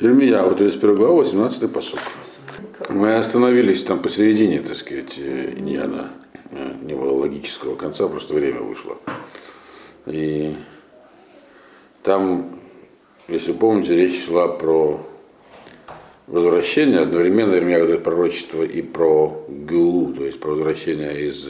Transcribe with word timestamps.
Ирмия, 0.00 0.42
вот 0.42 0.58
31 0.58 0.94
глава, 0.96 1.14
18 1.14 1.72
посок. 1.72 2.00
Мы 2.88 3.16
остановились 3.16 3.82
там 3.82 4.00
посередине, 4.00 4.60
так 4.60 4.76
сказать, 4.76 5.18
иньяна, 5.18 6.10
не 6.82 6.94
было 6.94 7.12
логического 7.12 7.74
конца, 7.76 8.08
просто 8.08 8.34
время 8.34 8.60
вышло. 8.60 8.96
И 10.06 10.54
там, 12.02 12.60
если 13.26 13.52
помните, 13.52 13.94
речь 13.94 14.24
шла 14.24 14.48
про 14.48 15.00
возвращение, 16.26 17.00
одновременно 17.00 17.54
Ирмия 17.54 17.78
говорит 17.78 18.04
пророчество 18.04 18.62
и 18.62 18.82
про 18.82 19.44
Геулу, 19.48 20.14
то 20.14 20.24
есть 20.24 20.40
про 20.40 20.50
возвращение 20.50 21.26
из 21.26 21.46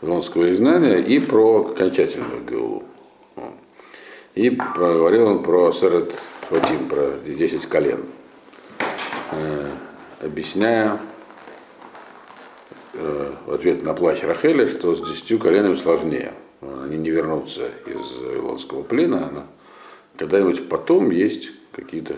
Вавилонского 0.00 0.52
изгнания, 0.52 0.98
и 0.98 1.18
про 1.18 1.60
окончательную 1.60 2.44
Геулу. 2.48 2.82
И 4.34 4.50
говорил 4.50 5.26
он 5.26 5.42
про 5.42 5.72
Сарат 5.72 6.12
Фатим, 6.48 6.88
про 6.88 7.18
10 7.26 7.66
колен, 7.66 8.04
объясняя 10.22 10.98
в 12.94 13.52
ответ 13.52 13.82
на 13.84 13.92
плач 13.92 14.22
Рахеля, 14.22 14.66
что 14.66 14.94
с 14.94 15.06
десятью 15.06 15.38
коленами 15.38 15.74
сложнее. 15.74 16.32
Они 16.62 16.96
не 16.96 17.10
вернутся 17.10 17.70
из 17.86 18.16
Вавилонского 18.22 18.82
плена, 18.82 19.30
но 19.30 19.44
когда-нибудь 20.16 20.68
потом 20.70 21.10
есть 21.10 21.52
какие-то, 21.72 22.14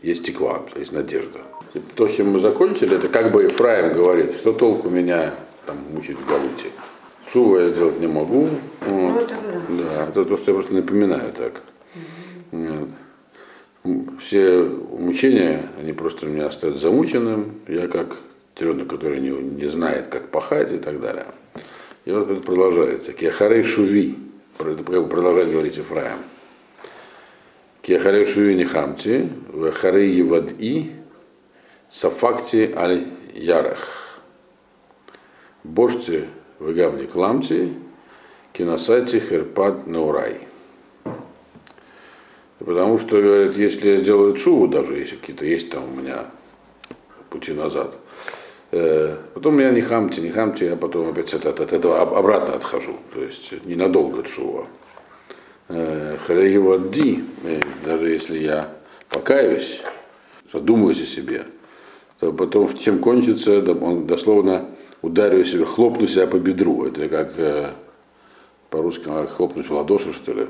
есть 0.00 0.24
теква, 0.24 0.62
есть 0.76 0.92
надежда. 0.92 1.40
То, 1.96 2.06
с 2.06 2.14
чем 2.14 2.30
мы 2.30 2.38
закончили, 2.38 2.96
это 2.96 3.08
как 3.08 3.32
бы 3.32 3.42
Ефраим 3.42 3.94
говорит, 3.94 4.36
что 4.36 4.52
толку 4.52 4.88
меня 4.90 5.34
там 5.66 5.76
мучить 5.90 6.18
в 6.18 6.26
Галуте. 6.26 6.70
Шува 7.30 7.62
я 7.62 7.68
сделать 7.68 7.98
не 7.98 8.06
могу. 8.06 8.48
Вот. 8.80 9.12
Вот, 9.12 9.32
да, 9.70 10.06
это 10.08 10.24
то, 10.24 10.36
что 10.36 10.52
я 10.52 10.54
просто 10.54 10.74
напоминаю 10.74 11.32
так. 11.32 11.62
Угу. 12.52 12.62
Вот. 12.62 12.88
Все 14.20 14.62
мучения, 14.62 15.68
они 15.78 15.92
просто 15.92 16.26
меня 16.26 16.46
оставят 16.46 16.78
замученным. 16.78 17.60
Я 17.66 17.88
как 17.88 18.16
теленок, 18.54 18.88
который 18.88 19.20
не, 19.20 19.30
не 19.30 19.66
знает, 19.66 20.06
как 20.08 20.28
пахать 20.28 20.72
и 20.72 20.78
так 20.78 21.00
далее. 21.00 21.26
И 22.04 22.12
вот 22.12 22.30
это 22.30 22.40
продолжается. 22.40 23.12
Киахарей 23.12 23.62
шуви. 23.62 24.18
Продолжает 24.56 25.50
говорить 25.50 25.76
Ефраим. 25.76 26.18
Киахарей 27.82 28.24
шуви 28.24 28.54
не 28.54 28.64
хамти, 28.64 29.28
вахарей 29.48 30.12
евади, 30.14 30.92
сафакти 31.90 32.72
аль 32.76 33.06
ярах. 33.34 34.20
Божьте 35.64 36.28
Вегамни 36.60 37.06
Кламти, 37.06 37.74
Киносати 38.52 39.18
Херпат 39.18 39.86
Наурай. 39.86 40.46
Потому 42.64 42.98
что, 42.98 43.20
говорят, 43.20 43.56
если 43.56 43.90
я 43.90 43.96
сделаю 43.96 44.36
шуву, 44.36 44.68
даже 44.68 44.94
если 44.94 45.16
какие-то 45.16 45.44
есть 45.44 45.70
там 45.70 45.84
у 45.84 46.00
меня 46.00 46.26
пути 47.28 47.52
назад, 47.52 47.98
э, 48.70 49.16
потом 49.34 49.58
я 49.58 49.70
не 49.70 49.80
хамти, 49.80 50.20
не 50.20 50.30
хамти, 50.30 50.64
я 50.64 50.76
потом 50.76 51.08
опять 51.08 51.34
от, 51.34 51.44
от 51.46 51.72
этого 51.72 52.00
обратно 52.00 52.54
отхожу. 52.54 52.96
То 53.14 53.22
есть 53.22 53.52
ненадолго 53.64 54.24
шува. 54.24 54.66
Э, 55.68 56.16
Хареевадди, 56.24 57.24
э, 57.44 57.60
даже 57.84 58.10
если 58.10 58.38
я 58.38 58.68
покаюсь, 59.08 59.82
задумаюсь 60.52 61.02
о 61.02 61.06
себе, 61.06 61.44
то 62.20 62.32
потом 62.32 62.72
чем 62.76 63.00
кончится, 63.00 63.58
он 63.72 64.06
дословно 64.06 64.66
ударю 65.00 65.44
себя, 65.44 65.64
хлопну 65.64 66.06
себя 66.06 66.28
по 66.28 66.36
бедру. 66.36 66.84
Это 66.84 67.08
как 67.08 67.32
э, 67.38 67.70
по-русски 68.70 69.08
хлопнуть 69.34 69.68
в 69.68 69.72
ладоши, 69.72 70.12
что 70.12 70.32
ли. 70.32 70.46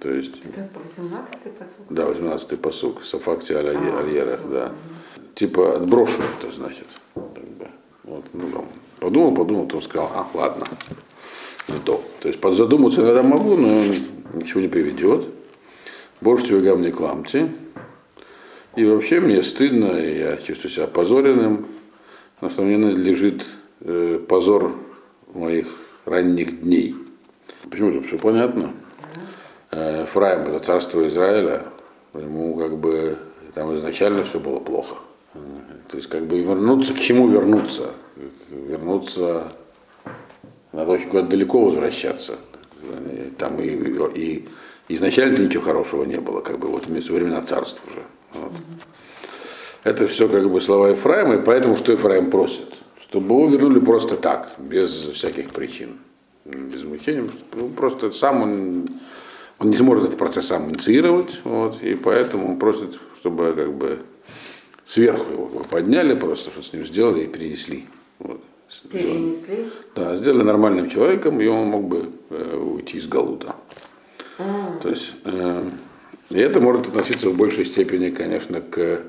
То 0.00 0.10
есть, 0.10 0.32
это 0.42 0.68
18-й 0.78 1.50
посук? 1.50 1.86
Да, 1.90 2.04
18-й 2.04 2.56
посук, 2.56 3.04
Сафакти 3.04 3.52
аль 3.52 3.68
а, 3.68 3.98
альера, 3.98 4.38
да. 4.50 4.66
Угу. 4.66 5.34
Типа 5.34 5.76
отброшу 5.76 6.22
это 6.38 6.50
значит. 6.50 6.86
Вот, 7.14 8.24
ну, 8.32 8.50
там, 8.50 8.66
подумал, 9.00 9.34
подумал, 9.34 9.64
потом 9.64 9.82
сказал, 9.82 10.10
а, 10.14 10.26
ладно, 10.32 10.64
не 11.68 11.78
то. 11.84 12.02
То 12.20 12.28
есть 12.28 12.40
задуматься 12.56 13.02
иногда 13.02 13.22
могу, 13.22 13.56
но 13.56 13.82
ничего 14.32 14.60
не 14.60 14.68
приведет. 14.68 15.26
Больше 16.20 16.44
всего 16.44 16.60
гам 16.60 16.80
не 16.80 16.90
кламти. 16.90 17.50
И 18.76 18.84
вообще 18.84 19.20
мне 19.20 19.42
стыдно, 19.42 19.98
и 19.98 20.18
я 20.18 20.36
чувствую 20.38 20.70
себя 20.70 20.84
опозоренным. 20.84 21.66
На 22.40 22.50
самом 22.50 22.70
деле 22.70 22.94
лежит 22.94 23.44
э, 23.80 24.18
позор 24.26 24.76
моих 25.32 25.66
ранних 26.04 26.62
дней. 26.62 26.94
Почему 27.70 27.92
же? 27.92 28.02
Все 28.02 28.18
понятно. 28.18 28.72
Фраим, 30.06 30.42
это 30.42 30.58
царство 30.60 31.06
Израиля, 31.08 31.64
ему 32.14 32.56
как 32.56 32.78
бы 32.78 33.18
там 33.54 33.74
изначально 33.76 34.24
все 34.24 34.38
было 34.38 34.60
плохо. 34.60 34.96
То 35.90 35.96
есть 35.96 36.08
как 36.08 36.26
бы 36.26 36.40
вернуться, 36.40 36.94
к 36.94 37.00
чему 37.00 37.28
вернуться? 37.28 37.90
Вернуться, 38.50 39.52
надо 40.72 40.92
очень 40.92 41.08
куда-то 41.08 41.28
далеко 41.28 41.64
возвращаться. 41.64 42.36
Там 43.38 43.60
и, 43.60 43.68
и, 43.68 44.48
изначально 44.88 45.38
ничего 45.38 45.64
хорошего 45.64 46.04
не 46.04 46.20
было, 46.20 46.40
как 46.40 46.58
бы 46.58 46.68
вот 46.68 46.86
вместо 46.86 47.12
времена 47.12 47.40
царств 47.42 47.80
уже. 47.90 48.02
Вот. 48.34 48.52
Это 49.82 50.06
все 50.06 50.28
как 50.28 50.50
бы 50.50 50.60
слова 50.60 50.90
Ефраима, 50.90 51.36
и 51.36 51.42
поэтому 51.42 51.76
что 51.76 51.92
Ефраим 51.92 52.30
просит? 52.30 52.74
чтобы 53.14 53.26
его 53.26 53.46
вернули 53.46 53.78
просто 53.78 54.16
так, 54.16 54.54
без 54.58 54.90
всяких 54.90 55.50
причин, 55.50 55.98
без 56.44 56.82
мучений. 56.82 57.30
Ну, 57.54 57.68
просто 57.68 58.10
сам 58.10 58.42
он, 58.42 58.88
он 59.58 59.70
не 59.70 59.76
сможет 59.76 60.04
этот 60.04 60.18
процесс 60.18 60.46
сам 60.46 60.70
инициировать, 60.70 61.40
вот, 61.44 61.82
и 61.82 61.94
поэтому 61.94 62.50
он 62.50 62.58
просит, 62.58 62.98
чтобы 63.20 63.52
как 63.54 63.72
бы 63.72 64.00
сверху 64.84 65.32
его 65.32 65.46
подняли, 65.70 66.14
просто 66.14 66.50
что 66.50 66.62
с 66.62 66.72
ним 66.72 66.86
сделали 66.86 67.24
и 67.24 67.26
перенесли. 67.28 67.86
Вот. 68.18 68.40
Перенесли? 68.90 69.70
Да, 69.94 70.16
сделали 70.16 70.42
нормальным 70.42 70.88
человеком, 70.88 71.40
и 71.40 71.46
он 71.46 71.68
мог 71.68 71.84
бы 71.84 72.10
э, 72.30 72.56
уйти 72.56 72.98
из 72.98 73.06
Галута. 73.06 73.54
А. 74.38 74.78
То 74.82 74.88
есть, 74.88 75.12
э, 75.24 75.62
и 76.30 76.38
это 76.38 76.60
может 76.60 76.88
относиться 76.88 77.28
в 77.28 77.36
большей 77.36 77.64
степени, 77.66 78.10
конечно, 78.10 78.60
к 78.60 79.02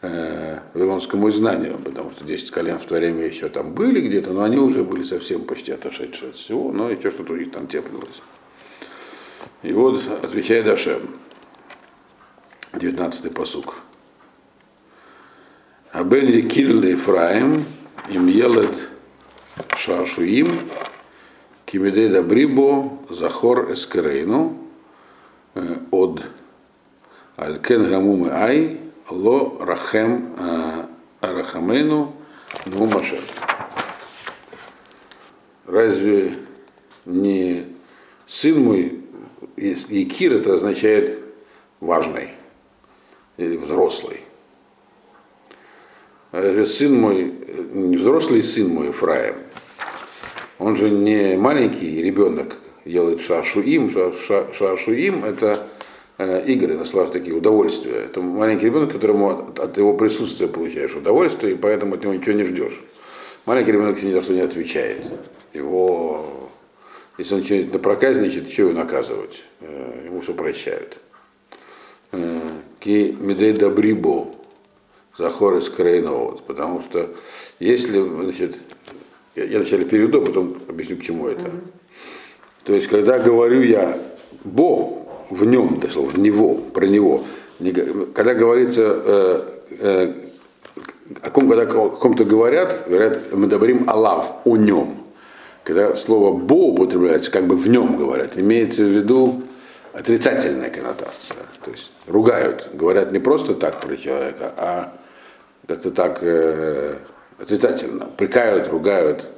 э, 0.00 0.58
вавилонскому 0.72 1.28
изгнанию, 1.28 1.78
потому 1.78 2.10
что 2.10 2.24
10 2.24 2.50
колен 2.50 2.78
в 2.78 2.84
то 2.84 2.94
время 2.94 3.26
еще 3.26 3.48
там 3.48 3.74
были 3.74 4.00
где-то, 4.00 4.32
но 4.32 4.42
они 4.42 4.56
уже 4.56 4.84
были 4.84 5.02
совсем 5.02 5.42
почти 5.44 5.72
отошедшие 5.72 6.30
от 6.30 6.36
всего, 6.36 6.72
но 6.72 6.90
еще 6.90 7.10
что-то 7.10 7.34
у 7.34 7.36
них 7.36 7.50
там 7.50 7.66
теплилось. 7.66 8.22
И 9.64 9.72
вот 9.72 9.98
отвечает 10.22 10.66
Ашем, 10.66 11.08
19-й 12.72 13.30
посук. 13.30 13.76
Абен 15.90 16.26
Якиль 16.28 16.84
Ефраим, 16.86 17.64
им 18.10 18.26
елет 18.26 18.76
шашуим, 19.74 20.48
кимидей 21.64 22.10
дабрибо, 22.10 22.98
захор 23.08 23.72
эскерейну, 23.72 24.68
э, 25.54 25.78
от 25.90 26.20
Алькен 27.36 27.88
Гамумы 27.88 28.32
Ай, 28.32 28.80
Ло 29.08 29.64
Рахем 29.64 30.36
Арахамену 31.22 32.14
Ну 32.66 32.86
Маше. 32.86 33.18
Разве 35.66 36.38
не 37.06 37.64
сын 38.26 38.62
мой, 38.62 39.03
Якир 39.56 40.34
это 40.34 40.54
означает 40.54 41.20
важный 41.80 42.30
или 43.36 43.56
взрослый. 43.56 44.20
Разве 46.32 46.66
сын 46.66 46.94
мой, 46.94 47.32
не 47.72 47.96
взрослый 47.96 48.42
сын 48.42 48.68
мой 48.68 48.88
Ефраим, 48.88 49.36
он 50.58 50.76
же 50.76 50.90
не 50.90 51.36
маленький 51.36 52.02
ребенок 52.02 52.56
делает 52.84 53.20
шашуим, 53.20 53.90
шашуим 54.52 55.24
это 55.24 55.66
Э, 56.16 56.44
игры, 56.46 56.78
на 56.78 56.84
словах 56.84 57.10
такие 57.10 57.34
удовольствия. 57.34 58.04
Это 58.04 58.20
маленький 58.20 58.66
ребенок, 58.66 58.92
которому 58.92 59.30
от, 59.30 59.58
от 59.58 59.78
его 59.78 59.94
присутствия 59.94 60.46
получаешь 60.46 60.94
удовольствие, 60.94 61.54
и 61.54 61.56
поэтому 61.56 61.94
от 61.94 62.04
него 62.04 62.14
ничего 62.14 62.36
не 62.36 62.44
ждешь. 62.44 62.84
Маленький 63.46 63.72
ребенок 63.72 64.00
ни 64.00 64.12
за 64.12 64.20
что 64.20 64.32
не 64.32 64.40
отвечает. 64.40 65.10
Его, 65.52 66.43
если 67.18 67.34
он 67.34 67.44
что-нибудь 67.44 67.72
напроказничает, 67.72 68.50
что 68.50 68.62
его 68.62 68.72
наказывать? 68.72 69.44
Э, 69.60 70.02
ему 70.06 70.20
все 70.20 70.34
прощают. 70.34 70.98
Э, 72.12 72.40
ки 72.80 73.16
медей 73.18 73.52
добрибо, 73.52 74.28
захор 75.16 75.56
из 75.58 75.68
Крейнова, 75.68 76.40
потому 76.46 76.82
что 76.82 77.14
если, 77.58 78.00
значит, 78.00 78.56
я, 79.34 79.58
вначале 79.58 79.84
переведу, 79.84 80.20
а 80.20 80.24
потом 80.24 80.56
объясню, 80.68 80.96
к 80.96 81.02
чему 81.02 81.28
это. 81.28 81.46
Mm-hmm. 81.46 81.70
То 82.64 82.74
есть, 82.74 82.88
когда 82.88 83.18
говорю 83.18 83.62
я 83.62 83.98
Бог, 84.44 85.04
в 85.30 85.44
нем, 85.44 85.80
то 85.80 85.88
в 86.00 86.18
него, 86.18 86.54
про 86.54 86.86
него. 86.86 87.24
Когда 88.14 88.34
говорится 88.34 88.82
э, 89.04 89.42
э, 89.70 90.14
о 91.22 91.30
ком, 91.30 91.48
когда 91.48 91.62
о 91.64 91.88
ком-то 91.88 92.24
говорят, 92.24 92.84
говорят, 92.88 93.32
мы 93.32 93.46
говорим 93.46 93.88
Аллах, 93.88 94.26
о 94.44 94.56
нем. 94.56 95.03
Когда 95.64 95.96
слово 95.96 96.36
Бо 96.36 96.72
употребляется, 96.72 97.30
как 97.30 97.46
бы 97.46 97.56
в 97.56 97.66
нем 97.68 97.96
говорят, 97.96 98.38
имеется 98.38 98.84
в 98.84 98.88
виду 98.88 99.42
отрицательная 99.94 100.70
коннотация. 100.70 101.38
То 101.64 101.70
есть 101.70 101.90
ругают, 102.06 102.68
говорят 102.74 103.12
не 103.12 103.18
просто 103.18 103.54
так 103.54 103.80
про 103.80 103.96
человека, 103.96 104.52
а 104.56 104.92
как-то 105.66 105.90
так 105.90 106.18
э, 106.22 106.98
отрицательно. 107.38 108.06
Прикают, 108.16 108.68
ругают. 108.68 109.28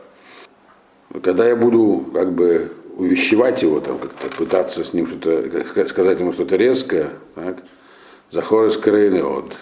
Когда 1.23 1.47
я 1.47 1.55
буду 1.55 2.07
как 2.13 2.33
бы 2.33 2.73
увещевать 2.97 3.63
его, 3.63 3.81
там, 3.81 3.99
как-то 3.99 4.29
пытаться 4.37 4.83
с 4.83 4.93
ним 4.93 5.07
что-то, 5.07 5.87
сказать 5.87 6.19
ему 6.19 6.33
что-то 6.33 6.57
резкое, 6.57 7.11
так, 7.37 7.59
Захор 8.31 8.67
из 8.67 8.77
Крейны 8.77 9.23
от. 9.23 9.57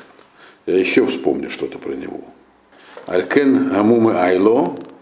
Я 0.64 0.78
еще 0.78 1.05
вспомню 1.05 1.50
что-то 1.50 1.78
про 1.78 1.93
него. 1.93 2.22
Алькен 3.06 3.75
Амумы 3.75 4.14
Айло, 4.19 4.75
э, 4.78 4.94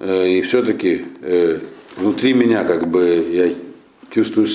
и 0.00 0.42
все-таки 0.42 1.04
э, 1.22 1.60
внутри 1.96 2.34
меня 2.34 2.64
как 2.64 2.88
бы 2.88 3.04
я 3.04 3.54
чувствую 4.10 4.46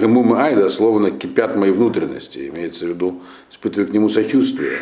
Амумы 0.00 0.40
Айда, 0.40 0.68
словно 0.68 1.10
кипят 1.10 1.56
мои 1.56 1.70
внутренности, 1.70 2.48
имеется 2.48 2.86
в 2.86 2.88
виду, 2.88 3.22
испытываю 3.50 3.88
к 3.88 3.92
нему 3.92 4.08
сочувствие. 4.08 4.78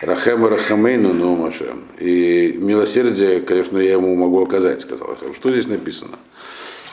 Рахем 0.00 0.46
Рахамейну 0.46 1.12
Нумашем. 1.12 1.84
И 1.98 2.56
милосердие, 2.56 3.40
конечно, 3.40 3.78
я 3.78 3.92
ему 3.92 4.14
могу 4.14 4.42
оказать, 4.42 4.80
сказал. 4.80 5.16
Что 5.34 5.50
здесь 5.50 5.66
написано? 5.66 6.18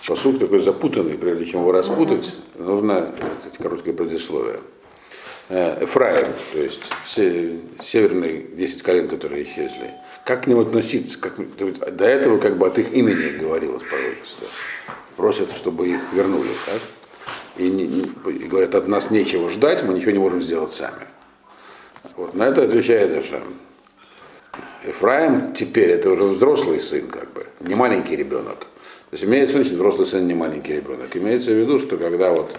Посуд 0.07 0.39
такой 0.39 0.59
запутанный, 0.59 1.15
прежде 1.15 1.45
чем 1.45 1.61
его 1.61 1.71
распутать, 1.71 2.33
нужно 2.57 3.09
короткое 3.59 3.93
предисловие. 3.93 4.59
Э, 5.47 5.83
Эфраим, 5.83 6.27
то 6.53 6.59
есть 6.59 6.81
северные 7.07 8.41
10 8.41 8.81
колен, 8.81 9.07
которые 9.07 9.43
исчезли. 9.43 9.91
Как 10.25 10.45
к 10.45 10.47
ним 10.47 10.59
относиться? 10.59 11.19
Как, 11.19 11.35
до 11.37 12.05
этого 12.05 12.39
как 12.39 12.57
бы 12.57 12.65
от 12.65 12.79
их 12.79 12.91
имени 12.93 13.37
говорилось 13.37 13.83
пророчество. 13.83 14.47
Просят, 15.15 15.51
чтобы 15.51 15.87
их 15.87 16.01
вернули. 16.13 16.49
Так? 16.65 16.81
И, 17.57 17.69
не, 17.69 17.85
и 17.85 18.47
говорят, 18.47 18.73
от 18.73 18.87
нас 18.87 19.11
нечего 19.11 19.49
ждать, 19.49 19.83
мы 19.83 19.93
ничего 19.93 20.11
не 20.11 20.19
можем 20.19 20.41
сделать 20.41 20.73
сами. 20.73 21.05
Вот, 22.15 22.33
на 22.33 22.47
это 22.47 22.63
отвечает 22.63 23.11
Эшем. 23.11 23.43
Ефраим 24.85 25.53
теперь 25.53 25.91
это 25.91 26.09
уже 26.09 26.23
взрослый 26.23 26.79
сын, 26.79 27.07
как 27.07 27.31
бы, 27.33 27.45
не 27.59 27.75
маленький 27.75 28.15
ребенок. 28.15 28.59
То 28.59 29.13
есть 29.13 29.23
имеется 29.23 29.57
в 29.57 29.61
виду, 29.61 29.75
взрослый 29.75 30.07
сын 30.07 30.25
не 30.25 30.33
маленький 30.33 30.73
ребенок. 30.73 31.15
Имеется 31.15 31.51
в 31.51 31.55
виду, 31.55 31.77
что 31.79 31.97
когда 31.97 32.31
вот 32.31 32.55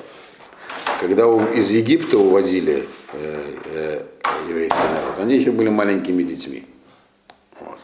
когда 1.00 1.24
из 1.54 1.70
Египта 1.70 2.18
уводили 2.18 2.84
э, 3.12 3.54
э, 3.64 4.02
еврейский 4.48 4.76
народ, 4.76 5.18
они 5.18 5.36
еще 5.36 5.50
были 5.50 5.68
маленькими 5.68 6.22
детьми. 6.22 6.64
Вот. 7.60 7.78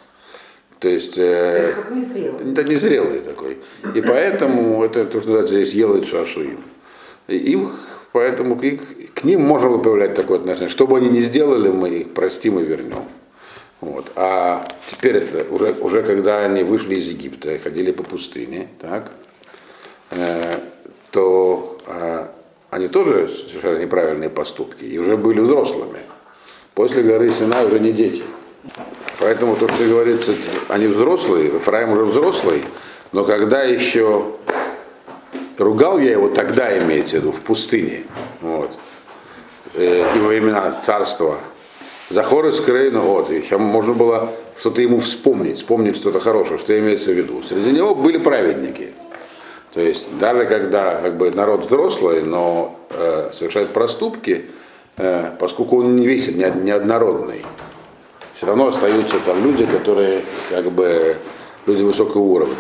То 0.78 0.88
есть, 0.88 1.16
э, 1.16 1.72
как 1.74 1.90
незрелый. 1.90 2.52
это 2.52 2.64
незрелый 2.64 3.20
такой. 3.20 3.58
И 3.94 4.00
поэтому 4.02 4.82
это 4.84 5.04
то, 5.04 5.20
что 5.20 5.46
здесь 5.46 5.74
елает 5.74 6.06
шашуим. 6.06 6.60
Им 7.28 7.70
Поэтому 8.12 8.56
к, 8.56 8.62
к 9.14 9.24
ним 9.24 9.40
можно 9.42 9.70
было 9.70 9.78
проявлять 9.78 10.14
такое 10.14 10.38
отношение. 10.38 10.68
Что 10.68 10.86
бы 10.86 10.98
они 10.98 11.08
ни 11.08 11.20
сделали, 11.20 11.68
мы 11.68 11.88
их 11.88 12.12
простим 12.12 12.58
и 12.58 12.62
вернем. 12.62 13.04
Вот. 13.80 14.12
А 14.14 14.66
теперь 14.86 15.16
это 15.16 15.50
уже, 15.52 15.72
уже 15.80 16.02
когда 16.02 16.44
они 16.44 16.62
вышли 16.62 16.96
из 16.96 17.08
Египта 17.08 17.54
и 17.54 17.58
ходили 17.58 17.90
по 17.90 18.02
пустыне, 18.02 18.68
так, 18.80 19.10
э, 20.10 20.60
то 21.10 21.78
э, 21.86 22.26
они 22.72 22.88
тоже 22.88 23.28
совершали 23.28 23.82
неправильные 23.82 24.30
поступки 24.30 24.82
и 24.82 24.98
уже 24.98 25.18
были 25.18 25.40
взрослыми. 25.40 26.00
После 26.74 27.02
горы 27.02 27.30
Сина 27.30 27.62
уже 27.64 27.78
не 27.78 27.92
дети. 27.92 28.22
Поэтому 29.20 29.56
то, 29.56 29.68
что 29.68 29.84
говорится, 29.84 30.32
они 30.68 30.86
взрослые, 30.86 31.52
Ефраим 31.52 31.90
уже 31.92 32.04
взрослый, 32.06 32.64
но 33.12 33.26
когда 33.26 33.62
еще 33.62 34.24
Ругал 35.58 35.98
я 35.98 36.12
его 36.12 36.30
тогда, 36.30 36.76
имеется 36.78 37.16
в 37.16 37.20
виду, 37.20 37.32
в 37.32 37.42
пустыне. 37.42 38.04
Вот. 38.40 38.72
Э, 39.74 40.06
и 40.16 40.18
во 40.18 40.28
времена 40.28 40.80
царства. 40.82 41.36
Захор 42.08 42.46
из 42.46 42.58
Крейна, 42.58 43.00
вот, 43.00 43.30
еще 43.30 43.58
можно 43.58 43.92
было 43.92 44.32
что-то 44.58 44.80
ему 44.80 44.98
вспомнить, 44.98 45.58
вспомнить 45.58 45.96
что-то 45.96 46.20
хорошее, 46.20 46.58
что 46.58 46.78
имеется 46.78 47.12
в 47.12 47.14
виду. 47.14 47.42
Среди 47.42 47.70
него 47.70 47.94
были 47.94 48.16
праведники. 48.16 48.94
То 49.72 49.80
есть 49.80 50.06
даже 50.18 50.46
когда 50.46 51.00
как 51.00 51.16
бы, 51.16 51.30
народ 51.30 51.64
взрослый, 51.64 52.22
но 52.22 52.78
э, 52.90 53.30
совершает 53.32 53.70
проступки, 53.70 54.46
э, 54.98 55.30
поскольку 55.38 55.78
он 55.78 55.96
не 55.96 56.06
весит, 56.06 56.36
не, 56.36 56.50
неоднородный, 56.62 57.42
все 58.34 58.46
равно 58.46 58.68
остаются 58.68 59.18
там 59.20 59.42
люди, 59.42 59.64
которые 59.64 60.22
как 60.50 60.70
бы 60.70 61.16
люди 61.66 61.82
высокого 61.82 62.22
уровня. 62.22 62.56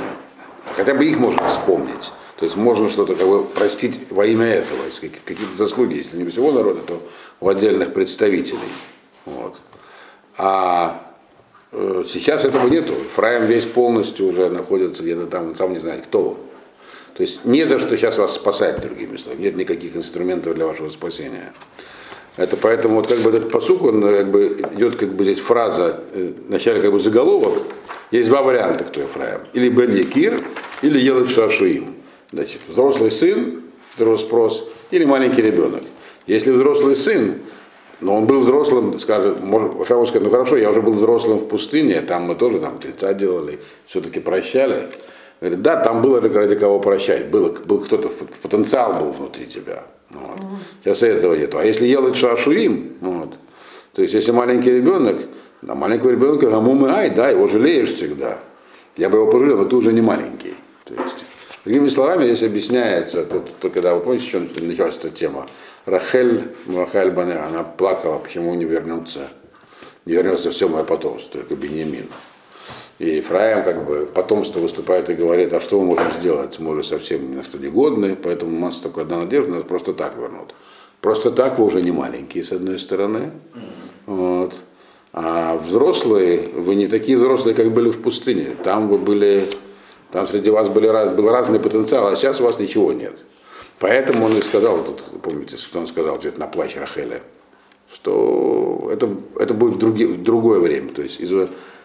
Хотя 0.74 0.94
бы 0.94 1.04
их 1.04 1.18
можно 1.18 1.46
вспомнить. 1.48 2.12
То 2.36 2.46
есть 2.46 2.56
можно 2.56 2.88
что-то 2.88 3.14
как 3.14 3.28
бы 3.28 3.44
простить 3.44 4.00
во 4.10 4.24
имя 4.24 4.46
этого, 4.46 4.80
какие-то 5.00 5.56
заслуги, 5.56 5.98
если 5.98 6.16
не 6.16 6.28
всего 6.30 6.50
народа, 6.50 6.80
то 6.80 7.02
у 7.40 7.48
отдельных 7.48 7.92
представителей. 7.92 8.58
Вот. 9.26 9.56
А 10.38 11.02
э, 11.72 12.04
сейчас 12.08 12.44
этого 12.46 12.68
нету. 12.68 12.94
Фраем 13.14 13.44
весь 13.44 13.66
полностью 13.66 14.28
уже 14.28 14.48
находится 14.48 15.02
где-то 15.02 15.26
там, 15.26 15.54
сам 15.54 15.74
не 15.74 15.78
знает, 15.78 16.06
кто 16.06 16.30
он. 16.30 16.36
То 17.14 17.22
есть 17.22 17.44
не 17.44 17.64
за 17.64 17.78
что 17.78 17.96
сейчас 17.96 18.18
вас 18.18 18.34
спасать, 18.34 18.80
другими 18.80 19.16
словами. 19.16 19.42
Нет 19.42 19.56
никаких 19.56 19.96
инструментов 19.96 20.54
для 20.54 20.66
вашего 20.66 20.88
спасения. 20.88 21.52
Это 22.38 22.56
поэтому 22.56 22.96
вот 22.96 23.08
как 23.08 23.18
бы 23.18 23.28
этот 23.28 23.50
посук, 23.50 23.82
он 23.82 24.00
как 24.00 24.30
бы 24.30 24.64
идет 24.74 24.96
как 24.96 25.12
бы 25.14 25.24
здесь 25.24 25.38
фраза, 25.38 26.00
э, 26.14 26.32
вначале 26.48 26.80
как 26.80 26.90
бы 26.90 26.98
заголовок, 26.98 27.62
есть 28.10 28.28
два 28.28 28.42
варианта, 28.42 28.84
кто 28.84 29.02
Ефраим. 29.02 29.40
Или 29.52 29.68
Бен 29.68 29.94
Якир, 29.94 30.42
или 30.80 30.98
Елет 30.98 31.28
Шашуим. 31.28 31.96
Значит, 32.32 32.60
взрослый 32.66 33.10
сын, 33.10 33.62
второй 33.94 34.18
спрос, 34.18 34.66
или 34.90 35.04
маленький 35.04 35.42
ребенок. 35.42 35.82
Если 36.26 36.50
взрослый 36.50 36.96
сын, 36.96 37.34
но 38.00 38.16
он 38.16 38.26
был 38.26 38.40
взрослым, 38.40 38.98
скажет, 38.98 39.42
может, 39.42 39.86
Шаву 39.86 40.06
сказать, 40.06 40.24
ну 40.24 40.30
хорошо, 40.30 40.56
я 40.56 40.70
уже 40.70 40.80
был 40.80 40.92
взрослым 40.92 41.38
в 41.38 41.48
пустыне, 41.48 42.00
там 42.00 42.22
мы 42.22 42.34
тоже 42.34 42.58
там 42.58 42.78
30 42.78 43.16
делали, 43.16 43.58
все-таки 43.86 44.20
прощали. 44.20 44.88
Говорит, 45.42 45.60
да, 45.60 45.76
там 45.76 46.02
было 46.02 46.20
ради 46.20 46.54
кого 46.54 46.78
прощать, 46.78 47.26
было, 47.28 47.48
был 47.48 47.80
кто-то, 47.80 48.08
потенциал 48.42 48.94
был 48.94 49.10
внутри 49.10 49.46
тебя. 49.46 49.82
Вот. 50.10 50.38
Сейчас 50.84 51.02
этого 51.02 51.34
нету. 51.34 51.58
А 51.58 51.64
если 51.64 51.84
елать 51.84 52.14
шашуим, 52.14 52.92
вот, 53.00 53.36
то 53.92 54.02
есть 54.02 54.14
если 54.14 54.30
маленький 54.30 54.70
ребенок, 54.70 55.20
да, 55.60 55.74
маленького 55.74 56.10
ребенка, 56.10 56.48
гамум 56.48 56.84
ай, 56.84 57.10
да, 57.10 57.30
его 57.30 57.48
жалеешь 57.48 57.92
всегда. 57.92 58.38
Я 58.96 59.08
бы 59.08 59.18
его 59.18 59.32
пожалел, 59.32 59.58
но 59.58 59.64
ты 59.64 59.74
уже 59.74 59.92
не 59.92 60.00
маленький. 60.00 60.54
То 60.84 60.94
есть 60.94 61.24
Другими 61.64 61.88
словами, 61.88 62.26
здесь 62.26 62.44
объясняется, 62.44 63.24
то, 63.24 63.40
то, 63.40 63.68
когда 63.68 63.96
вы 63.96 64.00
помните, 64.00 64.28
что 64.28 64.38
началась 64.60 64.96
эта 64.96 65.10
тема, 65.10 65.48
Рахель 65.86 66.52
Махаль 66.66 67.10
Бане, 67.10 67.34
она 67.34 67.64
плакала, 67.64 68.18
почему 68.18 68.54
не 68.54 68.64
вернуться, 68.64 69.28
не 70.04 70.12
вернется 70.12 70.52
все 70.52 70.68
мое 70.68 70.84
потомство, 70.84 71.40
только 71.40 71.56
Беньямин. 71.56 72.06
И 73.02 73.16
Ефраим 73.16 73.64
как 73.64 73.84
бы 73.84 74.06
потомство 74.06 74.60
выступает 74.60 75.10
и 75.10 75.14
говорит, 75.14 75.52
а 75.52 75.58
что 75.58 75.80
мы 75.80 75.86
можем 75.86 76.12
сделать? 76.20 76.60
Мы 76.60 76.70
уже 76.70 76.84
совсем 76.84 77.32
ни 77.32 77.34
на 77.34 77.42
что 77.42 77.58
не 77.58 77.66
годны, 77.66 78.14
поэтому 78.14 78.56
у 78.56 78.60
нас 78.60 78.76
только 78.76 79.00
одна 79.00 79.18
надежда, 79.18 79.54
нас 79.54 79.64
просто 79.64 79.92
так 79.92 80.16
вернут. 80.16 80.54
Просто 81.00 81.32
так 81.32 81.58
вы 81.58 81.64
уже 81.64 81.82
не 81.82 81.90
маленькие, 81.90 82.44
с 82.44 82.52
одной 82.52 82.78
стороны. 82.78 83.32
Вот. 84.06 84.54
А 85.12 85.56
взрослые, 85.56 86.48
вы 86.54 86.76
не 86.76 86.86
такие 86.86 87.18
взрослые, 87.18 87.56
как 87.56 87.72
были 87.72 87.90
в 87.90 88.00
пустыне. 88.00 88.54
Там 88.62 88.86
вы 88.86 88.98
были 88.98 89.48
там 90.12 90.28
среди 90.28 90.50
вас 90.50 90.68
были, 90.68 90.86
был 91.16 91.28
разный 91.28 91.58
потенциал, 91.58 92.06
а 92.06 92.14
сейчас 92.14 92.40
у 92.40 92.44
вас 92.44 92.60
ничего 92.60 92.92
нет. 92.92 93.24
Поэтому 93.80 94.26
он 94.26 94.38
и 94.38 94.42
сказал, 94.42 94.78
тут, 94.84 95.02
помните, 95.22 95.56
что 95.56 95.80
он 95.80 95.88
сказал 95.88 96.14
ответ 96.14 96.38
на 96.38 96.46
плач 96.46 96.76
Рахеля, 96.76 97.22
что 97.92 98.90
это, 98.92 99.08
это 99.40 99.54
будет 99.54 99.74
в, 99.74 99.78
други, 99.78 100.04
в 100.04 100.22
другое 100.22 100.60
время. 100.60 100.90
То 100.92 101.02
есть 101.02 101.18
из 101.18 101.32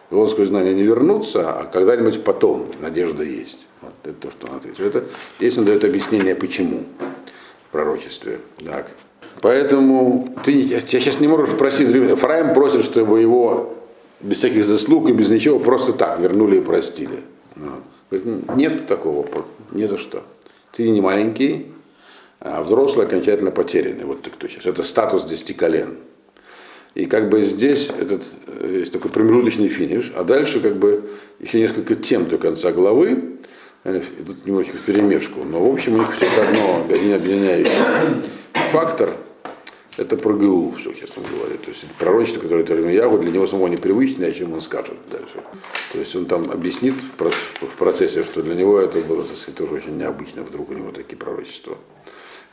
Вавилонского 0.10 0.46
знания 0.46 0.74
не 0.74 0.84
вернуться, 0.84 1.52
а 1.52 1.66
когда-нибудь 1.66 2.24
потом 2.24 2.68
надежда 2.80 3.24
есть. 3.24 3.68
Вот 3.82 3.94
это 4.04 4.14
то, 4.14 4.32
что 4.32 4.52
он 4.52 4.58
ответил. 4.58 4.86
Это, 4.86 5.04
здесь 5.40 5.58
он 5.58 5.66
дает 5.66 5.84
объяснение, 5.84 6.36
почему 6.36 6.84
в 7.68 7.72
пророчестве. 7.72 8.40
Так. 8.66 8.90
Поэтому 9.42 10.34
ты 10.44 10.52
я, 10.52 10.80
сейчас 10.80 11.20
не 11.20 11.28
можешь 11.28 11.56
просить, 11.58 11.90
Фраим 12.20 12.54
просит, 12.54 12.84
чтобы 12.84 13.22
его 13.22 13.76
без 14.22 14.38
всяких 14.38 14.66
заслуг 14.66 15.10
и 15.10 15.14
без 15.14 15.30
ничего 15.30 15.60
просто 15.60 15.94
так 15.94 16.20
вернули 16.20 16.58
и 16.58 16.62
простили. 16.62 17.20
Вот. 17.56 17.84
Говорит, 18.10 18.56
нет 18.56 18.88
такого, 18.88 19.28
ни 19.72 19.86
за 19.86 19.98
что. 19.98 20.24
Ты 20.72 20.90
не 20.90 21.02
маленький, 21.02 21.68
а 22.40 22.64
взрослый 22.64 23.06
окончательно 23.06 23.52
потерянный. 23.52 24.06
Вот 24.06 24.22
ты 24.22 24.30
кто 24.30 24.48
сейчас. 24.48 24.66
Это 24.66 24.84
статус 24.84 25.24
десяти 25.24 25.54
колен. 25.54 25.98
И 26.98 27.06
как 27.06 27.30
бы 27.30 27.44
здесь 27.44 27.92
этот 28.00 28.24
э, 28.48 28.78
есть 28.80 28.92
такой 28.92 29.12
промежуточный 29.12 29.68
финиш, 29.68 30.12
а 30.16 30.24
дальше 30.24 30.60
как 30.60 30.78
бы 30.78 31.08
еще 31.40 31.60
несколько 31.60 31.94
тем 31.94 32.28
до 32.28 32.40
конца 32.40 32.72
главы, 32.72 33.38
э, 33.84 34.02
тут 34.26 34.48
немножечко 34.48 34.78
в 34.78 34.82
перемешку, 34.82 35.44
но 35.44 35.64
в 35.64 35.72
общем 35.72 35.94
у 35.94 35.98
них 36.00 36.12
все 36.16 36.26
одно, 36.42 36.88
один 36.90 37.14
объединяющий 37.14 37.72
фактор. 38.72 39.12
Это 39.96 40.18
про 40.18 40.34
ГУ 40.34 40.74
все, 40.80 40.92
честно 40.94 41.22
говоря. 41.32 41.58
То 41.58 41.70
есть 41.70 41.84
это 41.84 41.94
пророчество, 42.00 42.40
которое 42.40 42.92
Ягу 42.92 43.20
для 43.20 43.30
него 43.30 43.46
самого 43.46 43.68
непривычное, 43.68 44.30
о 44.30 44.32
чем 44.32 44.54
он 44.54 44.62
скажет 44.62 44.98
дальше. 45.12 45.44
То 45.94 46.00
есть 46.00 46.16
он 46.16 46.26
там 46.26 46.50
объяснит 46.50 46.96
в 47.00 47.78
процессе, 47.78 48.24
что 48.24 48.42
для 48.42 48.56
него 48.56 48.80
это 48.80 49.02
было, 49.02 49.24
так 49.24 49.38
сказать, 49.38 49.56
тоже 49.56 49.76
очень 49.76 49.98
необычно, 49.98 50.42
вдруг 50.42 50.72
у 50.72 50.74
него 50.74 50.92
такие 50.92 51.16
пророчества. 51.18 51.78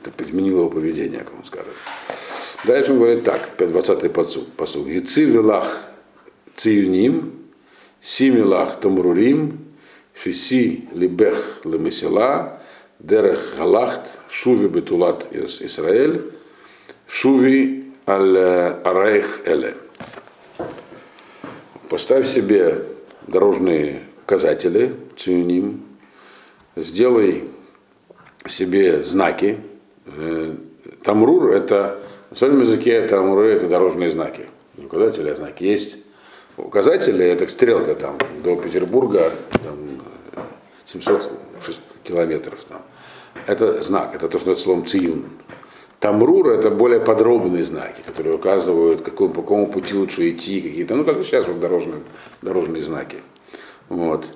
Это 0.04 0.22
изменило 0.22 0.60
его 0.60 0.70
поведение, 0.70 1.20
как 1.20 1.32
он 1.34 1.46
скажет. 1.46 1.72
Дальше 2.66 2.92
он 2.92 2.98
говорит 2.98 3.24
так, 3.24 3.50
20-й 3.58 4.08
посуд. 4.08 4.86
Гици 4.86 5.24
вилах 5.24 5.84
циюним, 6.56 7.32
симилах 8.00 8.80
тамрурим, 8.80 9.58
шиси 10.14 10.88
либех 10.94 11.60
лемесила, 11.64 12.60
дерех 12.98 13.54
галахт, 13.58 14.18
шуви 14.30 14.68
бетулат 14.68 15.28
Исраэль, 15.32 16.32
шуви 17.06 17.92
аль 18.06 18.38
арайх 18.38 19.42
эле. 19.46 19.76
Поставь 21.90 22.26
себе 22.26 22.82
дорожные 23.26 24.02
указатели, 24.22 24.94
циюним, 25.18 25.82
сделай 26.76 27.44
себе 28.46 29.02
знаки. 29.02 29.58
Э, 30.06 30.54
Тамрур 31.02 31.52
это, 31.52 32.00
в 32.34 32.38
своем 32.38 32.60
языке 32.60 33.06
тамруры 33.06 33.52
это 33.52 33.68
дорожные 33.68 34.10
знаки. 34.10 34.46
Указатели, 34.76 35.30
а 35.30 35.36
знаки. 35.36 35.62
Есть 35.62 35.98
указатели, 36.56 37.24
это 37.24 37.48
стрелка 37.48 37.94
там 37.94 38.18
до 38.42 38.56
Петербурга, 38.56 39.30
там 39.62 40.02
700 40.84 41.30
километров. 42.02 42.58
Там. 42.68 42.82
Это 43.46 43.80
знак, 43.80 44.16
это 44.16 44.26
то, 44.26 44.40
что 44.40 44.50
это 44.50 44.60
словом 44.60 44.84
циюн. 44.84 45.26
Тамрур 46.00 46.48
это 46.48 46.70
более 46.70 47.00
подробные 47.00 47.64
знаки, 47.64 48.02
которые 48.04 48.34
указывают, 48.34 49.02
какому, 49.02 49.32
по 49.32 49.42
какому 49.42 49.68
пути 49.68 49.94
лучше 49.94 50.28
идти, 50.30 50.60
какие-то, 50.60 50.96
ну 50.96 51.04
как 51.04 51.18
сейчас 51.24 51.46
вот 51.46 51.60
дорожные, 51.60 52.02
дорожные 52.42 52.82
знаки. 52.82 53.18
Вот. 53.88 54.26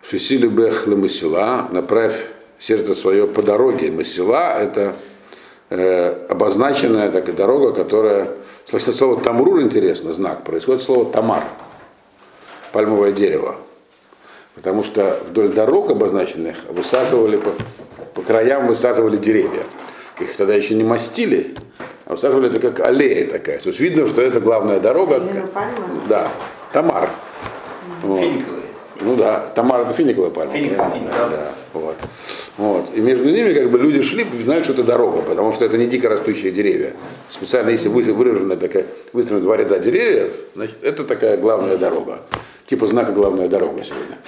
Шисили 0.00 0.46
бех 0.46 0.86
масила, 0.86 1.68
направь 1.72 2.14
сердце 2.60 2.94
свое 2.94 3.26
по 3.26 3.42
дороге. 3.42 3.90
Масила 3.90 4.60
это 4.60 4.94
э, 5.72 6.26
обозначенная 6.28 7.10
такая 7.10 7.34
дорога, 7.34 7.72
которая, 7.72 8.30
слышно 8.66 8.92
слово 8.92 9.20
тамрур 9.20 9.62
интересно, 9.62 10.12
знак, 10.12 10.44
происходит 10.44 10.82
слово 10.82 11.06
тамар, 11.06 11.44
пальмовое 12.72 13.12
дерево. 13.12 13.56
Потому 14.54 14.84
что 14.84 15.18
вдоль 15.28 15.48
дорог 15.48 15.90
обозначенных 15.90 16.56
высаживали 16.68 17.38
по, 17.38 17.52
по 18.14 18.22
краям 18.22 18.66
высаживали 18.66 19.16
деревья. 19.16 19.62
Их 20.20 20.36
тогда 20.36 20.54
еще 20.54 20.74
не 20.74 20.84
мастили, 20.84 21.54
а 22.04 22.12
высаживали 22.12 22.50
это 22.50 22.60
как 22.60 22.80
аллея 22.80 23.30
такая. 23.30 23.58
То 23.58 23.70
есть 23.70 23.80
видно, 23.80 24.06
что 24.06 24.20
это 24.20 24.40
главная 24.40 24.78
дорога. 24.78 25.20
Да, 26.08 26.30
Тамар. 26.72 27.08
Вот. 28.02 28.20
Ну 29.04 29.16
да, 29.16 29.40
Тамар 29.54 29.82
это 29.82 29.94
финиковая 29.94 30.30
пальма. 30.30 30.52
Финиковая, 30.52 31.00
да, 31.06 31.28
да, 31.28 31.52
вот. 31.72 31.96
вот. 32.56 32.90
И 32.94 33.00
между 33.00 33.30
ними 33.30 33.52
как 33.52 33.70
бы 33.70 33.78
люди 33.78 34.02
шли, 34.02 34.26
знают, 34.42 34.64
что 34.64 34.72
это 34.72 34.84
дорога, 34.84 35.22
потому 35.22 35.52
что 35.52 35.64
это 35.64 35.76
не 35.78 35.86
дико 35.86 36.08
растущие 36.08 36.52
деревья. 36.52 36.94
Специально, 37.30 37.70
если 37.70 37.88
выражена 37.88 38.56
такая, 38.56 38.86
выстроена 39.12 39.44
два 39.44 39.56
ряда 39.56 39.78
деревьев, 39.78 40.32
значит, 40.54 40.76
это 40.82 41.04
такая 41.04 41.36
главная 41.36 41.76
дорога. 41.76 42.20
Типа 42.66 42.86
знака 42.86 43.12
главная 43.12 43.48
дорога 43.48 43.82
сегодня. 43.82 44.18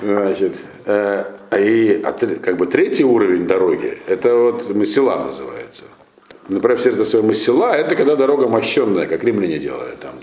Значит, 0.00 0.56
э, 0.86 1.24
и 1.58 2.04
как 2.40 2.56
бы 2.56 2.66
третий 2.66 3.04
уровень 3.04 3.48
дороги, 3.48 3.98
это 4.06 4.36
вот 4.36 4.72
Масила 4.72 5.16
называется. 5.24 5.84
Например, 6.48 6.78
сердце 6.78 7.04
свое 7.04 7.24
Масила, 7.24 7.74
это 7.74 7.94
когда 7.94 8.16
дорога 8.16 8.48
мощенная, 8.48 9.06
как 9.06 9.22
римляне 9.22 9.58
делали. 9.58 9.94
Там 10.00 10.14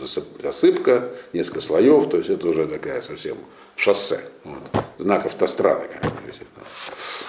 засыпка, 0.42 1.12
несколько 1.34 1.62
слоев, 1.62 2.10
то 2.10 2.18
есть 2.18 2.32
это 2.32 2.48
уже 2.48 2.68
такая 2.68 3.04
совсем 3.04 3.38
шоссе. 3.76 4.20
Вот. 4.44 4.58
Знак 4.98 5.28
автострады. 5.28 5.88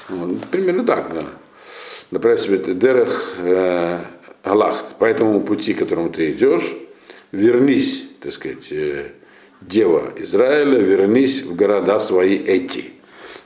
Вот. 0.09 0.41
Примерно 0.51 0.85
так, 0.85 1.13
да. 1.13 1.25
Например, 2.11 2.39
себе 2.39 2.59
Дерех 2.75 3.35
э, 3.39 4.01
Аллахт, 4.45 4.95
по 4.95 5.05
этому 5.05 5.43
пути, 5.43 5.75
к 5.75 5.81
которому 5.81 6.09
ты 6.09 6.31
идешь, 6.31 6.75
вернись, 7.33 8.07
так 8.21 8.33
сказать, 8.33 8.73
э, 8.73 9.11
дева 9.61 10.13
Израиля, 10.17 10.79
вернись 10.79 11.43
в 11.43 11.55
города 11.55 11.99
свои 11.99 12.39
эти. 12.39 12.93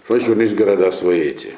Что 0.05 0.15
значит 0.15 0.29
вернись 0.29 0.53
в 0.53 0.57
города 0.57 0.91
свои 0.93 1.21
эти? 1.21 1.55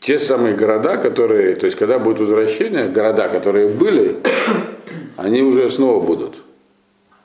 Те 0.00 0.18
самые 0.18 0.54
города, 0.54 0.96
которые, 0.96 1.56
то 1.56 1.66
есть 1.66 1.76
когда 1.76 1.98
будет 1.98 2.20
возвращение, 2.20 2.88
города, 2.88 3.28
которые 3.28 3.68
были, 3.68 4.18
они 5.16 5.42
уже 5.42 5.70
снова 5.70 6.04
будут. 6.04 6.36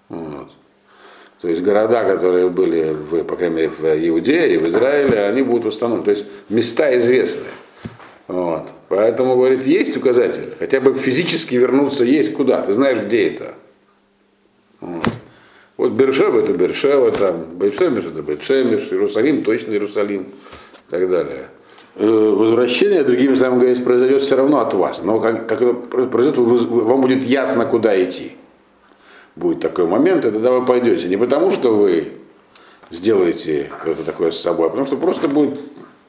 Вот. 0.09 0.49
То 1.41 1.49
есть 1.49 1.61
города, 1.61 2.03
которые 2.03 2.49
были, 2.49 2.93
в, 2.93 3.23
по 3.25 3.35
крайней 3.35 3.55
мере, 3.55 3.69
в 3.69 3.83
Иудее 3.83 4.53
и 4.53 4.57
в 4.57 4.65
Израиле, 4.67 5.25
они 5.25 5.41
будут 5.41 5.65
установлены. 5.65 6.05
То 6.05 6.11
есть 6.11 6.25
места 6.49 6.97
известны. 6.97 7.43
Вот. 8.27 8.69
Поэтому, 8.87 9.35
говорит, 9.35 9.65
есть 9.65 9.97
указатель, 9.97 10.53
хотя 10.57 10.79
бы 10.79 10.95
физически 10.95 11.55
вернуться 11.55 12.03
есть 12.03 12.33
куда, 12.33 12.61
ты 12.61 12.73
знаешь, 12.73 13.05
где 13.05 13.27
это. 13.27 13.53
Вот. 14.79 15.05
Вот 15.75 15.91
Бершева 15.91 16.41
это 16.41 16.53
Бершева, 16.53 17.11
там, 17.11 17.43
Бетшемиш 17.55 18.05
это 18.05 18.21
Бетшемиш, 18.21 18.91
Иерусалим 18.91 19.43
точно 19.43 19.71
Иерусалим 19.71 20.21
и 20.21 20.89
так 20.89 21.09
далее. 21.09 21.47
Э, 21.95 22.07
возвращение, 22.07 23.03
другими 23.03 23.35
словами 23.35 23.59
говоря, 23.59 23.83
произойдет 23.83 24.21
все 24.23 24.35
равно 24.35 24.61
от 24.61 24.73
вас. 24.73 25.03
Но 25.03 25.19
как, 25.19 25.47
как 25.47 25.61
это 25.61 25.73
произойдет, 25.73 26.37
вам 26.37 27.01
будет 27.01 27.23
ясно, 27.23 27.65
куда 27.65 28.01
идти. 28.03 28.35
Будет 29.35 29.59
такой 29.59 29.85
момент, 29.85 30.25
и 30.25 30.31
тогда 30.31 30.51
вы 30.51 30.65
пойдете. 30.65 31.07
Не 31.07 31.17
потому, 31.17 31.51
что 31.51 31.75
вы 31.75 32.13
сделаете 32.89 33.71
это 33.85 34.03
такое 34.03 34.31
с 34.31 34.39
собой, 34.39 34.67
а 34.67 34.69
потому 34.69 34.87
что 34.87 34.97
просто 34.97 35.27
будет 35.27 35.59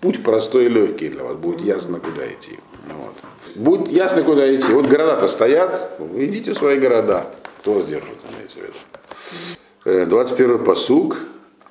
путь 0.00 0.22
простой 0.22 0.66
и 0.66 0.68
легкий 0.68 1.08
для 1.08 1.22
вас. 1.22 1.36
Будет 1.36 1.62
ясно, 1.62 2.00
куда 2.00 2.26
идти. 2.26 2.58
Вот. 2.88 3.14
Будет 3.54 3.88
ясно, 3.88 4.22
куда 4.22 4.54
идти. 4.54 4.72
Вот 4.72 4.86
города-то 4.86 5.28
стоят, 5.28 5.98
идите 6.16 6.52
в 6.52 6.56
свои 6.56 6.78
города. 6.78 7.26
Кто 7.60 7.74
вас 7.74 7.86
держит, 7.86 8.18
имеется 8.34 8.58
в 8.58 8.62
виду. 8.62 10.10
21 10.10 10.50
э, 10.50 10.58
посук, 10.58 11.18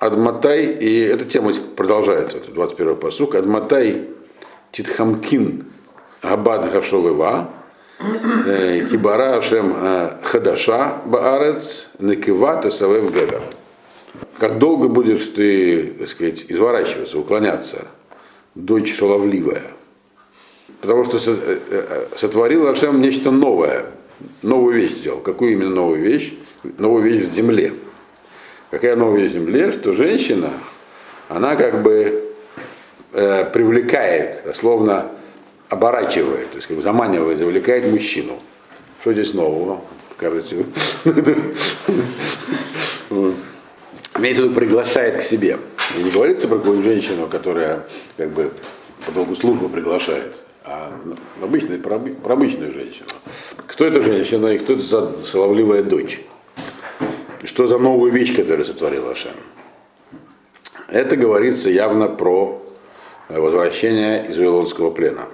Адматай, 0.05 0.65
и 0.65 0.99
эта 0.99 1.23
тема 1.23 1.53
продолжается, 1.77 2.37
21 2.53 2.97
посук, 2.97 3.35
Адматай 3.35 4.09
Титхамкин 4.73 5.65
Абад 6.21 6.69
Хашовева, 6.69 7.49
э, 8.45 8.85
Кибара 8.91 9.37
Ашем 9.37 9.73
э, 9.77 10.17
Хадаша 10.23 10.97
Баарец 11.05 11.87
Накива 11.99 12.61
Тесавев 12.61 13.13
Гедер. 13.13 13.41
Как 14.39 14.59
долго 14.59 14.89
будешь 14.89 15.25
ты, 15.27 15.93
так 15.99 16.09
сказать, 16.09 16.45
изворачиваться, 16.49 17.17
уклоняться, 17.17 17.87
дочь 18.55 18.93
шаловливая? 18.93 19.71
Потому 20.81 21.05
что 21.05 21.17
сотворил 22.17 22.67
Ашем 22.67 22.99
нечто 22.99 23.31
новое, 23.31 23.85
новую 24.41 24.75
вещь 24.75 24.97
сделал. 24.97 25.19
Какую 25.19 25.53
именно 25.53 25.73
новую 25.73 26.01
вещь? 26.01 26.33
Новую 26.77 27.03
вещь 27.03 27.25
в 27.25 27.33
земле. 27.33 27.73
Какая 28.73 28.95
новая 28.95 29.27
земле, 29.27 29.69
что 29.69 29.93
женщина, 29.93 30.49
она 31.29 31.55
как 31.55 31.83
бы 31.83 32.23
э, 33.11 33.45
привлекает, 33.53 34.41
словно 34.55 35.11
оборачивает, 35.69 36.49
то 36.49 36.55
есть 36.55 36.65
как 36.65 36.77
бы 36.77 36.81
заманивает, 36.81 37.37
завлекает 37.37 37.91
мужчину. 37.91 38.39
Что 39.01 39.13
здесь 39.13 39.35
нового? 39.35 39.81
Кажется, 40.17 40.55
имеется 44.17 44.41
в 44.41 44.45
виду 44.45 44.55
приглашает 44.55 45.17
к 45.17 45.21
себе. 45.21 45.59
И 45.95 46.01
не 46.01 46.09
говорится 46.09 46.47
про 46.47 46.57
какую 46.57 46.81
женщину, 46.81 47.27
которая 47.27 47.85
как 48.17 48.31
бы 48.31 48.49
по 49.05 49.11
долгу 49.11 49.35
службы 49.35 49.69
приглашает, 49.69 50.39
а 50.63 50.99
обычную, 51.43 51.79
про 51.79 52.01
обычную 52.33 52.73
женщину. 52.73 53.05
Кто 53.67 53.85
эта 53.85 54.01
женщина 54.01 54.47
и 54.47 54.57
кто 54.57 54.73
это 54.73 54.81
за 54.81 55.23
соловливая 55.23 55.83
дочь? 55.83 56.21
Что 57.43 57.67
за 57.67 57.77
новую 57.77 58.11
вещь, 58.11 58.35
которую 58.35 58.65
сотворил 58.65 59.09
Ашем? 59.09 59.31
Это 60.87 61.15
говорится 61.15 61.69
явно 61.69 62.07
про 62.07 62.61
возвращение 63.29 64.27
из 64.27 64.37
Вавилонского 64.37 64.91
плена. 64.91 65.25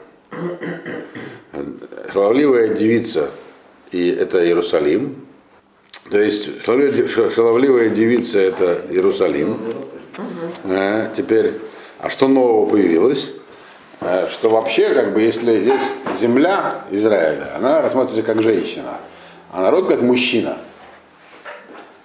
Шаловливая 2.12 2.70
девица, 2.70 3.30
и 3.92 4.10
это 4.10 4.46
Иерусалим. 4.46 5.25
То 6.10 6.20
есть 6.20 6.63
шаловливая 6.63 7.89
девица 7.89 8.39
это 8.39 8.82
Иерусалим. 8.89 9.58
А, 10.63 11.12
теперь, 11.16 11.54
а 12.00 12.10
что 12.10 12.28
нового 12.28 12.70
появилось? 12.70 13.34
А, 14.01 14.28
что 14.28 14.50
вообще, 14.50 14.94
как 14.94 15.13
бы, 15.13 15.22
если 15.22 15.60
здесь 15.60 15.82
земля 16.20 16.86
Израиля, 16.89 17.56
она 17.56 17.82
рассматривается 17.82 18.24
как 18.24 18.42
женщина, 18.42 18.98
а 19.51 19.62
народ 19.62 19.88
как 19.88 20.01
мужчина– 20.01 20.58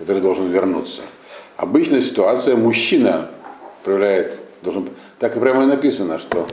который 0.05 0.23
должен 0.23 0.51
вернуться. 0.51 1.03
Обычная 1.57 2.03
ситуация, 2.03 2.57
мужчина 2.57 3.31
проявляет, 3.85 4.39
должен, 4.63 4.89
так 5.19 5.37
и 5.37 5.41
прямо 5.41 5.65
и 5.65 5.67
написано, 5.67 6.19
что 6.19 6.47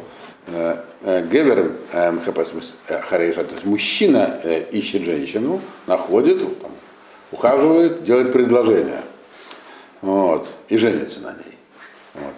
Э, 0.47 0.77
э, 1.01 1.27
Гевер 1.31 1.71
э, 1.93 2.11
МХП, 2.11 2.39
Хареша, 2.87 3.43
то 3.43 3.53
есть 3.53 3.65
мужчина 3.65 4.39
э, 4.43 4.63
ищет 4.71 5.03
женщину, 5.03 5.61
находит, 5.85 6.41
ухаживает, 7.31 8.03
делает 8.03 8.31
предложение. 8.31 9.01
Вот, 10.01 10.51
и 10.67 10.77
женится 10.77 11.19
на 11.21 11.33
ней. 11.33 11.57
Вот. 12.15 12.33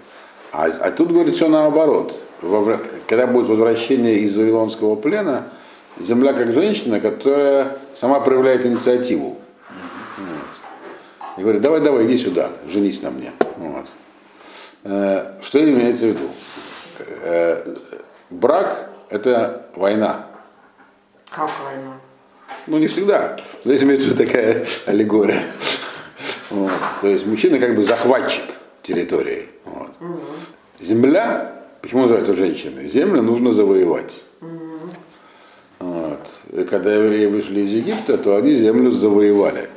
А, 0.52 0.66
а 0.66 0.92
тут 0.92 1.12
говорит 1.12 1.36
все 1.36 1.48
наоборот. 1.48 2.20
Во, 2.42 2.78
когда 3.08 3.26
будет 3.26 3.48
возвращение 3.48 4.18
из 4.18 4.36
Вавилонского 4.36 4.96
плена, 4.96 5.46
земля 5.98 6.34
как 6.34 6.54
женщина, 6.54 7.00
которая 7.00 7.78
сама 7.96 8.20
проявляет 8.20 8.66
инициативу. 8.66 9.38
И 11.38 11.42
говорит, 11.42 11.62
давай, 11.62 11.82
давай, 11.82 12.06
иди 12.06 12.18
сюда, 12.18 12.50
женись 12.70 13.02
на 13.02 13.10
мне. 13.10 13.32
Вот. 13.58 13.88
Э, 14.84 15.34
что 15.42 15.64
имеется 15.64 16.06
в 16.06 16.10
виду? 16.10 16.30
Э, 17.24 17.76
брак– 18.30 18.90
это 19.10 19.68
война. 19.76 20.28
Как 21.30 21.50
война? 21.64 21.94
Ну, 22.68 22.78
не 22.78 22.88
всегда. 22.88 23.38
Здесь 23.66 23.84
имеется 23.84 24.08
в 24.08 24.12
виду 24.12 24.26
такая 24.26 24.66
аллегория. 24.86 25.42
Вот. 26.50 26.72
То 27.02 27.08
есть 27.08 27.26
мужчина 27.26 27.60
как 27.60 27.76
бы 27.76 27.84
захватчик 27.84 28.44
территории. 28.84 29.50
Вот. 29.66 29.92
Угу. 30.00 30.20
Земля, 30.82 31.64
почему 31.82 32.02
называется 32.02 32.34
женщиной? 32.34 32.88
Землю 32.88 33.22
нужно 33.22 33.54
завоевать. 33.54 34.22
Угу. 34.42 34.90
Вот. 35.80 36.30
И 36.52 36.64
когда 36.66 36.94
евреи 36.94 37.26
вышли 37.26 37.62
из 37.62 37.70
Египта, 37.70 38.18
то 38.18 38.36
они 38.36 38.54
землю 38.56 38.92
завоевали. 38.92 39.70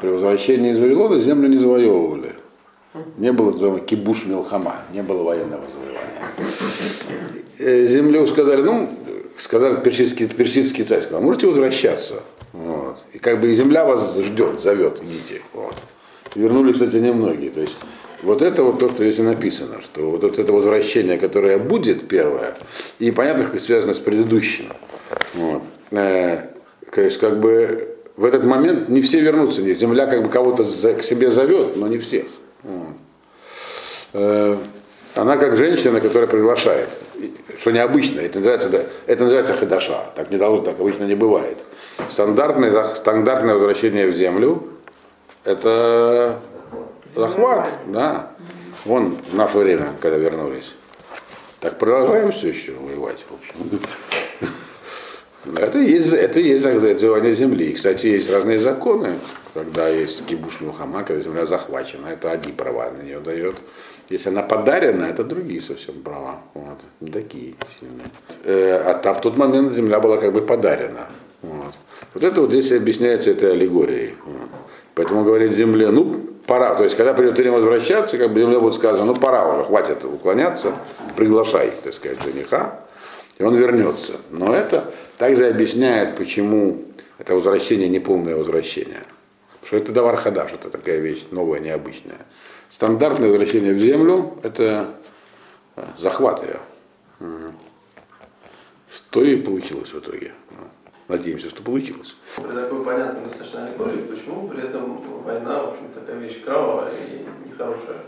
При 0.00 0.08
возвращении 0.08 0.72
из 0.72 0.78
Вавилона 0.78 1.20
землю 1.20 1.48
не 1.48 1.58
завоевывали. 1.58 2.34
Не 3.18 3.32
было 3.32 3.50
называемого 3.50 3.80
кибуш 3.80 4.24
Милхама, 4.26 4.82
не 4.92 5.02
было 5.02 5.22
военного 5.22 5.64
завоевания. 5.72 6.06
Э, 7.58 7.84
землю 7.86 8.26
сказали, 8.26 8.62
ну, 8.62 8.88
сказали 9.38 9.80
персидский, 9.82 10.28
персидский 10.28 10.84
царь, 10.84 11.02
сказал, 11.02 11.22
можете 11.22 11.46
возвращаться. 11.46 12.22
Вот. 12.52 13.04
И 13.12 13.18
как 13.18 13.40
бы 13.40 13.54
земля 13.54 13.84
вас 13.84 14.16
ждет, 14.18 14.60
зовет, 14.62 15.02
идите. 15.02 15.42
Вот. 15.52 15.74
И 16.34 16.40
вернулись, 16.40 16.74
кстати, 16.74 16.96
немногие. 16.96 17.50
То 17.50 17.60
есть 17.60 17.76
вот 18.22 18.40
это 18.40 18.62
вот 18.62 18.78
то, 18.78 18.88
что 18.88 19.04
здесь 19.04 19.18
и 19.18 19.22
написано, 19.22 19.82
что 19.82 20.10
вот 20.10 20.24
это 20.24 20.52
возвращение, 20.52 21.18
которое 21.18 21.58
будет 21.58 22.08
первое, 22.08 22.56
и 22.98 23.10
понятно, 23.10 23.44
как 23.44 23.60
связано 23.60 23.92
с 23.92 23.98
предыдущим. 23.98 24.66
Вот. 25.34 25.62
Э, 25.90 26.48
то 26.90 27.00
есть 27.02 27.18
как 27.18 27.40
бы 27.40 27.95
в 28.16 28.24
этот 28.24 28.44
момент 28.44 28.88
не 28.88 29.02
все 29.02 29.20
вернутся, 29.20 29.62
земля 29.74 30.06
как 30.06 30.22
бы 30.22 30.28
кого-то 30.28 30.64
к 30.64 31.02
себе 31.02 31.30
зовет, 31.30 31.76
но 31.76 31.86
не 31.86 31.98
всех. 31.98 32.26
Э, 34.12 34.56
она 35.14 35.36
как 35.36 35.56
женщина, 35.56 36.00
которая 36.00 36.26
приглашает, 36.26 36.88
что 37.56 37.70
необычно, 37.70 38.20
это 38.20 38.38
называется, 38.38 38.68
да, 38.68 38.80
это 39.06 39.24
называется 39.24 39.54
хадаша, 39.54 40.00
так 40.14 40.30
не 40.30 40.36
должно, 40.36 40.64
так 40.64 40.80
обычно 40.80 41.04
не 41.04 41.14
бывает. 41.14 41.64
Стандартное, 42.10 42.94
стандартное 42.94 43.54
возвращение 43.54 44.06
в 44.06 44.14
землю– 44.14 44.64
это 45.44 46.40
захват, 47.14 47.70
да. 47.86 48.30
Вон 48.84 49.16
в 49.30 49.34
наше 49.34 49.58
время, 49.58 49.92
когда 50.00 50.18
вернулись. 50.18 50.74
Так 51.60 51.78
продолжаем 51.78 52.30
все 52.30 52.48
еще 52.48 52.72
воевать, 52.72 53.24
в 53.28 53.34
общем. 53.34 53.80
Это 55.56 55.78
есть, 55.78 56.12
это 56.12 56.40
есть 56.40 56.62
завоевание 56.62 57.34
земли. 57.34 57.72
Кстати, 57.72 58.06
есть 58.06 58.32
разные 58.32 58.58
законы, 58.58 59.14
когда 59.54 59.88
есть 59.88 60.26
кибуш 60.26 60.60
Мухама, 60.60 61.04
когда 61.04 61.20
земля 61.20 61.46
захвачена, 61.46 62.08
это 62.08 62.30
одни 62.30 62.52
права 62.52 62.90
на 62.90 63.02
нее 63.02 63.20
дает. 63.20 63.56
Если 64.08 64.28
она 64.28 64.42
подарена, 64.42 65.04
это 65.04 65.24
другие 65.24 65.60
совсем 65.60 66.02
права. 66.02 66.40
Вот. 66.54 66.78
Не 67.00 67.10
такие 67.10 67.54
сильные. 67.68 68.08
Э, 68.44 68.90
а 68.90 68.94
та, 68.94 69.14
в 69.14 69.20
тот 69.20 69.36
момент 69.36 69.72
земля 69.72 70.00
была 70.00 70.16
как 70.18 70.32
бы 70.32 70.42
подарена. 70.42 71.06
Вот. 71.42 71.74
вот 72.14 72.24
это 72.24 72.40
вот 72.40 72.50
здесь 72.50 72.72
объясняется 72.72 73.30
этой 73.30 73.52
аллегорией. 73.52 74.14
Поэтому 74.94 75.24
говорит 75.24 75.52
земле, 75.52 75.90
ну, 75.90 76.16
пора. 76.46 76.74
То 76.74 76.84
есть, 76.84 76.96
когда 76.96 77.14
придет 77.14 77.38
время 77.38 77.58
возвращаться, 77.58 78.16
как 78.16 78.32
бы 78.32 78.40
земле 78.40 78.58
будет 78.58 78.74
сказано, 78.74 79.06
ну, 79.06 79.14
пора 79.14 79.46
уже, 79.52 79.64
хватит 79.64 80.04
уклоняться, 80.04 80.72
приглашай, 81.16 81.72
так 81.82 81.92
сказать, 81.92 82.18
жениха, 82.22 82.80
и 83.38 83.42
он 83.42 83.54
вернется. 83.54 84.14
Но 84.30 84.54
это 84.54 84.92
также 85.18 85.48
объясняет, 85.48 86.16
почему 86.16 86.82
это 87.18 87.34
возвращение 87.34 87.88
не 87.88 88.00
полное 88.00 88.36
возвращение. 88.36 89.04
Потому 89.60 89.66
что 89.66 89.76
это 89.76 89.92
давар 89.92 90.16
хадаш, 90.16 90.52
это 90.52 90.70
такая 90.70 90.98
вещь 90.98 91.26
новая, 91.30 91.60
необычная. 91.60 92.18
Стандартное 92.68 93.28
возвращение 93.28 93.72
в 93.72 93.80
землю– 93.80 94.38
это 94.42 94.90
э, 95.76 95.84
захват 95.96 96.42
ее. 96.42 96.60
Что 98.92 99.24
и 99.24 99.36
получилось 99.36 99.92
в 99.92 99.98
итоге. 99.98 100.32
Надеемся, 101.08 101.50
что 101.50 101.62
получилось. 101.62 102.16
При 102.36 102.52
такой 102.52 102.84
понятной 102.84 103.24
достаточно 103.24 103.66
аллегории, 103.66 104.02
почему 104.02 104.48
при 104.48 104.64
этом 104.64 105.00
война, 105.24 105.62
в 105.62 105.68
общем, 105.68 105.88
такая 105.94 106.18
вещь 106.18 106.42
кровавая 106.44 106.90
и 106.90 107.48
нехорошая? 107.48 108.00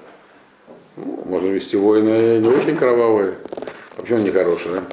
Ну, 0.97 1.23
можно 1.25 1.47
вести 1.47 1.77
войны 1.77 2.41
не 2.41 2.49
очень 2.49 2.77
кровавые. 2.77 3.37
Почему 3.99 4.21
нехорошая? 4.21 4.85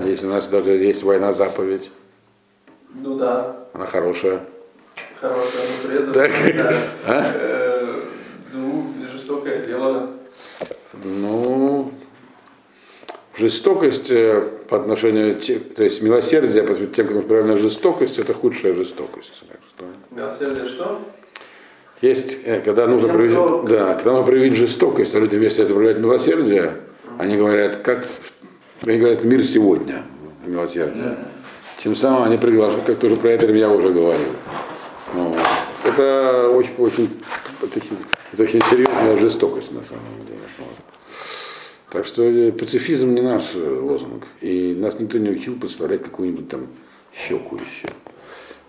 Если 0.00 0.26
у 0.26 0.30
нас 0.30 0.48
даже 0.48 0.72
есть 0.72 1.02
война 1.02 1.32
заповедь. 1.32 1.90
Ну 2.94 3.16
да. 3.16 3.56
Она 3.72 3.86
хорошая. 3.86 4.40
Хорошая, 5.20 5.62
но 5.82 5.88
при 5.88 5.96
этом 5.98 6.12
так. 6.12 6.32
Да, 6.56 6.72
а? 7.06 7.32
э, 7.34 8.00
ну, 8.52 8.86
жестокое 9.12 9.64
дело. 9.64 10.10
Ну, 11.04 11.92
жестокость 13.36 14.10
э, 14.10 14.42
по 14.68 14.78
отношению, 14.78 15.40
то 15.40 15.84
есть 15.84 16.02
милосердие 16.02 16.62
по 16.62 16.74
тем, 16.74 17.08
кому 17.08 17.22
правильно 17.22 17.56
жестокость, 17.56 18.18
это 18.18 18.32
худшая 18.32 18.74
жестокость. 18.74 19.44
Милосердие 20.10 20.66
что? 20.66 21.00
Есть, 22.00 22.38
э, 22.44 22.60
когда 22.60 22.86
нужно, 22.86 23.12
проявить, 23.12 23.68
да, 23.68 23.94
когда 23.94 24.12
нужно 24.12 24.26
проявить 24.26 24.54
жестокость, 24.54 25.14
а 25.14 25.18
люди 25.18 25.36
вместо 25.36 25.62
этого 25.62 25.76
проявляют 25.76 26.00
милосердие, 26.00 26.74
они 27.18 27.36
говорят, 27.36 27.76
как, 27.76 28.04
они 28.86 28.98
говорят, 28.98 29.24
мир 29.24 29.42
сегодня, 29.44 30.04
милосердие. 30.46 31.18
Тем 31.78 31.96
самым 31.96 32.24
они 32.24 32.38
приглашают, 32.38 32.84
как 32.84 32.98
тоже 32.98 33.16
про 33.16 33.30
это 33.30 33.50
я 33.52 33.68
уже 33.68 33.90
говорил. 33.90 34.32
Вот. 35.12 35.38
Это 35.84 36.50
очень, 36.50 36.74
очень, 36.78 37.10
это 37.60 38.42
очень 38.42 38.60
серьезная 38.70 39.16
жестокость 39.16 39.72
на 39.72 39.84
самом 39.84 40.24
деле. 40.26 40.38
Вот. 40.58 40.74
Так 41.90 42.06
что 42.06 42.24
э, 42.24 42.52
пацифизм 42.52 43.14
не 43.14 43.22
наш 43.22 43.54
э, 43.54 43.80
лозунг. 43.80 44.24
И 44.40 44.74
нас 44.74 44.98
никто 44.98 45.18
не 45.18 45.30
учил 45.30 45.56
подставлять 45.56 46.02
какую-нибудь 46.02 46.48
там 46.48 46.66
щеку 47.12 47.56
еще. 47.56 47.88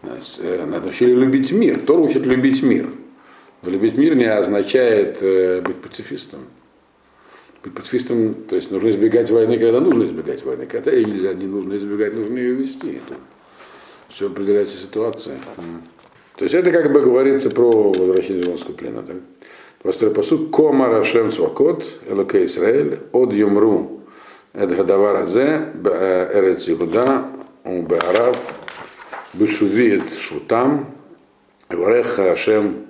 Нас, 0.03 0.39
э, 0.39 0.65
нас 0.65 0.85
учили 0.85 1.11
любить 1.11 1.51
мир. 1.51 1.79
Тор 1.79 1.99
учит 1.99 2.25
любить 2.25 2.61
мир. 2.61 2.89
Но 3.61 3.71
любить 3.71 3.97
мир 3.97 4.15
не 4.15 4.25
означает 4.25 5.19
э, 5.21 5.61
быть 5.61 5.77
пацифистом. 5.77 6.41
Быть 7.65 7.73
пацифистом, 7.73 8.35
то 8.47 8.55
есть 8.55 8.69
нужно 8.69 8.91
избегать 8.91 9.31
войны, 9.31 9.57
когда 9.57 9.79
нужно 9.79 10.03
избегать 10.03 10.45
войны. 10.45 10.67
Когда 10.67 10.91
ее 10.91 11.05
нельзя, 11.05 11.33
не 11.33 11.47
нужно 11.47 11.75
избегать, 11.77 12.13
нужно 12.13 12.37
ее 12.37 12.53
вести. 12.53 13.01
Тут 13.09 13.17
все 14.07 14.27
определяется 14.27 14.77
ситуацией. 14.77 15.37
То 16.37 16.43
есть 16.43 16.53
это 16.53 16.71
как 16.71 16.93
бы 16.93 17.01
говорится 17.01 17.49
про 17.49 17.91
возвращение 17.91 18.43
Вавилонского 18.43 18.73
плена. 18.73 19.01
Так? 19.01 19.15
Восьмой 19.83 20.11
посуд. 20.11 20.51
Кома 20.51 20.89
Рашем 20.89 21.31
Свакот, 21.31 21.85
Элоке 22.07 22.45
Исраэль, 22.45 22.99
Од 23.11 23.33
Юмру, 23.33 24.01
Эд 24.53 24.75
Гадавар 24.75 25.23
Азе, 25.23 25.69
Эрец 25.83 26.69
Игуда, 26.69 27.25
Беарав, 27.63 28.37
Бешуви 29.33 29.95
Эд 29.95 30.13
Шутам, 30.13 30.85
Варех 31.69 32.05
Хашем 32.05 32.85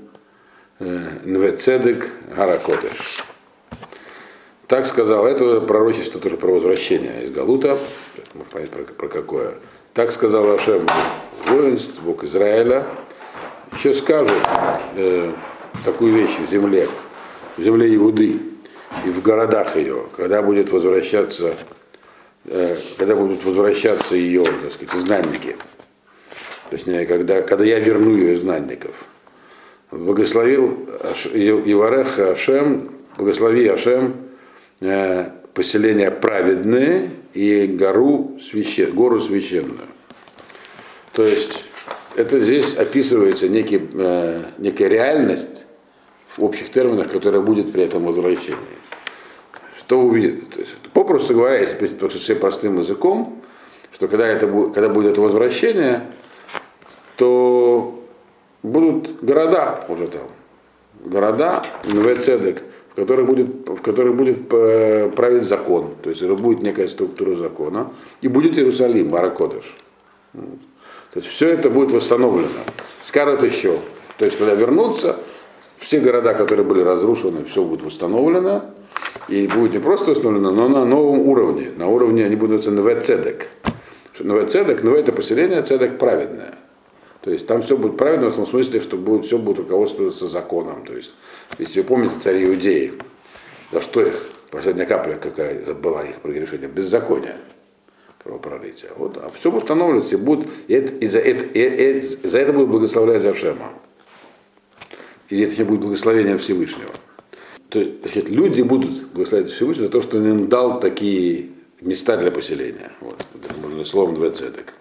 Нвецедек 0.80 2.10
Гаракодеш. 2.36 3.25
Так 4.68 4.88
сказал, 4.88 5.28
это 5.28 5.62
пророчество 5.62 6.20
тоже 6.20 6.38
про 6.38 6.48
возвращение 6.52 7.26
из 7.26 7.32
Галута, 7.32 7.78
можно 8.34 8.52
понять 8.52 8.72
про, 8.72 8.84
про 8.84 9.08
какое. 9.08 9.54
Так 9.94 10.12
сказал 10.12 10.52
Ашем 10.52 10.88
воинств, 11.48 12.02
Бог 12.02 12.24
Израиля. 12.24 12.84
Еще 13.74 13.94
скажут, 13.94 14.42
э, 14.96 15.32
такую 15.84 16.14
вещь 16.14 16.40
в 16.40 16.50
земле, 16.50 16.88
в 17.58 17.62
земле 17.62 17.94
Иуды 17.96 18.40
и 19.06 19.10
в 19.10 19.22
городах 19.22 19.76
ее, 19.76 20.06
когда 20.18 20.42
будет 20.42 20.72
возвращаться, 20.72 21.56
э, 22.46 22.76
когда 22.98 23.16
будут 23.16 23.46
возвращаться 23.46 24.16
ее, 24.16 24.44
так 24.46 24.72
сказать, 24.72 24.96
изгнанники. 24.96 25.58
Точнее, 26.72 27.06
когда, 27.06 27.44
когда 27.44 27.66
я 27.66 27.80
верну 27.80 28.16
ее 28.16 28.34
изгнанников. 28.34 29.06
Благословил 29.92 30.90
Иварех 31.34 32.18
Ашем, 32.18 32.90
благослови 33.16 33.68
Ашем 33.68 34.25
э, 34.82 35.30
поселение 35.54 36.12
праведное 36.12 37.10
и 37.34 37.68
гору, 37.68 38.38
священ, 38.40 38.94
гору 38.94 39.20
священную. 39.20 39.88
То 41.14 41.24
есть 41.24 41.66
это 42.16 42.40
здесь 42.40 42.76
описывается 42.76 43.48
некий, 43.48 43.82
э, 43.94 44.44
некая 44.58 44.88
реальность 44.88 45.66
в 46.28 46.44
общих 46.44 46.72
терминах, 46.72 47.12
которая 47.12 47.42
будет 47.42 47.72
при 47.72 47.84
этом 47.84 48.04
возвращении. 48.04 48.58
Что 49.78 50.00
увидит? 50.00 50.50
То 50.50 50.62
есть, 50.62 50.76
попросту 50.94 51.34
говоря, 51.34 51.60
если 51.60 51.88
все 52.18 52.36
простым 52.36 52.80
языком, 52.80 53.42
что 53.94 54.08
когда, 54.08 54.28
это, 54.28 54.48
когда 54.74 54.90
будет 54.90 55.14
это 55.14 55.22
возвращение, 55.22 56.02
то 57.18 58.04
будут 58.64 59.24
города 59.24 59.86
уже 59.88 60.08
там. 60.08 60.28
Города, 61.06 61.64
Цедек, 62.20 62.64
в 62.96 63.00
которых 63.02 63.26
будет, 63.26 63.48
в 63.68 63.82
которых 63.82 64.16
будет 64.16 64.38
э, 64.54 65.12
править 65.14 65.44
закон. 65.44 65.96
То 66.02 66.10
есть 66.10 66.24
будет 66.24 66.64
некая 66.64 66.88
структура 66.88 67.36
закона. 67.36 67.92
И 68.22 68.30
будет 68.30 68.58
Иерусалим, 68.58 69.14
Аракодыш. 69.14 69.76
То 70.32 71.20
есть 71.20 71.28
все 71.28 71.50
это 71.50 71.70
будет 71.70 71.92
восстановлено. 71.92 72.48
Скажут 73.04 73.44
еще. 73.44 73.78
То 74.18 74.24
есть, 74.24 74.38
когда 74.38 74.54
вернутся, 74.54 75.18
все 75.78 76.00
города, 76.00 76.34
которые 76.34 76.66
были 76.66 76.80
разрушены, 76.82 77.44
все 77.44 77.64
будет 77.64 77.84
восстановлено. 77.84 78.64
И 79.28 79.46
будет 79.48 79.74
не 79.74 79.80
просто 79.80 80.12
восстановлено, 80.12 80.52
но 80.52 80.70
на 80.70 80.86
новом 80.86 81.20
уровне. 81.20 81.72
На 81.76 81.88
уровне 81.88 82.26
они 82.26 82.38
будут 82.38 82.66
называться 82.66 83.18
Цедек. 83.18 83.50
Цедек, 84.50 84.84
Нве 84.84 85.00
это 85.02 85.12
поселение, 85.12 85.62
Цедек 85.64 85.98
праведное. 85.98 86.54
То 87.26 87.32
есть 87.32 87.48
там 87.48 87.64
все 87.64 87.76
будет 87.76 87.98
праведно 87.98 88.30
в 88.30 88.36
том 88.36 88.46
смысле, 88.46 88.80
что 88.80 88.98
будет, 88.98 89.26
все 89.26 89.40
будет 89.40 89.58
руководствоваться 89.58 90.28
законом. 90.28 90.86
То 90.86 90.96
есть, 90.96 91.12
если 91.58 91.82
вы 91.82 91.88
помните 91.88 92.20
цари 92.22 92.46
Иудеи, 92.46 92.94
за 93.72 93.82
что 93.82 94.04
их, 94.06 94.30
последняя 94.52 94.86
капля 94.86 95.16
какая 95.16 95.74
была 95.74 96.04
их 96.04 96.22
прегрешение, 96.22 96.68
беззаконие 96.68 97.38
кровопролития. 98.24 98.92
Вот, 98.96 99.18
а 99.18 99.32
все 99.34 99.50
восстановится 99.50 100.18
и 100.18 100.20
будет, 100.20 100.48
и, 100.68 100.76
это, 100.76 100.94
и, 100.94 101.08
за, 101.08 101.18
это, 101.18 101.46
и, 101.46 101.98
и, 101.98 102.02
за 102.02 102.38
это 102.38 102.54
будет 102.54 102.68
благословлять 102.68 103.24
Зашема. 103.24 103.74
Или 105.30 105.46
это 105.48 105.58
не 105.58 105.64
будет 105.64 105.80
благословение 105.80 106.38
Всевышнего. 106.38 106.92
То 107.70 107.80
есть, 107.80 108.02
значит, 108.02 108.30
люди 108.30 108.62
будут 108.62 109.08
благословлять 109.08 109.50
Всевышнего 109.50 109.88
за 109.88 109.92
то, 109.92 110.02
что 110.02 110.18
он 110.18 110.28
им 110.28 110.48
дал 110.48 110.80
такие 110.80 111.50
места 111.82 112.18
для 112.18 112.30
поселения. 112.30 112.92
Вот, 113.02 113.20
это 113.34 113.84
словом 113.84 114.14
двецедек. 114.14 114.76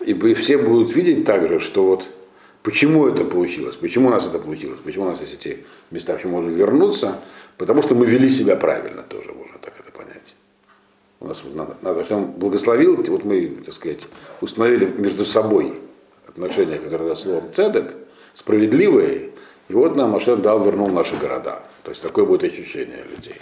И 0.00 0.34
все 0.34 0.58
будут 0.58 0.94
видеть 0.94 1.24
также, 1.24 1.58
что 1.58 1.86
вот 1.86 2.06
почему 2.62 3.06
это 3.06 3.24
получилось, 3.24 3.76
почему 3.76 4.08
у 4.08 4.10
нас 4.10 4.26
это 4.26 4.38
получилось, 4.38 4.78
почему 4.84 5.06
у 5.06 5.08
нас 5.08 5.20
есть 5.20 5.34
эти 5.34 5.64
места, 5.90 6.14
почему 6.14 6.32
можно 6.32 6.50
вернуться, 6.50 7.20
потому 7.56 7.82
что 7.82 7.94
мы 7.94 8.06
вели 8.06 8.28
себя 8.28 8.56
правильно 8.56 9.02
тоже, 9.02 9.32
можно 9.32 9.58
так 9.60 9.74
это 9.78 9.90
понять. 9.96 10.34
У 11.20 11.26
нас 11.26 11.42
вот 11.44 11.54
надо, 11.54 11.76
надо, 11.80 12.04
что 12.04 12.16
он 12.16 12.26
благословил, 12.32 12.96
вот 12.96 13.24
мы, 13.24 13.58
так 13.64 13.72
сказать, 13.72 14.06
установили 14.40 14.86
между 14.86 15.24
собой 15.24 15.74
отношения, 16.28 16.78
которые 16.78 17.16
словом 17.16 17.52
цедок, 17.52 17.94
справедливые, 18.34 19.30
и 19.68 19.72
вот 19.72 19.96
нам 19.96 20.10
Машем 20.10 20.42
дал, 20.42 20.62
вернул 20.62 20.88
наши 20.90 21.16
города. 21.16 21.62
То 21.82 21.90
есть 21.90 22.02
такое 22.02 22.24
будет 22.24 22.44
ощущение 22.44 23.04
людей. 23.04 23.36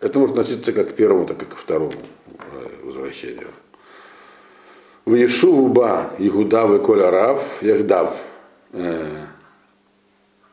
Это 0.00 0.18
может 0.18 0.38
относиться 0.38 0.72
как 0.72 0.90
к 0.90 0.94
первому, 0.94 1.26
так 1.26 1.42
и 1.42 1.46
ко 1.46 1.56
второму 1.56 1.92
э, 1.92 2.84
возвращению. 2.84 3.48
В 5.08 5.14
Ешувуба 5.14 6.10
Игуда 6.18 6.66
Веколя 6.66 7.10
Рав, 7.10 7.62
Яхдав, 7.62 8.22
э, 8.74 9.06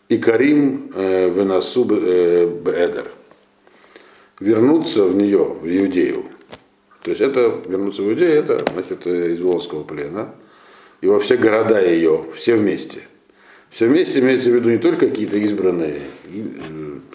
и 0.08 0.18
Карим 0.18 0.94
э, 0.96 1.30
Венасу 1.30 1.84
Бедер. 1.84 3.12
Вернуться 4.40 5.04
в 5.04 5.14
нее, 5.14 5.44
в 5.44 5.68
Иудею. 5.68 6.24
То 7.04 7.10
есть 7.10 7.20
это, 7.20 7.54
вернуться 7.68 8.02
в 8.02 8.08
Иудею, 8.08 8.32
это 8.32 8.64
значит, 8.72 9.06
из 9.06 9.42
Волонского 9.42 9.84
плена. 9.84 10.34
И 11.02 11.08
во 11.08 11.20
все 11.20 11.36
города 11.36 11.86
ее, 11.86 12.24
все 12.38 12.56
вместе. 12.56 13.02
Все 13.70 13.88
вместе 13.88 14.22
имеется 14.22 14.52
в 14.52 14.54
виду 14.56 14.70
не 14.70 14.78
только 14.78 15.10
какие-то 15.10 15.36
избранные 15.36 16.00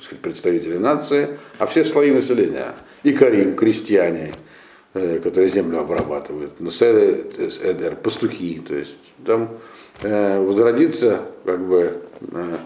сказать, 0.02 0.20
представители 0.20 0.76
нации, 0.76 1.38
а 1.56 1.64
все 1.64 1.84
слои 1.84 2.10
населения. 2.10 2.74
И 3.02 3.14
Карим, 3.14 3.56
крестьяне, 3.56 4.30
Э, 4.32 4.49
которые 4.92 5.48
землю 5.50 5.80
обрабатывают, 5.80 6.60
эдер, 6.60 7.96
пастухи, 7.96 8.60
то 8.66 8.74
есть 8.74 8.96
там 9.24 9.50
э, 10.02 10.40
возродится 10.40 11.22
как 11.44 11.64
бы 11.64 12.02
э, 12.32 12.56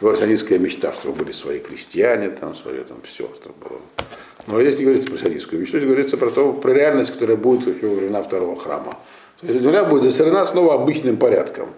сионистская 0.00 0.58
мечта, 0.58 0.92
чтобы 0.92 1.24
были 1.24 1.32
свои 1.32 1.58
крестьяне, 1.58 2.28
там 2.30 2.54
свои 2.54 2.84
там 2.84 2.98
все, 3.02 3.30
что 3.34 3.50
было. 3.50 3.80
Но 4.46 4.60
здесь 4.60 4.78
не 4.78 4.84
говорится 4.84 5.10
про 5.10 5.18
сионистскую 5.18 5.60
мечту, 5.60 5.78
здесь 5.78 5.88
говорится 5.88 6.16
про, 6.18 6.30
то, 6.30 6.52
про 6.52 6.72
реальность, 6.72 7.12
которая 7.12 7.36
будет 7.36 7.74
еще 7.74 7.86
во 7.86 7.94
времена 7.94 8.22
второго 8.22 8.56
храма. 8.56 8.98
То 9.40 9.46
есть 9.46 9.60
земля 9.60 9.84
будет 9.84 10.02
заселена 10.02 10.44
снова 10.46 10.74
обычным 10.74 11.16
порядком, 11.16 11.70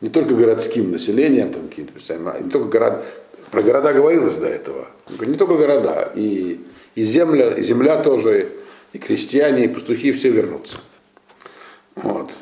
не 0.00 0.08
только 0.08 0.34
городским 0.34 0.92
населением, 0.92 1.52
там 1.52 1.68
какие-то 1.68 1.92
а 2.08 2.40
не 2.40 2.50
только 2.50 2.78
город, 2.78 3.04
про 3.50 3.62
города 3.62 3.92
говорилось 3.92 4.36
до 4.36 4.46
этого, 4.46 4.86
не 5.20 5.36
только 5.36 5.54
города, 5.56 6.12
и, 6.14 6.60
и 6.94 7.02
земля, 7.02 7.54
и 7.54 7.62
земля 7.62 8.00
тоже 8.02 8.52
и 8.92 8.98
крестьяне, 8.98 9.64
и 9.64 9.68
пастухи 9.68 10.12
все 10.12 10.30
вернутся. 10.30 10.78
Вот. 11.96 12.32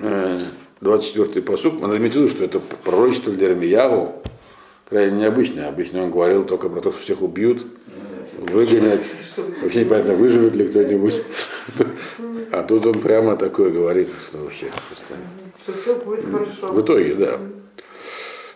24-й 0.00 1.38
э, 1.38 1.42
посуд, 1.42 1.80
надо 1.80 1.96
иметь 1.96 2.12
в 2.12 2.16
виду, 2.16 2.28
что 2.28 2.44
это 2.44 2.60
пророчество 2.60 3.32
для 3.32 3.48
Ирмияву, 3.48 4.22
крайне 4.88 5.20
необычное. 5.20 5.68
Обычно 5.68 6.04
он 6.04 6.10
говорил 6.10 6.44
только 6.44 6.68
про 6.68 6.80
то, 6.80 6.90
что 6.90 7.00
всех 7.00 7.22
убьют, 7.22 7.64
выгонят. 8.38 9.00
Вообще 9.62 9.84
непонятно, 9.84 10.14
выживет 10.14 10.54
ли 10.54 10.68
кто-нибудь. 10.68 11.22
А 12.50 12.62
тут 12.62 12.86
он 12.86 13.00
прямо 13.00 13.36
такое 13.36 13.70
говорит, 13.70 14.08
что 14.28 14.38
вообще. 14.38 14.66
Что 15.62 15.72
все 15.72 15.94
будет 15.96 16.24
хорошо. 16.30 16.72
В 16.72 16.80
итоге, 16.80 17.14
да. 17.14 17.40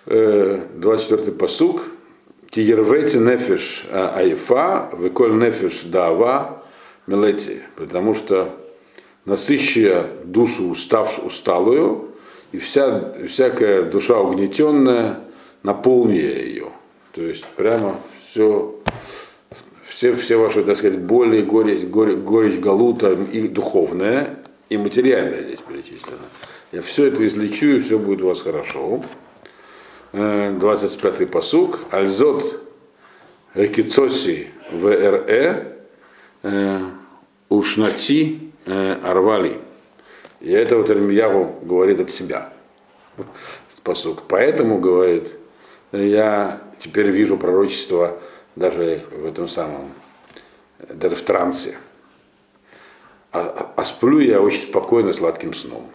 24-й 0.06 1.32
посук. 1.32 1.82
Тиервете 2.50 3.18
нефиш 3.18 3.86
айфа, 3.92 4.90
веколь 4.98 5.36
нефиш 5.36 5.82
дава, 5.84 6.57
мелети, 7.08 7.62
потому 7.74 8.14
что 8.14 8.54
насыщая 9.24 10.06
душу 10.24 10.68
уставшую, 10.68 11.26
усталую, 11.26 12.14
и 12.52 12.58
вся, 12.58 13.14
всякая 13.26 13.82
душа 13.82 14.18
угнетенная, 14.20 15.20
наполняя 15.62 16.42
ее. 16.42 16.68
То 17.12 17.22
есть 17.22 17.44
прямо 17.56 17.96
все, 18.30 18.76
все, 19.84 20.14
все 20.14 20.36
ваши, 20.36 20.62
так 20.62 20.76
сказать, 20.76 21.00
боли, 21.00 21.42
горечь, 21.42 21.84
горечь, 21.84 22.18
горечь 22.18 22.60
галута 22.60 23.12
и 23.32 23.48
духовная, 23.48 24.38
и 24.68 24.76
материальная 24.76 25.42
здесь 25.42 25.60
перечислено. 25.60 26.18
Я 26.72 26.82
все 26.82 27.06
это 27.06 27.26
излечу, 27.26 27.66
и 27.66 27.80
все 27.80 27.98
будет 27.98 28.22
у 28.22 28.26
вас 28.26 28.42
хорошо. 28.42 29.02
25-й 30.12 31.24
э, 31.24 31.26
посук. 31.26 31.80
Альзот 31.90 32.62
Экицоси 33.54 34.48
ВРЭ 34.70 35.78
э, 36.42 36.80
Ушнати 37.48 38.52
э, 38.66 38.92
Арвали. 39.02 39.58
И 40.40 40.50
это 40.50 40.76
вот 40.76 40.90
Ирмияву 40.90 41.60
говорит 41.62 42.00
от 42.00 42.10
себя. 42.10 42.52
Посук. 43.82 44.24
Поэтому, 44.28 44.78
говорит, 44.78 45.34
я 45.92 46.60
теперь 46.78 47.10
вижу 47.10 47.38
пророчество 47.38 48.18
даже 48.54 49.02
в 49.10 49.24
этом 49.24 49.48
самом, 49.48 49.90
даже 50.88 51.14
в 51.14 51.22
трансе. 51.22 51.76
А, 53.32 53.72
а 53.76 53.84
сплю 53.84 54.20
я 54.20 54.40
очень 54.40 54.62
спокойно, 54.68 55.12
сладким 55.12 55.54
сном. 55.54 55.90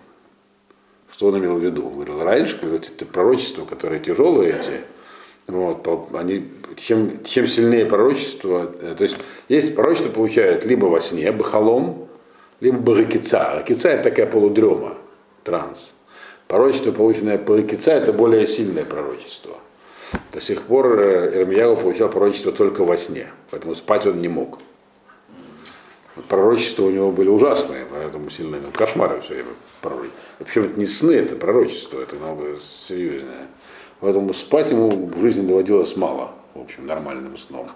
Что 1.11 1.27
он 1.27 1.39
имел 1.39 1.57
в 1.57 1.63
виду? 1.63 1.85
Он 1.85 1.93
говорил, 1.93 2.23
раньше, 2.23 2.59
говорит, 2.59 2.91
это 2.95 3.05
пророчества, 3.05 3.65
которые 3.65 4.01
тяжелые 4.01 4.59
эти, 4.59 4.81
вот, 5.47 5.87
они, 6.15 6.47
чем, 6.75 7.23
чем 7.23 7.47
сильнее 7.47 7.85
пророчество, 7.85 8.71
э, 8.81 8.95
то 8.97 9.03
есть 9.03 9.15
есть 9.49 9.75
пророчество 9.75 10.09
получают 10.09 10.65
либо 10.65 10.85
во 10.85 11.01
сне, 11.01 11.31
бахалом, 11.31 12.07
либо 12.59 12.77
баракица. 12.77 13.53
Ракица 13.55 13.89
это 13.89 14.09
такая 14.09 14.25
полудрема, 14.25 14.95
транс. 15.43 15.93
Пророчество, 16.47 16.91
полученное 16.91 17.37
по 17.37 17.57
ракица, 17.57 17.91
это 17.91 18.13
более 18.13 18.47
сильное 18.47 18.85
пророчество. 18.85 19.57
До 20.31 20.39
сих 20.41 20.61
пор 20.63 20.99
э, 20.99 21.41
Ирмияу 21.41 21.75
получал 21.75 22.09
пророчество 22.09 22.51
только 22.51 22.83
во 22.83 22.97
сне, 22.97 23.27
поэтому 23.49 23.75
спать 23.75 24.05
он 24.05 24.21
не 24.21 24.27
мог. 24.27 24.59
Пророчества 26.29 26.83
у 26.83 26.91
него 26.91 27.11
были 27.11 27.29
ужасные, 27.29 27.85
поэтому 27.91 28.29
сильные 28.29 28.61
ну, 28.61 28.67
кошмары 28.71 29.19
все 29.21 29.33
время 29.33 29.49
пророчества. 29.81 30.19
Причем 30.39 30.61
это 30.63 30.79
не 30.79 30.85
сны, 30.85 31.13
это 31.13 31.35
пророчество, 31.35 31.99
это 31.99 32.15
много 32.15 32.59
серьезнее. 32.87 33.47
Поэтому 33.99 34.33
спать 34.33 34.69
ему 34.69 35.07
в 35.07 35.21
жизни 35.21 35.47
доводилось 35.47 35.95
мало, 35.95 36.31
в 36.53 36.61
общем, 36.61 36.85
нормальным 36.85 37.37
сном. 37.37 37.67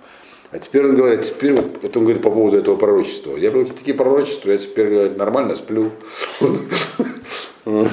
А 0.52 0.60
теперь 0.60 0.86
он 0.86 0.96
говорит, 0.96 1.24
теперь 1.24 1.54
вот, 1.54 1.84
это 1.84 2.00
он 2.00 2.06
говорит 2.06 2.24
по 2.24 2.32
поводу 2.32 2.58
этого 2.58 2.78
пророчества. 2.78 3.36
Я 3.36 3.52
говорю, 3.52 3.68
такие 3.68 3.96
пророчества, 3.96 4.52
я 4.52 4.58
теперь 4.58 4.88
говорит, 4.88 5.18
нормально 5.18 5.56
сплю. 5.56 5.92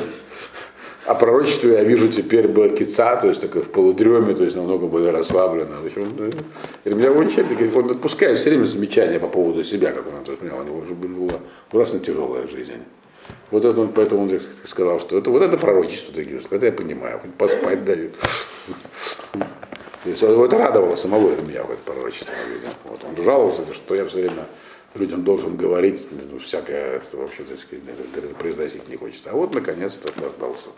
А 1.07 1.15
пророчество 1.15 1.69
я 1.69 1.85
вижу 1.85 2.09
теперь 2.09 2.49
кица, 2.75 3.17
то 3.17 3.29
есть 3.29 3.39
такое 3.39 3.63
в 3.63 3.69
полудреме, 3.69 4.33
то 4.35 4.43
есть 4.43 4.57
намного 4.57 4.87
более 4.87 5.11
расслабленно. 5.11 5.77
И 6.85 6.91
меня 6.95 7.13
он, 7.13 7.29
он 7.75 7.91
отпускает 7.91 8.39
все 8.39 8.51
время 8.51 8.65
замечания 8.65 9.21
по 9.21 9.29
поводу 9.29 9.63
себя, 9.65 9.93
как 9.93 10.07
он 10.07 10.23
это 10.23 10.33
понял, 10.33 10.61
у 10.61 10.65
него 10.65 10.79
уже 10.79 10.95
была 10.95 11.41
ужасно 11.73 12.01
тяжелая 12.01 12.49
жизнь. 12.49 12.83
Вот 13.51 13.67
это 13.67 13.79
он, 13.83 13.89
поэтому 13.89 14.23
он 14.23 14.41
сказал, 14.65 14.99
что 14.99 15.19
это 15.19 15.31
вот 15.31 15.43
это 15.43 15.59
пророчество 15.59 16.19
это 16.21 16.67
я 16.67 16.73
понимаю, 16.73 17.21
хоть 17.21 17.35
поспать 17.35 17.85
дают. 17.85 18.15
То 20.05 20.11
есть 20.11 20.23
это 20.23 20.59
радовало 20.59 20.97
самого 20.97 21.33
Ирмия 21.33 21.63
в 21.63 21.71
это 21.71 21.81
пророчество. 21.83 22.33
Вот. 22.85 23.03
Он 23.05 23.25
жаловался, 23.25 23.73
что 23.73 23.95
я 23.95 24.05
все 24.05 24.19
время 24.19 24.47
людям 24.95 25.23
должен 25.23 25.57
говорить 25.57 26.07
ну, 26.31 26.39
всякое, 26.39 27.01
что 27.01 27.17
вообще 27.17 27.43
так 27.43 27.59
сказать, 27.59 28.37
произносить 28.37 28.87
не 28.89 28.97
хочется. 28.97 29.31
А 29.31 29.33
вот 29.33 29.55
наконец-то 29.55 30.13
дождался. 30.21 30.69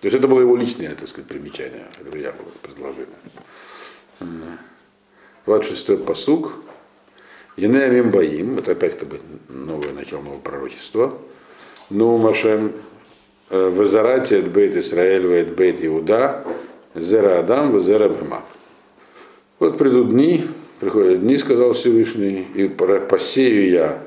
То 0.00 0.06
есть 0.08 0.16
это 0.16 0.28
было 0.28 0.40
его 0.40 0.56
личное, 0.56 0.94
так 0.94 1.08
сказать, 1.08 1.26
примечание, 1.28 1.86
Ирмия 2.00 2.32
было 2.32 2.52
предложение. 2.62 3.16
26-й 5.46 5.98
посуг. 5.98 6.52
Енеамим 7.56 8.10
Баим, 8.10 8.58
это 8.58 8.72
опять 8.72 8.98
как 8.98 9.08
бы 9.08 9.20
новое 9.48 9.92
начало 9.92 10.22
нового 10.22 10.40
пророчества. 10.40 11.18
Ну, 11.90 12.16
Машем, 12.18 12.72
Вазарати 13.50 14.34
от 14.34 14.50
Бейт 14.52 14.74
Исраэль, 14.76 15.46
Бейт 15.46 15.84
Иуда, 15.84 16.44
Зера 16.94 17.40
Адам, 17.40 17.72
Вазера 17.72 18.08
Бхема. 18.08 18.42
Вот 19.58 19.78
придут 19.78 20.10
дни, 20.10 20.44
приходят 20.80 21.20
дни, 21.20 21.38
сказал 21.38 21.72
Всевышний, 21.72 22.46
и 22.54 22.68
посею 22.68 23.68
я 23.68 24.06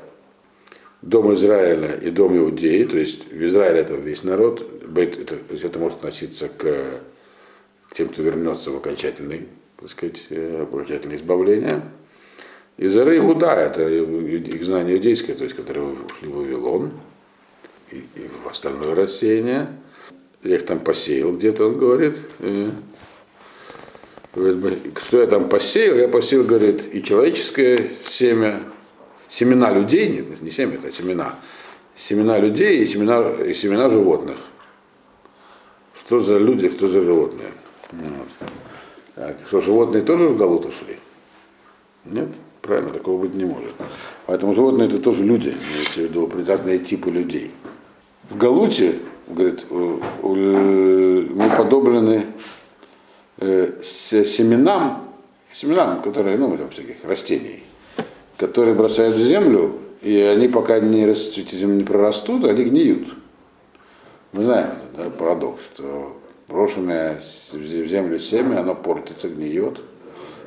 дом 1.02 1.32
Израиля 1.34 1.96
и 1.96 2.10
дом 2.10 2.36
Иудеи, 2.36 2.84
то 2.84 2.96
есть 2.96 3.30
в 3.30 3.44
Израиле 3.44 3.80
это 3.80 3.94
весь 3.94 4.24
народ, 4.24 4.66
это, 4.96 5.36
это 5.50 5.78
может 5.78 5.98
относиться 5.98 6.48
к, 6.48 6.62
к 7.90 7.94
тем, 7.94 8.08
кто 8.08 8.22
вернется 8.22 8.70
в 8.70 8.76
окончательный, 8.76 9.48
так 9.78 9.90
сказать, 9.90 10.26
окончательное 10.30 11.16
избавление. 11.16 11.82
И 12.78 12.88
Зара 12.88 13.16
Иуда, 13.18 13.54
это 13.54 13.88
их 13.88 14.64
знание 14.64 14.96
иудейское, 14.96 15.36
то 15.36 15.44
есть 15.44 15.56
которые 15.56 15.86
ушли 15.88 16.28
в 16.28 16.36
Вавилон, 16.36 16.92
и, 17.90 17.96
и 17.96 18.28
в 18.44 18.48
остальное 18.48 18.94
рассеяние. 18.94 19.66
Я 20.42 20.56
их 20.56 20.66
там 20.66 20.80
посеял 20.80 21.32
где-то, 21.32 21.66
он 21.66 21.78
говорит. 21.78 22.18
Что 24.32 25.20
я 25.20 25.26
там 25.26 25.48
посеял? 25.48 25.96
Я 25.96 26.08
посеял, 26.08 26.44
говорит, 26.44 26.86
и 26.92 27.02
человеческое 27.02 27.90
семя, 28.04 28.60
семена 29.26 29.72
людей, 29.72 30.08
нет, 30.08 30.40
не 30.40 30.50
семя, 30.50 30.74
это 30.74 30.92
семена, 30.92 31.34
семена 31.96 32.38
людей 32.38 32.82
и 32.82 32.86
семена, 32.86 33.30
и 33.44 33.54
семена 33.54 33.90
животных. 33.90 34.38
Что 35.98 36.20
за 36.20 36.38
люди, 36.38 36.68
что 36.68 36.86
за 36.88 37.00
животные? 37.00 37.52
Вот. 37.92 38.28
Так, 39.14 39.36
что, 39.46 39.60
животные 39.60 40.02
тоже 40.04 40.28
в 40.28 40.36
Галут 40.36 40.66
ушли? 40.66 40.98
Нет? 42.04 42.28
Правильно, 42.62 42.90
такого 42.90 43.22
быть 43.22 43.34
не 43.34 43.44
может. 43.44 43.74
Поэтому 44.26 44.54
животные 44.54 44.88
это 44.88 44.98
тоже 44.98 45.24
люди, 45.24 45.48
имеется 45.48 46.00
в 46.00 46.04
виду 46.04 46.30
разные 46.46 46.78
типы 46.78 47.10
людей. 47.10 47.50
В 48.30 48.36
Галуте, 48.36 48.94
говорит, 49.28 49.66
мы 49.70 51.50
подоблены 51.56 52.26
семенам, 53.82 55.04
семенам, 55.52 56.02
которые, 56.02 56.36
ну, 56.38 56.56
там 56.56 56.70
всяких 56.70 57.04
растений, 57.04 57.62
которые 58.36 58.74
бросают 58.74 59.14
в 59.14 59.20
землю, 59.20 59.74
и 60.02 60.18
они 60.20 60.48
пока 60.48 60.80
не 60.80 61.06
расцвете 61.06 61.56
земли 61.56 61.78
не 61.78 61.84
прорастут, 61.84 62.44
они 62.44 62.64
гниют. 62.64 63.08
Мы 64.32 64.44
знаем, 64.44 64.70
да, 64.96 65.10
парадокс, 65.10 65.62
что 65.74 66.16
брошенное 66.48 67.20
в 67.52 67.86
землю 67.86 68.18
семя, 68.18 68.60
оно 68.60 68.74
портится, 68.74 69.28
гниет, 69.28 69.80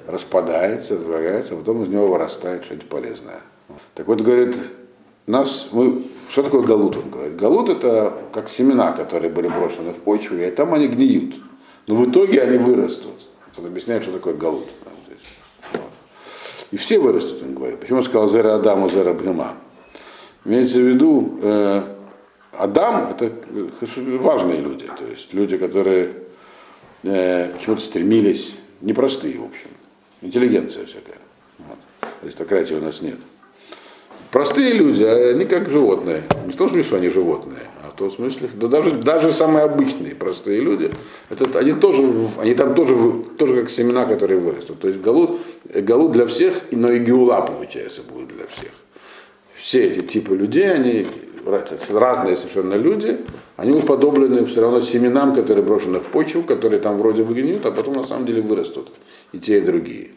распадается, 0.07 0.95
разлагается, 0.95 1.53
а 1.53 1.57
потом 1.57 1.83
из 1.83 1.89
него 1.89 2.07
вырастает 2.07 2.63
что-нибудь 2.63 2.89
полезное. 2.89 3.41
Так 3.95 4.07
вот, 4.07 4.21
говорит, 4.21 4.55
нас, 5.27 5.69
мы, 5.71 6.03
что 6.29 6.43
такое 6.43 6.63
галут, 6.63 6.97
он 6.97 7.09
говорит? 7.09 7.35
Галут 7.35 7.69
это 7.69 8.13
как 8.33 8.49
семена, 8.49 8.91
которые 8.91 9.31
были 9.31 9.47
брошены 9.47 9.93
в 9.93 9.97
почву, 9.97 10.37
и 10.37 10.49
там 10.51 10.73
они 10.73 10.87
гниют. 10.87 11.35
Но 11.87 11.95
в 11.95 12.09
итоге 12.09 12.41
они 12.41 12.57
вырастут. 12.57 13.27
Он 13.57 13.65
объясняет, 13.65 14.03
что 14.03 14.13
такое 14.13 14.33
галут. 14.33 14.69
И 16.71 16.77
все 16.77 16.99
вырастут, 16.99 17.43
он 17.43 17.53
говорит. 17.53 17.79
Почему 17.79 17.97
он 17.97 18.03
сказал 18.03 18.29
зера 18.29 18.55
Адаму, 18.55 18.89
зера 18.89 19.13
Бхема? 19.13 19.57
Имеется 20.45 20.79
в 20.79 20.87
виду, 20.87 21.39
э, 21.41 21.83
Адам 22.53 23.11
это 23.11 23.31
важные 24.19 24.61
люди, 24.61 24.87
то 24.97 25.05
есть 25.05 25.33
люди, 25.33 25.57
которые 25.57 26.13
э, 27.03 27.53
чего-то 27.59 27.81
стремились, 27.81 28.55
непростые, 28.81 29.37
в 29.37 29.45
общем, 29.45 29.69
интеллигенция 30.21 30.85
всякая. 30.85 31.17
Вот. 31.59 31.77
Аристократии 32.23 32.73
у 32.73 32.81
нас 32.81 33.01
нет. 33.01 33.17
Простые 34.31 34.71
люди, 34.71 35.03
а 35.03 35.31
они 35.31 35.45
как 35.45 35.69
животные. 35.69 36.23
Не 36.45 36.53
в 36.53 36.55
том 36.55 36.69
смысле, 36.69 36.83
что 36.83 36.95
они 36.95 37.09
животные, 37.09 37.63
а 37.83 37.91
в 37.91 37.97
том 37.97 38.09
смысле, 38.09 38.49
да 38.53 38.67
даже, 38.67 38.91
даже 38.91 39.33
самые 39.33 39.65
обычные 39.65 40.15
простые 40.15 40.61
люди, 40.61 40.89
это, 41.29 41.59
они 41.59 41.73
тоже, 41.73 42.01
они 42.39 42.53
там 42.55 42.73
тоже, 42.73 42.95
тоже 43.37 43.61
как 43.61 43.69
семена, 43.69 44.05
которые 44.05 44.39
вырастут. 44.39 44.79
То 44.79 44.87
есть 44.87 45.01
галут, 45.01 45.41
галут 45.65 46.13
для 46.13 46.25
всех, 46.27 46.61
но 46.71 46.89
и 46.91 46.99
геула, 46.99 47.41
получается, 47.41 48.03
будет 48.03 48.29
для 48.29 48.47
всех. 48.47 48.71
Все 49.57 49.83
эти 49.83 49.99
типы 49.99 50.33
людей, 50.33 50.71
они 50.71 51.05
разные 51.89 52.37
совершенно 52.37 52.75
люди, 52.75 53.17
они 53.57 53.73
уподоблены 53.73 54.45
все 54.45 54.61
равно 54.61 54.79
семенам, 54.79 55.35
которые 55.35 55.65
брошены 55.65 55.99
в 55.99 56.05
почву, 56.05 56.43
которые 56.43 56.79
там 56.79 56.97
вроде 56.97 57.23
бы 57.23 57.59
а 57.63 57.71
потом 57.71 57.95
на 57.95 58.07
самом 58.07 58.25
деле 58.25 58.41
вырастут. 58.41 58.91
И 59.33 59.39
те, 59.39 59.57
и 59.57 59.61
другие. 59.61 60.11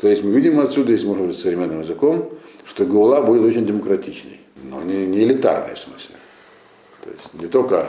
То 0.00 0.08
есть 0.08 0.24
мы 0.24 0.30
видим 0.32 0.58
отсюда, 0.60 0.92
если 0.92 1.06
можно 1.06 1.24
говорить 1.24 1.40
современным 1.40 1.82
языком, 1.82 2.30
что 2.64 2.86
Гаула 2.86 3.20
будет 3.20 3.42
очень 3.42 3.66
демократичной, 3.66 4.40
но 4.64 4.82
не, 4.82 5.06
не 5.06 5.24
элитарной 5.24 5.74
в 5.74 5.78
смысле. 5.78 6.16
То 7.04 7.10
есть 7.10 7.34
не 7.34 7.48
только 7.48 7.86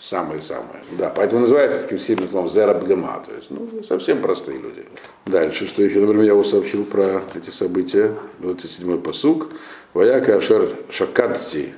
самые-самые. 0.00 0.82
Да, 0.98 1.12
поэтому 1.14 1.42
называется 1.42 1.82
таким 1.82 1.98
сильным 1.98 2.28
словом 2.28 2.48
Зерабгама, 2.48 3.22
то 3.24 3.32
есть 3.32 3.50
ну, 3.50 3.84
совсем 3.84 4.20
простые 4.20 4.58
люди. 4.58 4.84
Дальше, 5.26 5.68
что 5.68 5.84
еще, 5.84 6.00
например, 6.00 6.24
я 6.24 6.34
вам 6.34 6.44
сообщил 6.44 6.84
про 6.84 7.22
эти 7.36 7.50
события, 7.50 8.12
27-й 8.40 8.98
посуг. 8.98 9.50
Ваяка 9.94 10.36
Ашер 10.36 10.68
Шакадти 10.90 11.74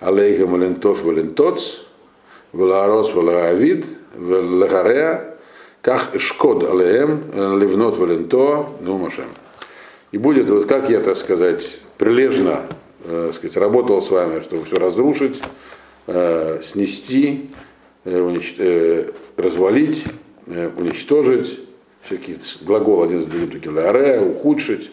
Алейха 0.00 0.48
Малентош 0.48 1.02
Валентоц, 1.02 1.82
Веларос 2.52 3.14
Валаавид, 3.14 3.86
Велагарея, 4.16 5.31
как 5.82 6.18
шкод 6.18 6.64
алеем, 6.64 7.58
ливнот 7.58 7.98
валенто, 7.98 8.68
ну 8.80 8.96
машем. 8.98 9.26
И 10.12 10.18
будет, 10.18 10.48
вот 10.48 10.66
как 10.66 10.88
я, 10.88 11.00
так 11.00 11.16
сказать, 11.16 11.78
прилежно 11.98 12.62
э, 13.04 13.32
сказать, 13.34 13.56
работал 13.56 14.00
с 14.00 14.10
вами, 14.10 14.40
чтобы 14.40 14.64
все 14.64 14.76
разрушить, 14.76 15.42
э, 16.06 16.60
снести, 16.62 17.50
э, 18.04 18.36
э, 18.58 19.10
развалить, 19.36 20.04
э, 20.46 20.70
уничтожить, 20.76 21.60
всякие 22.02 22.36
глагол 22.62 23.02
один 23.02 23.22
с 23.22 23.26
другим, 23.26 23.50
ухудшить. 24.20 24.90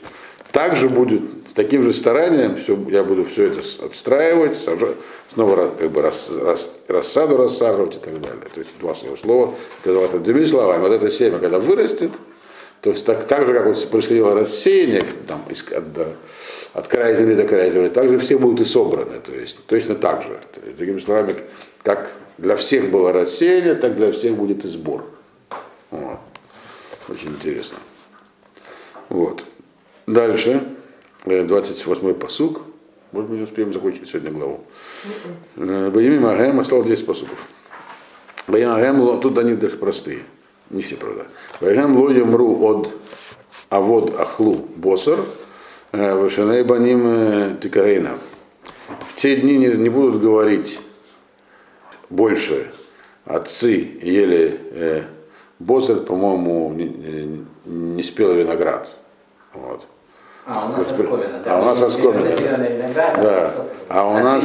Также 0.52 0.90
будет 0.90 1.22
с 1.48 1.54
таким 1.54 1.84
же 1.84 1.94
старанием, 1.94 2.56
все, 2.56 2.78
я 2.90 3.04
буду 3.04 3.24
все 3.24 3.46
это 3.46 3.60
отстраивать, 3.86 4.56
сажать, 4.56 4.96
снова 5.32 5.70
как 5.78 5.92
бы 5.92 6.02
рас, 6.02 6.32
рас, 6.42 6.74
рассаду 6.88 7.38
рассаживать 7.38 7.98
и 7.98 8.00
так 8.00 8.20
далее. 8.20 8.46
То 8.54 8.60
есть 8.60 8.72
два 8.80 8.96
слова 8.96 9.16
слова, 9.16 9.54
сказал 9.82 10.06
это 10.06 10.20
другими 10.20 10.46
словами, 10.46 10.82
вот 10.82 10.92
это 10.92 11.12
семя, 11.12 11.38
когда 11.38 11.60
вырастет, 11.60 12.12
то 12.82 12.92
есть 12.92 13.06
так, 13.06 13.28
так 13.28 13.46
же, 13.46 13.54
как 13.54 13.66
вот 13.66 13.90
происходило 13.90 14.34
рассеяние 14.34 15.04
там, 15.28 15.44
от, 15.50 15.94
до, 15.94 16.16
от 16.74 16.88
края 16.88 17.16
земли 17.16 17.36
до 17.36 17.44
края 17.44 17.70
земли, 17.72 17.90
так 17.90 18.10
же 18.10 18.18
все 18.20 18.38
будут 18.38 18.62
и 18.62 18.66
собраны. 18.66 19.20
То 19.20 19.34
есть 19.34 19.58
точно 19.66 19.96
так 19.96 20.22
же. 20.24 20.40
То 20.54 20.62
есть, 20.66 20.78
другими 20.78 21.00
словами, 21.00 21.36
как 21.84 22.12
для 22.38 22.56
всех 22.56 22.90
было 22.90 23.12
рассеяние, 23.12 23.76
так 23.76 23.98
для 23.98 24.12
всех 24.14 24.36
будет 24.36 24.64
и 24.64 24.68
сбор. 24.70 25.04
Вот. 25.92 26.20
Очень 27.10 27.30
интересно. 27.30 27.78
Вот. 29.10 29.44
Дальше, 30.10 30.64
28-й 31.26 32.16
посуг. 32.16 32.62
Может, 33.12 33.30
мы 33.30 33.38
не 33.38 33.44
успеем 33.44 33.72
закончить 33.72 34.10
сегодня 34.10 34.32
главу. 34.32 34.62
Боими 35.56 36.28
Агем 36.28 36.60
осталось 36.60 36.88
10 36.88 37.06
посугов. 37.06 37.48
Боим 38.48 38.72
Агем, 38.72 39.20
тут 39.22 39.38
они 39.38 39.54
даже 39.54 39.78
простые. 39.78 40.24
Не 40.72 40.82
все, 40.82 40.96
правда. 40.96 41.28
Боим 41.62 41.96
лоем 41.96 42.36
ру 42.36 42.60
от 42.66 42.92
авод 43.70 44.20
ахлу 44.20 44.68
босар, 44.76 45.20
вышеней 45.92 46.64
баним 46.64 47.60
тикарейна. 47.60 48.18
В 49.02 49.14
те 49.14 49.36
дни 49.36 49.60
не, 49.60 49.68
не 49.68 49.90
будут 49.90 50.20
говорить 50.20 50.80
больше 52.10 52.72
отцы 53.26 54.00
ели 54.02 54.60
э, 54.72 55.04
босар, 55.60 55.98
по-моему, 55.98 56.74
не, 56.74 56.86
не, 56.86 57.46
не 57.66 58.02
спелый 58.02 58.38
виноград. 58.42 58.92
Вот. 59.54 59.88
А, 60.52 60.66
у 60.66 60.70
нас 60.72 60.88
Оскомина, 60.88 61.42
да. 61.46 61.58
А 61.58 61.62
у 61.62 61.66
нас 61.66 61.82
Оскомина. 61.82 62.94
Да. 62.96 63.52
А 63.88 64.10
у 64.10 64.20
нас, 64.20 64.44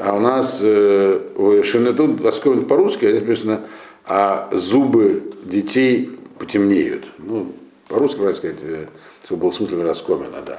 а 0.00 0.14
у 0.14 0.20
нас 0.20 0.58
э, 0.62 1.62
Шинетун 1.64 2.26
Оскомин 2.26 2.66
по-русски, 2.66 3.06
а 3.06 3.08
здесь 3.10 3.22
написано, 3.22 3.60
а 4.04 4.48
зубы 4.52 5.22
детей 5.42 6.18
потемнеют. 6.38 7.04
Ну, 7.16 7.52
по-русски, 7.88 8.16
правильно 8.16 8.36
сказать, 8.36 8.58
э, 8.62 8.86
чтобы 9.24 9.44
был 9.44 9.52
смысл 9.54 9.80
Оскомина, 9.88 10.42
да. 10.44 10.58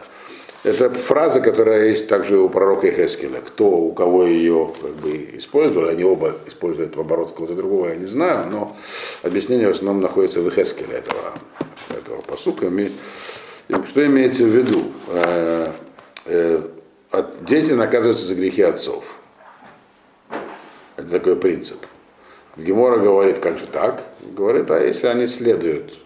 Это 0.63 0.89
фраза, 0.89 1.39
которая 1.39 1.89
есть 1.89 2.08
также 2.08 2.39
у 2.39 2.50
пророка 2.50 2.89
Хескеля. 2.91 3.41
Кто 3.41 3.70
у 3.70 3.93
кого 3.93 4.26
ее 4.26 4.72
как 4.82 4.96
бы, 4.96 5.30
использовали, 5.38 5.91
они 5.91 6.04
оба 6.04 6.36
используют 6.48 6.96
в 6.96 7.00
оборот 7.00 7.32
кого-то 7.32 7.54
другого, 7.54 7.89
я 7.89 7.96
не 7.96 8.08
знаю, 8.08 8.48
но 8.50 8.76
объяснение 9.22 9.67
в 9.67 9.72
основном 9.72 10.02
находится 10.02 10.41
в 10.41 10.50
Хескеле 10.50 10.96
этого, 10.96 11.34
этого 11.89 12.22
посука. 12.22 12.72
Что 13.69 14.06
имеется 14.06 14.45
в 14.45 14.47
виду? 14.47 14.91
Э, 15.10 15.71
э, 16.25 16.67
дети 17.41 17.71
наказываются 17.71 18.25
за 18.25 18.36
грехи 18.36 18.62
отцов. 18.62 19.19
Это 20.95 21.10
такой 21.10 21.36
принцип. 21.36 21.77
Гемора 22.56 22.97
говорит, 22.97 23.39
как 23.39 23.58
же 23.58 23.65
так? 23.67 24.03
Говорит, 24.34 24.71
а 24.71 24.80
если 24.80 25.08
они 25.08 25.27
следуют 25.27 25.97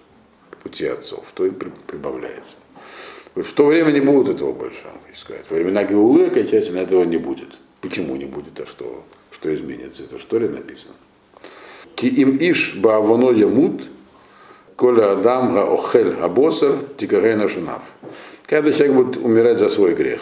пути 0.63 0.85
отцов, 0.87 1.31
то 1.33 1.45
им 1.45 1.53
прибавляется. 1.55 2.57
В 3.35 3.53
то 3.53 3.65
время 3.65 3.91
не 3.91 4.01
будет 4.01 4.35
этого 4.35 4.51
больше, 4.51 4.83
сказать. 5.15 5.45
Во 5.49 5.55
времена 5.55 5.83
Геулы 5.83 6.27
окончательно 6.27 6.79
этого 6.79 7.03
не 7.03 7.17
будет. 7.17 7.57
Почему 7.79 8.15
не 8.15 8.25
будет, 8.25 8.59
а 8.59 8.65
что, 8.65 9.05
что 9.31 9.53
изменится? 9.53 10.03
Это 10.03 10.19
что 10.19 10.37
ли 10.37 10.49
написано? 10.49 10.93
Ки 11.95 12.07
им 12.07 12.37
иш 12.37 12.75
баавоно 12.75 13.31
ямут, 13.31 13.89
коля 14.81 15.11
адам 15.11 15.53
га 15.53 15.63
охель 15.71 16.15
абосер, 16.19 16.79
тикарейна 16.97 17.47
шунав. 17.47 17.83
Каждый 18.47 18.73
человек 18.73 18.95
будет 18.95 19.17
умирать 19.17 19.59
за 19.59 19.69
свой 19.69 19.93
грех. 19.93 20.21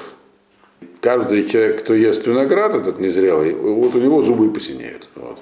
Каждый 1.00 1.48
человек, 1.48 1.82
кто 1.84 1.94
ест 1.94 2.28
виноград, 2.28 2.76
этот 2.76 3.00
незрелый, 3.00 3.54
вот 3.54 3.96
у 3.96 4.00
него 4.00 4.22
зубы 4.22 4.52
посинеют. 4.52 5.08
Вот. 5.16 5.40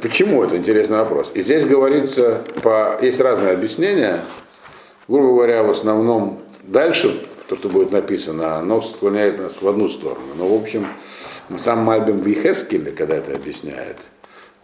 Почему? 0.00 0.44
Это 0.44 0.56
интересный 0.56 0.98
вопрос. 0.98 1.32
И 1.34 1.42
здесь 1.42 1.64
говорится, 1.64 2.44
по, 2.62 2.96
есть 3.02 3.20
разные 3.20 3.52
объяснения. 3.52 4.20
Грубо 5.08 5.28
говоря, 5.34 5.64
в 5.64 5.70
основном 5.70 6.40
Дальше, 6.66 7.22
то, 7.48 7.56
что 7.56 7.68
будет 7.68 7.92
написано, 7.92 8.56
оно 8.56 8.80
склоняет 8.80 9.38
нас 9.38 9.60
в 9.60 9.68
одну 9.68 9.90
сторону. 9.90 10.28
Но, 10.36 10.46
в 10.46 10.62
общем, 10.62 10.86
сам 11.58 11.80
Мальбим 11.80 12.18
Вихескеле, 12.20 12.90
когда 12.90 13.16
это 13.16 13.34
объясняет, 13.34 13.98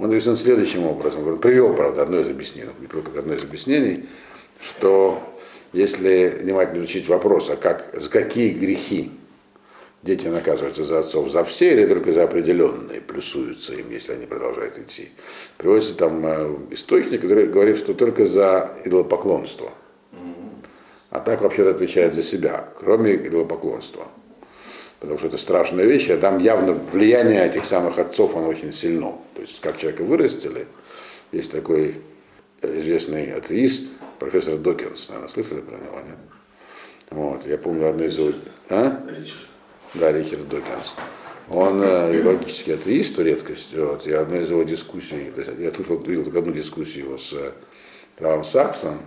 он 0.01 0.11
объяснил 0.11 0.37
следующим 0.37 0.87
образом. 0.87 1.27
Он 1.27 1.39
привел, 1.39 1.75
правда, 1.75 2.03
одно 2.03 2.21
из 2.21 2.29
объяснений, 2.29 2.71
привел 2.89 3.05
как 3.05 3.17
одно 3.17 3.35
из 3.35 3.45
объяснений, 3.45 4.09
что 4.61 5.21
если 5.73 6.39
внимательно 6.43 6.79
изучить 6.79 7.09
вопрос, 7.09 7.51
а 7.51 7.57
как, 7.57 7.91
за 7.93 8.09
какие 8.09 8.51
грехи 8.51 9.11
дети 10.03 10.27
наказываются 10.27 10.85
за 10.85 11.01
отцов, 11.01 11.31
за 11.31 11.45
все 11.45 11.73
или 11.73 11.87
только 11.87 12.13
за 12.13 12.25
определенные, 12.25 13.01
плюсуются 13.01 13.75
им, 13.75 13.91
если 13.91 14.13
они 14.13 14.27
продолжают 14.27 14.79
идти. 14.79 15.11
Приводится 15.59 15.95
там 15.95 16.27
э, 16.27 16.57
источник, 16.71 17.21
который 17.21 17.47
говорит, 17.47 17.77
что 17.77 17.95
только 17.95 18.27
за 18.27 18.77
идолопоклонство– 18.85 19.71
а 21.11 21.19
так 21.19 21.43
вообще-то 21.43 21.71
отвечает 21.71 22.15
за 22.15 22.23
себя, 22.23 22.69
кроме 22.79 23.17
идолопоклонства. 23.17 24.07
Потому 25.01 25.19
что 25.19 25.29
это 25.29 25.39
страшная 25.39 25.87
вещь, 25.87 26.11
а 26.11 26.19
там 26.19 26.39
явно 26.39 26.75
влияние 26.75 27.47
этих 27.47 27.65
самых 27.65 27.99
отцов, 27.99 28.37
оно 28.37 28.49
очень 28.49 28.73
сильно. 28.73 29.15
То 29.35 29.43
есть 29.43 29.61
как 29.61 29.79
человека 29.79 30.05
вырастили, 30.05 30.67
есть 31.33 31.51
такой 31.51 32.03
известный 32.63 33.33
атеист, 33.33 33.95
профессор 34.19 34.59
Докинс, 34.59 35.09
наверное, 35.09 35.29
слышали 35.29 35.61
про 35.61 35.77
него, 35.77 36.01
нет? 36.07 36.19
Вот, 37.11 37.47
я 37.47 37.57
помню 37.57 37.89
одну 37.89 38.05
из 38.05 38.19
его... 38.19 38.33
А? 38.69 39.01
Ричард. 39.09 39.49
Да, 39.95 40.13
Ричард 40.13 40.49
Докинс. 40.49 40.95
Он 41.49 41.83
э, 41.83 42.13
юридический 42.15 42.75
атеист, 42.75 43.19
редкость. 43.19 43.75
Вот, 43.75 44.07
и 44.07 44.13
одна 44.13 44.41
из 44.41 44.51
его 44.51 44.63
дискуссий, 44.63 45.33
я 45.59 45.73
слышал, 45.73 45.99
видел 46.03 46.25
только 46.25 46.39
одну 46.39 46.53
дискуссию 46.53 47.07
его 47.07 47.19
с 47.19 47.35
Травом 48.17 48.45
Саксом, 48.45 48.99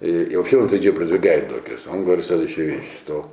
и, 0.00 0.10
и 0.10 0.36
вообще 0.36 0.58
он 0.58 0.66
эту 0.66 0.76
идею 0.76 0.94
продвигает 0.94 1.48
Докерс. 1.48 1.86
Он 1.86 2.04
говорит 2.04 2.26
следующую 2.26 2.72
вещь, 2.72 2.88
что 3.02 3.28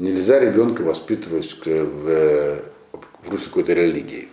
нельзя 0.00 0.40
ребенка 0.40 0.82
воспитывать 0.82 1.56
в, 1.64 2.58
в 3.22 3.30
русле 3.30 3.46
какой-то 3.46 3.72
религии. 3.74 4.28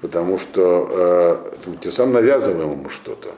Потому 0.00 0.38
что 0.38 1.50
э, 1.60 1.74
тем 1.82 1.92
самым 1.92 2.14
навязываем 2.14 2.70
ему 2.70 2.88
что-то. 2.88 3.30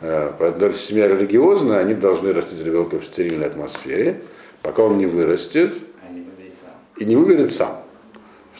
Э, 0.00 0.32
поэтому 0.38 0.72
семья 0.72 1.06
религиозная, 1.06 1.78
они 1.78 1.94
должны 1.94 2.32
растить 2.32 2.62
ребенка 2.64 2.98
в 2.98 3.04
стерильной 3.04 3.46
атмосфере, 3.46 4.20
пока 4.60 4.82
он 4.82 4.98
не 4.98 5.06
вырастет 5.06 5.72
и 6.98 7.04
не 7.04 7.16
выберет 7.16 7.52
сам. 7.52 7.84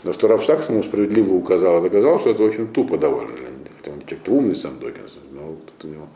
Но 0.04 0.12
что 0.12 0.28
Равшакс 0.28 0.68
ему 0.68 0.82
справедливо 0.82 1.32
указал, 1.32 1.80
доказал, 1.80 2.20
что 2.20 2.30
это 2.30 2.42
очень 2.44 2.68
тупо 2.68 2.98
довольно. 2.98 3.32
Хотя 3.78 3.90
он 3.90 4.02
человек 4.02 4.28
умный 4.28 4.54
сам 4.54 4.78
Докинс, 4.78 5.12
но 5.32 5.56
тут 5.66 5.84
у 5.84 5.88
него 5.88 6.08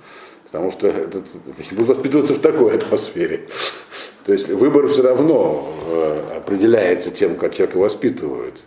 Потому 0.44 0.73
что 0.73 0.88
это, 0.88 1.18
это, 1.18 1.75
будут 1.75 1.88
воспитываться 1.88 2.33
в 2.33 2.38
такой 2.38 2.75
атмосфере. 2.75 3.49
То 4.29 4.35
есть 4.35 4.47
выбор 4.51 4.87
все 4.88 5.03
равно 5.05 5.73
э, 5.87 6.37
определяется 6.37 7.11
тем, 7.11 7.37
как 7.37 7.55
человека 7.55 7.79
воспитывают. 7.79 8.62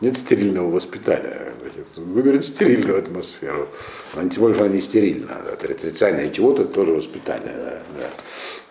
Нет 0.00 0.16
стерильного 0.16 0.68
воспитания. 0.72 1.52
Выберет 1.94 2.44
стерильную 2.44 2.98
атмосферу. 2.98 3.68
Она, 4.16 4.28
тем 4.28 4.42
более, 4.42 4.58
она 4.58 4.68
не 4.68 4.80
стерильна. 4.80 5.36
Отрицание 5.52 6.32
чего-то, 6.32 6.64
тоже 6.64 6.94
воспитание. 6.94 7.54
Да, 7.54 7.78
да. 7.96 8.06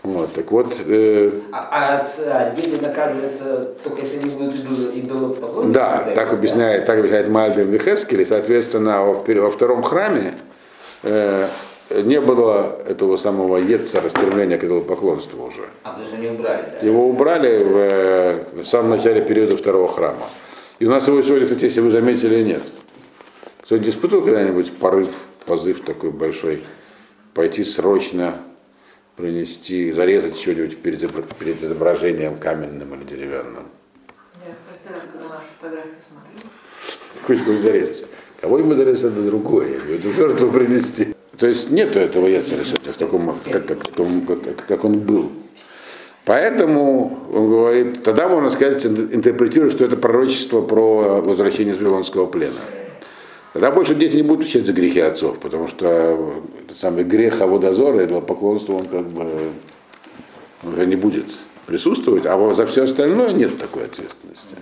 Вот, 0.03 0.33
так 0.33 0.51
вот. 0.51 0.77
Э... 0.85 1.31
А, 1.53 1.69
а, 1.71 2.07
а 2.33 2.53
дети 2.53 2.77
наказываются 2.81 3.63
только 3.81 4.01
если 4.01 4.17
они 4.17 4.31
будут 4.31 4.97
идолопоклонниками? 4.97 5.71
Да, 5.71 6.11
так 6.13 6.33
объясняет, 6.33 6.85
так 6.85 6.97
объясняет 6.99 7.29
Мальбим 7.29 7.71
Вихескель. 7.71 8.25
Соответственно, 8.25 9.05
во, 9.05 9.13
во 9.13 9.49
втором 9.49 9.81
храме 9.81 10.37
э, 11.03 11.47
не 11.89 12.19
было 12.19 12.79
этого 12.85 13.17
самого 13.17 13.57
Ецера, 13.57 14.09
стремления 14.09 14.57
к 14.57 14.63
идолопоклонству 14.63 15.45
уже. 15.45 15.63
А, 15.83 15.91
потому 15.91 16.05
что 16.05 16.15
они 16.17 16.27
убрали, 16.27 16.65
да? 16.71 16.85
Его 16.85 17.07
убрали 17.07 17.63
в, 17.63 17.77
э, 17.77 18.61
в 18.61 18.65
самом 18.65 18.91
начале 18.91 19.21
периода 19.21 19.55
второго 19.55 19.87
храма. 19.87 20.27
И 20.79 20.85
у 20.85 20.89
нас 20.89 21.07
его 21.07 21.21
сегодня, 21.21 21.45
кстати, 21.45 21.65
если 21.65 21.81
вы 21.81 21.91
заметили, 21.91 22.43
нет. 22.43 22.63
Кто-нибудь 23.61 23.89
испытывал 23.89 24.23
когда-нибудь 24.23 24.73
порыв, 24.73 25.09
позыв 25.45 25.81
такой 25.81 26.11
большой, 26.11 26.63
пойти 27.33 27.63
срочно 27.63 28.37
принести, 29.15 29.91
зарезать 29.91 30.37
что-нибудь 30.37 30.77
перед, 30.77 30.99
перед 31.37 31.63
изображением 31.63 32.37
каменным 32.37 32.93
или 32.95 33.03
деревянным? 33.03 33.67
Нет, 34.45 34.55
первый 34.83 34.99
раз, 34.99 35.03
когда 35.11 35.27
нашу 35.35 35.47
фотографию 35.59 35.95
смотрел. 36.07 37.25
Кучку 37.25 37.61
зарезать. 37.61 38.05
Кого-нибудь 38.41 38.77
зарезать 38.77 39.13
это 39.13 39.21
другое, 39.23 39.79
эту 39.89 40.13
жертву 40.13 40.51
принести. 40.51 41.16
То 41.37 41.47
есть 41.47 41.69
нет 41.69 41.95
этого 41.95 42.27
Яцера 42.27 42.63
в 42.63 42.97
таком, 42.97 43.35
как, 43.51 43.67
как, 43.67 43.79
как, 43.85 44.65
как 44.67 44.83
он 44.83 44.99
был. 44.99 45.31
Поэтому 46.25 47.19
он 47.31 47.49
говорит, 47.49 48.03
тогда 48.03 48.27
можно 48.27 48.51
сказать, 48.51 48.85
интерпретировать, 48.85 49.71
что 49.71 49.85
это 49.85 49.95
пророчество 49.95 50.61
про 50.61 51.21
возвращение 51.21 51.73
из 51.73 51.79
Вавилонского 51.79 52.25
плена. 52.25 52.53
Тогда 53.53 53.71
больше 53.71 53.95
дети 53.95 54.17
не 54.17 54.23
будут 54.23 54.41
отвечать 54.41 54.65
за 54.65 54.73
грехи 54.73 54.99
отцов, 54.99 55.39
потому 55.39 55.67
что 55.67 56.43
самый 56.75 57.03
грех 57.03 57.41
Аводозора, 57.41 58.01
это 58.01 58.19
поклонство, 58.19 58.73
он 58.73 58.85
как 58.87 59.07
бы 59.07 59.25
уже 60.63 60.85
не 60.85 60.95
будет 60.95 61.25
присутствовать, 61.65 62.25
а 62.25 62.53
за 62.53 62.65
все 62.65 62.83
остальное 62.83 63.31
нет 63.31 63.57
такой 63.57 63.85
ответственности. 63.85 64.55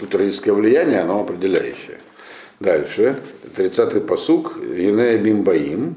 Тут 0.00 0.14
родительское 0.14 0.54
влияние, 0.54 1.00
оно 1.00 1.20
определяющее. 1.20 1.98
Дальше, 2.60 3.16
30-й 3.56 4.02
посук, 4.02 4.58
Енея 4.62 5.16
Бимбаим. 5.16 5.94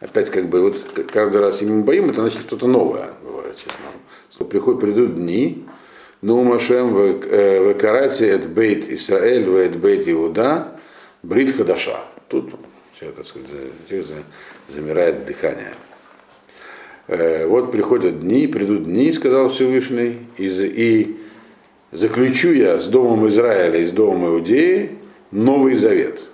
Опять 0.00 0.30
как 0.30 0.48
бы 0.48 0.62
вот 0.62 0.76
каждый 1.12 1.42
раз 1.42 1.60
Бимбаим, 1.60 2.08
это 2.08 2.22
значит 2.22 2.40
что-то 2.40 2.66
новое 2.66 3.10
бывает, 3.22 3.54
честно. 3.56 3.84
Что 4.32 4.46
приходят, 4.46 4.80
придут 4.80 5.16
дни, 5.16 5.66
ну 6.22 6.42
Машем 6.42 6.94
в 6.94 7.26
э, 7.26 7.74
карате 7.74 8.28
эт 8.28 8.48
бейт 8.48 8.88
Исраэль, 8.88 9.44
в 9.44 9.56
эт 9.56 9.76
бейт 9.76 10.08
Иуда, 10.08 10.68
брит 11.22 11.54
хадаша. 11.54 12.00
Тут 12.28 12.54
все, 12.94 13.10
так 13.12 13.26
сказать, 13.26 13.48
замирает 14.68 15.26
дыхание. 15.26 15.74
Э, 17.08 17.46
вот 17.46 17.70
приходят 17.70 18.20
дни, 18.20 18.46
придут 18.46 18.84
дни, 18.84 19.12
сказал 19.12 19.50
Всевышний, 19.50 20.20
и, 20.38 20.46
и 20.46 21.20
заключу 21.92 22.52
я 22.52 22.78
с 22.78 22.86
домом 22.86 23.28
Израиля 23.28 23.80
и 23.80 23.84
с 23.84 23.92
домом 23.92 24.28
Иудеи 24.28 24.99
Новый 25.30 25.74
Завет. 25.74 26.24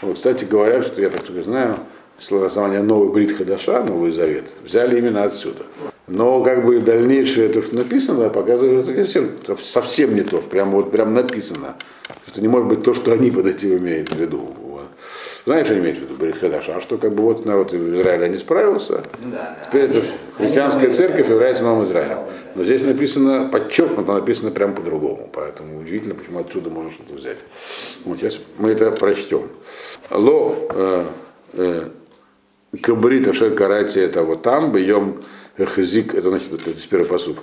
Вот, 0.00 0.16
кстати, 0.16 0.44
говорят, 0.44 0.86
что 0.86 1.02
я 1.02 1.10
так 1.10 1.22
только 1.22 1.42
знаю, 1.42 1.76
словосознание 2.18 2.82
Новый 2.82 3.12
Брит 3.12 3.36
Хадаша, 3.36 3.82
Новый 3.82 4.12
Завет, 4.12 4.52
взяли 4.62 4.98
именно 4.98 5.24
отсюда. 5.24 5.64
Но 6.06 6.42
как 6.42 6.64
бы 6.64 6.80
дальнейшее 6.80 7.48
это 7.48 7.62
написано, 7.74 8.30
показывает, 8.30 8.84
что 8.84 8.94
совсем, 8.94 9.30
совсем 9.60 10.14
не 10.14 10.22
то, 10.22 10.38
прям 10.38 10.70
вот 10.70 10.90
прям 10.90 11.14
написано, 11.14 11.76
что 12.26 12.40
не 12.40 12.48
может 12.48 12.68
быть 12.68 12.82
то, 12.82 12.94
что 12.94 13.12
они 13.12 13.30
под 13.30 13.46
этим 13.46 13.78
имеют 13.78 14.10
в 14.10 14.16
виду. 14.18 14.48
Знаешь, 15.48 15.66
что 15.66 15.78
имеет 15.78 15.96
в 15.96 16.02
виду 16.02 16.12
Брит 16.12 16.36
Хадаша? 16.36 16.76
А 16.76 16.80
что 16.82 16.98
как 16.98 17.14
бы 17.14 17.22
вот 17.22 17.46
народ 17.46 17.72
Израиля 17.72 18.28
не 18.28 18.36
справился, 18.36 19.02
да, 19.32 19.56
теперь 19.64 19.84
это 19.84 20.02
христианская 20.36 20.90
церковь 20.90 21.30
является 21.30 21.64
новым 21.64 21.84
Израилем. 21.84 22.18
Но 22.54 22.62
здесь 22.62 22.82
написано, 22.82 23.48
подчеркнуто, 23.50 24.12
написано 24.12 24.50
прямо 24.50 24.74
по-другому. 24.74 25.30
Поэтому 25.32 25.80
удивительно, 25.80 26.14
почему 26.14 26.40
отсюда 26.40 26.68
можно 26.68 26.90
что-то 26.90 27.14
взять. 27.14 27.38
Вот 28.04 28.18
сейчас 28.18 28.38
мы 28.58 28.72
это 28.72 28.90
прочтем. 28.90 29.44
Ло 30.10 30.54
э, 30.68 31.06
э, 31.54 31.88
кабрит 32.82 33.26
ашер 33.26 33.54
карати 33.54 34.00
это 34.00 34.24
вот 34.24 34.42
там, 34.42 34.70
бьем 34.70 35.22
Эхазик, 35.56 36.14
это 36.14 36.28
значит, 36.28 36.52
это 36.52 36.88
первый 36.90 37.06
посук. 37.06 37.38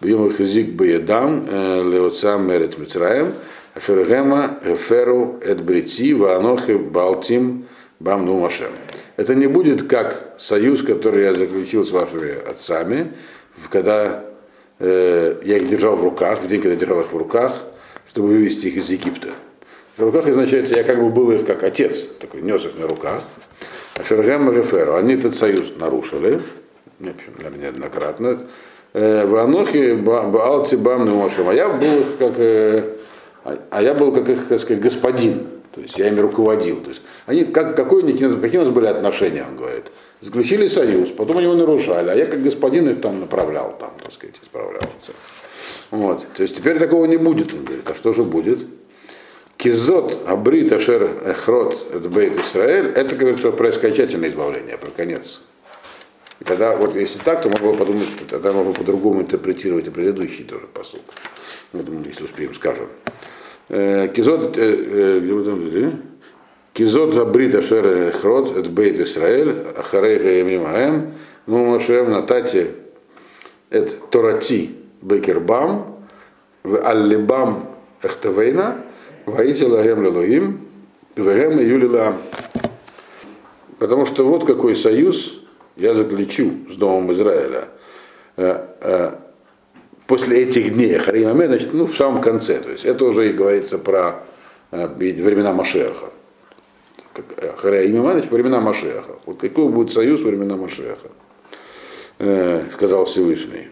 Бьем 0.00 0.26
Эхазик 0.28 0.70
Баедам, 0.70 1.44
Леоцам 1.46 2.48
Мерец 2.48 2.78
Мицраем, 2.78 3.34
Ашергема 3.74 4.58
Эферу 4.64 5.38
Эдбрити, 5.42 6.12
Ваанохи 6.12 6.72
Балтим 6.72 7.66
Бам 8.00 8.26
Нумашем. 8.26 8.70
Это 9.16 9.34
не 9.34 9.46
будет 9.46 9.86
как 9.86 10.34
союз, 10.38 10.82
который 10.82 11.24
я 11.24 11.34
заключил 11.34 11.84
с 11.84 11.90
вашими 11.90 12.32
отцами, 12.48 13.12
когда 13.70 14.24
э, 14.78 15.40
я 15.44 15.56
их 15.58 15.68
держал 15.68 15.94
в 15.94 16.02
руках, 16.02 16.40
в 16.42 16.48
день, 16.48 16.60
когда 16.60 16.74
я 16.74 16.80
держал 16.80 17.00
их 17.00 17.12
в 17.12 17.16
руках, 17.16 17.54
чтобы 18.08 18.28
вывести 18.28 18.68
их 18.68 18.76
из 18.76 18.88
Египта. 18.88 19.30
В 19.96 20.02
руках 20.02 20.26
означает, 20.26 20.68
я 20.74 20.82
как 20.82 20.98
бы 20.98 21.10
был 21.10 21.30
их 21.30 21.44
как 21.44 21.62
отец, 21.62 22.06
такой 22.18 22.40
нес 22.40 22.64
их 22.64 22.78
на 22.78 22.88
руках. 22.88 23.22
А 23.96 24.02
Шергем 24.02 24.50
Реферу, 24.50 24.94
они 24.94 25.14
этот 25.14 25.34
союз 25.34 25.74
нарушили, 25.78 26.40
наверное, 26.98 27.60
неоднократно. 27.60 28.40
Э, 28.94 29.26
в 29.26 29.36
Анохе 29.36 29.94
Баалци 29.94 30.76
Бам 30.76 31.04
Нумашем. 31.04 31.48
А 31.48 31.54
я 31.54 31.68
был 31.68 32.00
их 32.00 32.16
как, 32.18 32.34
э, 33.44 33.56
а 33.70 33.82
я 33.82 33.94
был 33.94 34.12
как 34.12 34.28
их, 34.28 34.48
так 34.48 34.60
сказать, 34.60 34.82
господин. 34.82 35.46
То 35.72 35.80
есть 35.80 35.96
я 35.98 36.08
ими 36.08 36.20
руководил. 36.20 36.80
То 36.80 36.88
есть 36.88 37.02
они, 37.26 37.44
как, 37.44 37.76
какой, 37.76 38.02
какие 38.02 38.58
у 38.58 38.62
нас 38.62 38.70
были 38.70 38.86
отношения, 38.86 39.44
он 39.48 39.56
говорит. 39.56 39.86
Заключили 40.20 40.68
союз, 40.68 41.10
потом 41.10 41.38
они 41.38 41.46
его 41.46 41.56
нарушали, 41.56 42.10
а 42.10 42.14
я 42.14 42.26
как 42.26 42.42
господин 42.42 42.88
их 42.90 43.00
там 43.00 43.20
направлял, 43.20 43.74
там, 43.78 43.92
так 44.02 44.12
сказать, 44.12 44.36
исправлялся. 44.42 45.12
Вот. 45.90 46.26
То 46.34 46.42
есть 46.42 46.56
теперь 46.56 46.78
такого 46.78 47.06
не 47.06 47.16
будет, 47.16 47.54
он 47.54 47.64
говорит. 47.64 47.88
А 47.88 47.94
что 47.94 48.12
же 48.12 48.24
будет? 48.24 48.66
Кизот, 49.56 50.26
Абрит, 50.26 50.72
Ашер, 50.72 51.10
Эхрот, 51.24 51.86
это 51.92 52.08
Бейт 52.08 52.36
Исраэль, 52.38 52.88
это, 52.88 53.14
говорит, 53.14 53.38
что 53.38 53.52
про 53.52 53.68
окончательное 53.68 54.30
избавление, 54.30 54.78
про 54.78 54.90
конец. 54.90 55.42
И 56.40 56.44
тогда, 56.44 56.74
вот 56.74 56.96
если 56.96 57.18
так, 57.18 57.42
то 57.42 57.50
можно 57.50 57.74
подумать, 57.74 58.08
что 58.08 58.24
тогда 58.24 58.52
можно 58.52 58.72
по-другому 58.72 59.20
интерпретировать 59.20 59.86
и 59.86 59.90
предыдущий 59.90 60.44
тоже 60.44 60.66
посыл. 60.66 61.00
Я 61.72 61.82
думаю, 61.82 62.04
если 62.06 62.24
успеем, 62.24 62.54
скажем. 62.54 62.88
Кизот, 63.68 64.58
Кизот 66.72 67.16
Абрит 67.16 67.54
Ашер 67.54 67.86
Эхрот, 67.86 68.56
это 68.56 68.68
Бейт 68.70 68.98
Исраэль, 68.98 69.54
Ахарейха 69.76 70.28
Ямимаем, 70.28 71.14
ну 71.46 71.64
Машем 71.66 72.10
Натати, 72.10 72.68
это 73.70 73.92
Торати 74.10 74.70
Бекербам, 75.02 75.96
в 76.62 76.76
Аллибам 76.76 77.68
Эхтавейна, 78.02 78.82
Ваити 79.26 79.64
Лагем 79.64 80.02
Лелоим, 80.02 80.60
Вегем 81.16 81.58
Юлила. 81.58 82.16
Потому 83.78 84.04
что 84.04 84.26
вот 84.26 84.44
какой 84.44 84.74
союз 84.74 85.40
я 85.76 85.94
заключу 85.94 86.50
с 86.70 86.76
Домом 86.76 87.12
Израиля 87.12 87.68
после 90.10 90.42
этих 90.42 90.74
дней 90.74 90.98
Харим 90.98 91.36
значит, 91.36 91.72
ну, 91.72 91.86
в 91.86 91.96
самом 91.96 92.20
конце. 92.20 92.58
То 92.58 92.70
есть 92.70 92.84
это 92.84 93.04
уже 93.04 93.30
и 93.30 93.32
говорится 93.32 93.78
про 93.78 94.24
э, 94.72 94.88
времена 94.88 95.52
Машеха. 95.52 96.10
Харим 97.58 98.02
значит, 98.02 98.32
времена 98.32 98.60
Машеха. 98.60 99.12
Вот 99.24 99.38
какой 99.40 99.68
будет 99.68 99.92
союз 99.92 100.22
времена 100.22 100.56
Машеха, 100.56 101.10
э, 102.18 102.64
сказал 102.72 103.04
Всевышний. 103.04 103.68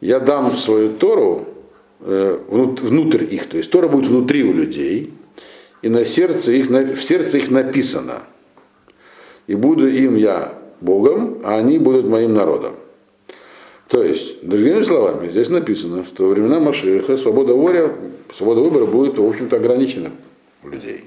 Я 0.00 0.18
дам 0.18 0.56
свою 0.56 0.96
Тору 0.96 1.46
э, 2.00 2.38
внутрь 2.48 3.22
их, 3.22 3.46
то 3.48 3.58
есть 3.58 3.70
Тора 3.70 3.86
будет 3.86 4.08
внутри 4.08 4.42
у 4.42 4.52
людей, 4.52 5.14
и 5.82 5.88
на 5.88 6.04
сердце 6.04 6.50
их, 6.52 6.68
в 6.68 7.02
сердце 7.02 7.38
их 7.38 7.52
написано. 7.52 8.22
И 9.46 9.54
буду 9.54 9.86
им 9.86 10.16
я 10.16 10.52
Богом, 10.80 11.38
а 11.44 11.58
они 11.58 11.78
будут 11.78 12.08
моим 12.08 12.34
народом. 12.34 12.74
То 13.88 14.02
есть, 14.02 14.46
другими 14.46 14.82
словами, 14.82 15.30
здесь 15.30 15.48
написано, 15.48 16.04
что 16.04 16.24
во 16.24 16.34
времена 16.34 16.60
Машиха 16.60 17.16
свобода 17.16 17.54
воли, 17.54 17.90
свобода 18.34 18.60
выбора 18.60 18.84
будет, 18.84 19.16
в 19.16 19.26
общем-то, 19.26 19.56
ограничена 19.56 20.12
у 20.62 20.68
людей. 20.68 21.04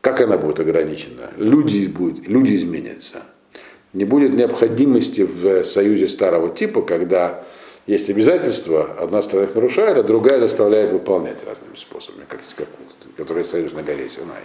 Как 0.00 0.22
она 0.22 0.38
будет 0.38 0.58
ограничена? 0.58 1.32
Люди, 1.36 1.86
будет, 1.86 2.26
люди 2.26 2.56
изменятся. 2.56 3.24
Не 3.92 4.04
будет 4.04 4.32
необходимости 4.32 5.20
в 5.20 5.64
союзе 5.64 6.08
старого 6.08 6.48
типа, 6.48 6.80
когда 6.80 7.44
есть 7.86 8.08
обязательства, 8.08 8.96
одна 8.98 9.20
сторона 9.20 9.46
их 9.46 9.54
нарушает, 9.54 9.98
а 9.98 10.02
другая 10.02 10.40
заставляет 10.40 10.92
выполнять 10.92 11.44
разными 11.46 11.76
способами, 11.76 12.24
как, 12.26 12.40
как, 12.56 12.68
который 13.18 13.44
союз 13.44 13.74
на 13.74 13.82
горе 13.82 14.08
Синай. 14.08 14.44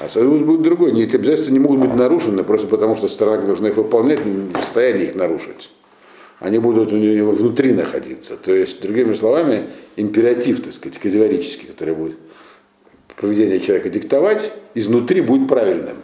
А 0.00 0.08
союз 0.08 0.42
будет 0.42 0.62
другой. 0.62 1.00
Эти 1.00 1.14
обязательства 1.14 1.52
не 1.52 1.60
могут 1.60 1.78
быть 1.80 1.94
нарушены 1.94 2.42
просто 2.42 2.66
потому, 2.66 2.96
что 2.96 3.08
сторона 3.08 3.42
должна 3.42 3.68
их 3.68 3.76
выполнять, 3.76 4.24
не 4.24 4.52
в 4.52 4.56
состоянии 4.56 5.04
их 5.04 5.14
нарушить 5.14 5.70
они 6.40 6.58
будут 6.58 6.92
у 6.92 6.96
него 6.96 7.30
внутри 7.32 7.72
находиться. 7.72 8.36
То 8.36 8.54
есть, 8.54 8.80
другими 8.82 9.14
словами, 9.14 9.68
императив, 9.96 10.62
так 10.62 10.72
сказать, 10.72 10.98
категорический, 10.98 11.68
который 11.68 11.94
будет 11.94 12.16
поведение 13.16 13.60
человека 13.60 13.90
диктовать, 13.90 14.52
изнутри 14.74 15.20
будет 15.20 15.46
правильным. 15.48 15.96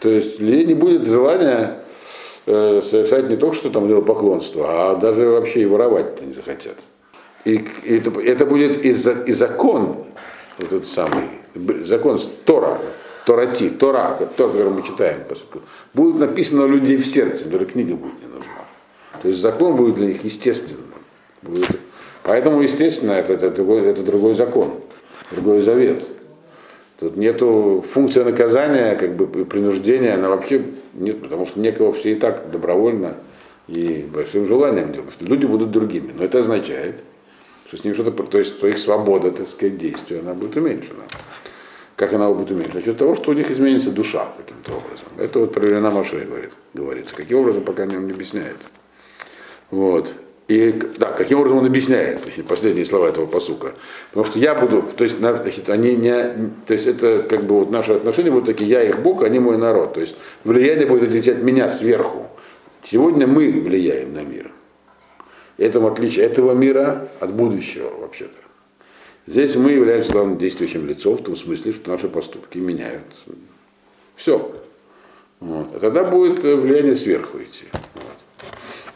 То 0.00 0.10
есть 0.10 0.40
людей 0.40 0.64
не 0.64 0.74
будет 0.74 1.06
желания 1.06 1.84
э, 2.46 2.80
совершать 2.82 3.28
не 3.28 3.36
только 3.36 3.54
что 3.54 3.70
там 3.70 3.88
дело 3.88 4.00
поклонство, 4.00 4.66
а 4.68 4.96
даже 4.96 5.26
вообще 5.26 5.62
и 5.62 5.66
воровать-то 5.66 6.24
не 6.24 6.32
захотят. 6.32 6.76
И, 7.44 7.62
и 7.84 7.96
это, 7.96 8.10
это 8.20 8.46
будет 8.46 8.82
и, 8.84 8.92
за, 8.92 9.12
и 9.12 9.32
закон, 9.32 10.04
вот 10.58 10.66
этот 10.72 10.86
самый, 10.86 11.24
закон 11.84 12.18
Тора, 12.46 12.80
Торати, 13.26 13.68
Тора, 13.68 14.16
Тора, 14.36 14.52
который 14.52 14.70
мы 14.70 14.82
читаем, 14.82 15.20
будет 15.92 16.16
написано 16.16 16.64
у 16.64 16.68
людей 16.68 16.96
в 16.96 17.06
сердце, 17.06 17.48
даже 17.48 17.66
книга 17.66 17.94
будет 17.94 18.20
не 18.20 18.28
нужна. 18.28 18.53
То 19.24 19.28
есть 19.28 19.40
закон 19.40 19.74
будет 19.74 19.94
для 19.94 20.08
них 20.08 20.22
естественным. 20.22 20.84
Будет. 21.40 21.80
Поэтому, 22.24 22.60
естественно, 22.60 23.12
это, 23.12 23.32
это, 23.32 23.48
другой, 23.48 23.80
это 23.86 24.02
другой 24.02 24.34
закон, 24.34 24.74
другой 25.30 25.62
завет. 25.62 26.06
Тут 26.98 27.16
нету 27.16 27.82
функции 27.90 28.22
наказания, 28.22 28.96
как 28.96 29.16
бы 29.16 29.46
принуждения, 29.46 30.12
она 30.12 30.28
вообще 30.28 30.66
нет, 30.92 31.22
потому 31.22 31.46
что 31.46 31.58
некого 31.58 31.90
все 31.94 32.12
и 32.12 32.16
так 32.16 32.50
добровольно 32.50 33.14
и 33.66 34.06
большим 34.12 34.46
желанием 34.46 34.92
делают. 34.92 35.14
Люди 35.20 35.46
будут 35.46 35.70
другими. 35.70 36.12
Но 36.14 36.22
это 36.22 36.40
означает, 36.40 37.02
что 37.66 37.78
с 37.78 37.84
ним 37.84 37.94
что-то, 37.94 38.10
то 38.24 38.36
есть 38.36 38.58
что 38.58 38.66
их 38.66 38.76
свобода, 38.76 39.30
так 39.30 39.48
сказать, 39.48 39.78
действия, 39.78 40.18
она 40.18 40.34
будет 40.34 40.54
уменьшена. 40.58 41.04
Как 41.96 42.12
она 42.12 42.30
будет 42.30 42.50
уменьшена? 42.50 42.74
За 42.74 42.82
счет 42.82 42.98
того, 42.98 43.14
что 43.14 43.30
у 43.30 43.34
них 43.34 43.50
изменится 43.50 43.90
душа 43.90 44.28
каким-то 44.36 44.72
образом. 44.72 45.08
Это 45.16 45.38
вот 45.38 45.54
про 45.54 45.60
времена 45.60 45.90
Маши 45.90 46.26
говорит, 46.28 46.50
говорится. 46.74 47.14
Каким 47.14 47.38
образом, 47.38 47.64
пока 47.64 47.86
не 47.86 47.96
объясняет. 47.96 48.58
Вот. 49.70 50.14
И 50.46 50.72
да, 50.98 51.10
каким 51.10 51.38
образом 51.38 51.58
он 51.58 51.66
объясняет 51.66 52.20
последние 52.46 52.84
слова 52.84 53.08
этого 53.08 53.24
посука. 53.24 53.72
Потому 54.10 54.26
что 54.26 54.38
я 54.38 54.54
буду, 54.54 54.82
то 54.82 55.04
есть, 55.04 55.16
значит, 55.16 55.70
они 55.70 55.96
не, 55.96 56.50
то 56.66 56.74
есть 56.74 56.86
это 56.86 57.22
как 57.22 57.44
бы 57.44 57.60
вот 57.60 57.70
наши 57.70 57.92
отношения 57.92 58.30
будут 58.30 58.46
такие, 58.46 58.68
я 58.68 58.82
их 58.82 59.00
Бог, 59.00 59.22
они 59.22 59.38
мой 59.38 59.56
народ. 59.56 59.94
То 59.94 60.00
есть 60.00 60.16
влияние 60.44 60.86
будет 60.86 61.14
идти 61.14 61.30
от 61.30 61.42
меня 61.42 61.70
сверху. 61.70 62.28
Сегодня 62.82 63.26
мы 63.26 63.50
влияем 63.50 64.12
на 64.12 64.22
мир. 64.22 64.50
Это 65.56 65.80
в 65.80 65.86
отличие 65.86 66.26
этого 66.26 66.52
мира 66.52 67.08
от 67.20 67.32
будущего 67.32 67.88
вообще-то. 68.00 68.36
Здесь 69.26 69.56
мы 69.56 69.72
являемся 69.72 70.12
главным 70.12 70.36
действующим 70.36 70.86
лицом 70.86 71.16
в 71.16 71.22
том 71.22 71.36
смысле, 71.36 71.72
что 71.72 71.90
наши 71.90 72.08
поступки 72.08 72.58
меняют 72.58 73.04
все. 74.14 74.54
Вот. 75.40 75.74
А 75.74 75.78
тогда 75.78 76.04
будет 76.04 76.42
влияние 76.42 76.96
сверху 76.96 77.38
идти. 77.38 77.64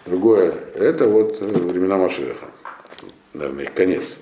Другое, 0.08 0.54
это 0.74 1.06
вот 1.06 1.38
времена 1.38 1.98
Машеха, 1.98 2.46
наверное, 3.34 3.64
их 3.64 3.74
конец. 3.74 4.20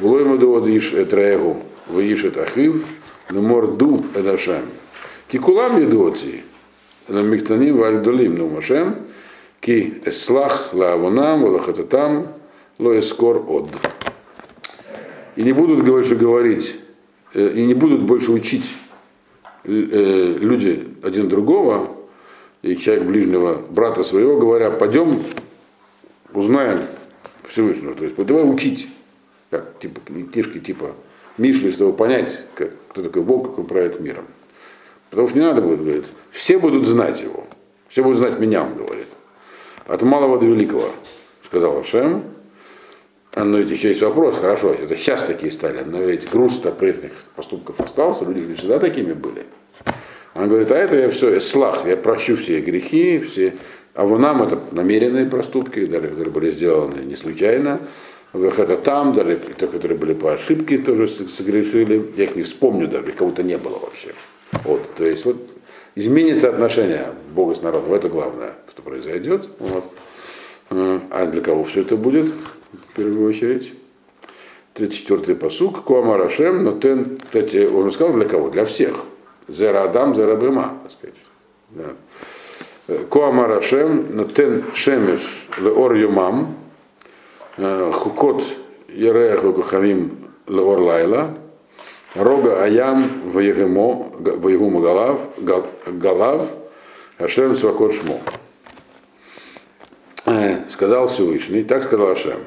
Влойму 0.00 0.38
довод 0.38 0.66
иш 0.66 0.92
этраегу, 0.92 1.62
ваишет 1.86 2.36
ахив, 2.36 2.84
но 3.30 3.40
морду 3.40 4.04
эдашем. 4.16 4.62
Кикулам 5.28 5.80
едоти, 5.80 6.42
на 7.06 7.22
миктаним 7.22 7.76
вагдолим 7.76 8.34
ну 8.34 8.48
машем, 8.48 8.96
ки 9.60 10.02
эслах 10.04 10.74
лаавонам, 10.74 11.42
валахататам, 11.42 12.26
ло 12.78 12.98
эскор 12.98 13.36
од. 13.48 13.68
И 15.36 15.42
не 15.42 15.52
будут 15.52 15.84
больше 15.84 16.16
говорить, 16.16 16.74
и 17.34 17.64
не 17.66 17.74
будут 17.74 18.02
больше 18.02 18.32
учить 18.32 18.68
люди 19.62 20.88
один 21.04 21.28
другого, 21.28 21.96
и 22.62 22.76
человек 22.76 23.04
ближнего 23.04 23.54
брата 23.54 24.04
своего, 24.04 24.38
говоря, 24.38 24.70
пойдем 24.70 25.22
узнаем 26.32 26.82
Всевышнего. 27.48 27.94
То 27.94 28.04
есть 28.04 28.16
давай 28.16 28.44
учить, 28.44 28.88
как 29.50 29.78
типа 29.78 30.00
книжки 30.00 30.58
типа 30.58 30.94
Мишли, 31.38 31.70
чтобы 31.70 31.96
понять, 31.96 32.42
как, 32.54 32.74
кто 32.88 33.02
такой 33.02 33.22
Бог, 33.22 33.48
как 33.48 33.58
он 33.58 33.66
правит 33.66 34.00
миром. 34.00 34.26
Потому 35.10 35.28
что 35.28 35.38
не 35.38 35.44
надо 35.44 35.62
будет, 35.62 35.82
говорит, 35.82 36.04
все 36.30 36.58
будут 36.58 36.86
знать 36.86 37.20
его. 37.20 37.46
Все 37.88 38.02
будут 38.02 38.18
знать 38.18 38.38
меня, 38.38 38.62
он 38.62 38.74
говорит. 38.76 39.08
От 39.86 40.02
малого 40.02 40.38
до 40.38 40.46
великого, 40.46 40.90
сказал 41.42 41.78
Ашем. 41.78 42.22
А, 43.32 43.44
но 43.44 43.58
ведь 43.58 43.70
еще 43.70 43.88
есть 43.88 44.02
вопрос, 44.02 44.36
хорошо, 44.38 44.72
это 44.72 44.96
сейчас 44.96 45.22
такие 45.22 45.52
стали, 45.52 45.82
но 45.84 46.02
ведь 46.02 46.28
груз-то 46.30 46.72
прежних 46.72 47.12
поступков 47.36 47.80
остался, 47.80 48.24
люди 48.24 48.48
же 48.48 48.54
всегда 48.56 48.78
такими 48.80 49.12
были. 49.12 49.46
Он 50.40 50.48
говорит, 50.48 50.70
а 50.72 50.76
это 50.76 50.96
я 50.96 51.10
все, 51.10 51.38
слах, 51.38 51.86
я 51.86 51.96
прощу 51.96 52.34
все 52.34 52.60
грехи, 52.60 53.18
все 53.18 53.52
А 53.94 54.06
в 54.06 54.18
нам 54.18 54.42
это 54.42 54.58
намеренные 54.72 55.26
проступки, 55.26 55.84
которые 55.84 56.30
были 56.30 56.50
сделаны 56.50 57.00
не 57.02 57.16
случайно. 57.16 57.78
Это 58.32 58.76
там, 58.76 59.12
даже 59.12 59.38
те, 59.58 59.66
которые 59.66 59.98
были 59.98 60.14
по 60.14 60.32
ошибке, 60.32 60.78
тоже 60.78 61.08
согрешили. 61.08 62.10
Я 62.16 62.24
их 62.24 62.36
не 62.36 62.42
вспомню 62.42 62.86
даже, 62.88 63.12
кого-то 63.12 63.42
не 63.42 63.58
было 63.58 63.78
вообще. 63.78 64.14
Вот, 64.64 64.88
то 64.94 65.04
есть 65.04 65.24
вот 65.24 65.36
изменится 65.96 66.48
отношение 66.48 67.08
Бога 67.34 67.54
с 67.54 67.62
народом. 67.62 67.92
Это 67.92 68.08
главное, 68.08 68.54
что 68.70 68.82
произойдет. 68.82 69.48
Вот. 69.58 69.84
А 70.70 71.26
для 71.26 71.42
кого 71.42 71.64
все 71.64 71.80
это 71.80 71.96
будет, 71.96 72.26
в 72.26 72.96
первую 72.96 73.28
очередь? 73.28 73.74
34-й 74.76 75.34
посук, 75.34 75.82
Куамар 75.82 76.22
Ашем, 76.22 76.62
но 76.62 76.78
тен, 76.78 77.18
кстати, 77.22 77.66
он 77.66 77.90
сказал 77.90 78.14
для 78.14 78.24
кого? 78.24 78.48
Для 78.48 78.64
всех. 78.64 79.04
Зера 79.50 79.84
Адам, 79.84 80.14
Зера 80.14 80.36
Бема, 80.36 80.78
так 80.82 80.92
сказать. 80.92 81.16
Да. 81.70 82.96
Куамар 83.08 83.52
Ашем, 83.52 84.04
но 84.10 84.24
тен 84.24 84.64
Шемеш, 84.74 85.48
Леор 85.58 85.94
Юмам, 85.94 86.56
Хукот 87.56 88.44
Ерех 88.88 89.42
Кухавим 89.42 90.30
Леор 90.46 90.80
Лайла, 90.80 91.34
Рога 92.14 92.62
Аям 92.62 93.10
Ваегемо, 93.26 94.12
Ваегума 94.18 94.80
Галав, 94.80 95.28
Галав, 95.86 96.48
Ашем 97.18 97.56
Свакот 97.56 97.92
Шмо. 97.92 98.18
Сказал 100.68 101.06
Всевышний, 101.06 101.64
так 101.64 101.82
сказал 101.82 102.10
Ашем. 102.10 102.38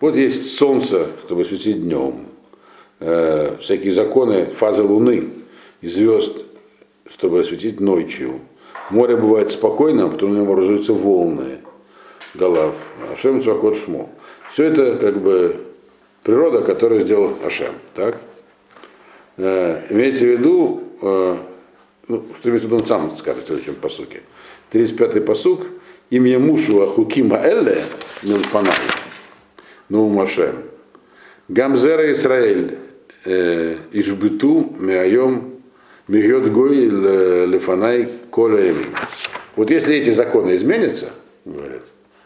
Вот 0.00 0.16
есть 0.16 0.56
солнце, 0.56 1.06
чтобы 1.24 1.44
светить 1.44 1.82
днем, 1.82 2.26
э, 2.98 3.56
всякие 3.60 3.92
законы, 3.92 4.46
фазы 4.46 4.82
луны 4.82 5.30
и 5.82 5.88
звезд, 5.88 6.44
чтобы 7.06 7.40
осветить 7.40 7.80
ночью. 7.80 8.40
Море 8.90 9.16
бывает 9.16 9.50
спокойным, 9.50 10.10
потом 10.10 10.32
на 10.32 10.38
нем 10.38 10.50
образуются 10.50 10.94
волны, 10.94 11.58
голов. 12.34 12.74
Ашем 13.12 13.42
Цвакот 13.42 13.76
Шмо. 13.76 14.08
Все 14.50 14.64
это 14.64 14.96
как 14.96 15.18
бы 15.18 15.60
природа, 16.22 16.62
которую 16.62 17.02
сделал 17.02 17.36
Ашем. 17.44 17.74
Так? 17.94 18.18
Э, 19.36 19.82
имейте 19.90 20.26
в 20.26 20.38
виду, 20.38 20.82
э, 21.02 21.36
ну, 22.08 22.24
что 22.36 22.48
имеет 22.48 22.62
в 22.62 22.66
виду 22.66 22.76
он 22.76 22.86
сам 22.86 23.14
скажет 23.16 23.44
в 23.44 23.46
следующем 23.46 23.74
посуке. 23.74 24.22
35-й 24.72 25.20
посук. 25.20 25.66
Имя 26.10 26.38
Мушу 26.38 26.82
Ахукима 26.82 27.38
Элле 27.38 27.82
Нилфанай. 28.22 28.74
Ну, 29.88 30.08
Машем. 30.10 30.54
Гамзера 31.48 32.12
Исраэль 32.12 32.76
Ишбиту 33.24 34.74
Миайом 34.78 35.51
Мигет 36.12 36.52
Гой 36.52 36.76
Лефанай 37.46 38.06
Коля 38.30 38.74
Вот 39.56 39.70
если 39.70 39.96
эти 39.96 40.10
законы 40.10 40.56
изменятся, 40.56 41.08
говорят, 41.46 41.84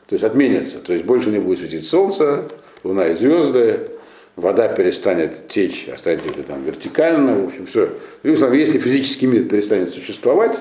то 0.09 0.15
есть 0.15 0.25
отменятся, 0.25 0.79
то 0.79 0.93
есть 0.93 1.05
больше 1.05 1.31
не 1.31 1.39
будет 1.39 1.61
светить 1.61 1.87
солнце, 1.87 2.49
луна 2.83 3.07
и 3.07 3.15
звезды, 3.15 3.89
вода 4.35 4.67
перестанет 4.67 5.47
течь, 5.47 5.89
останется 5.89 6.43
там 6.43 6.65
вертикально, 6.65 7.39
в 7.39 7.47
общем, 7.47 7.67
все. 7.67 7.91
Если 8.25 8.81
физический 8.81 9.29
мир 9.29 9.45
перестанет 9.45 9.91
существовать, 9.91 10.61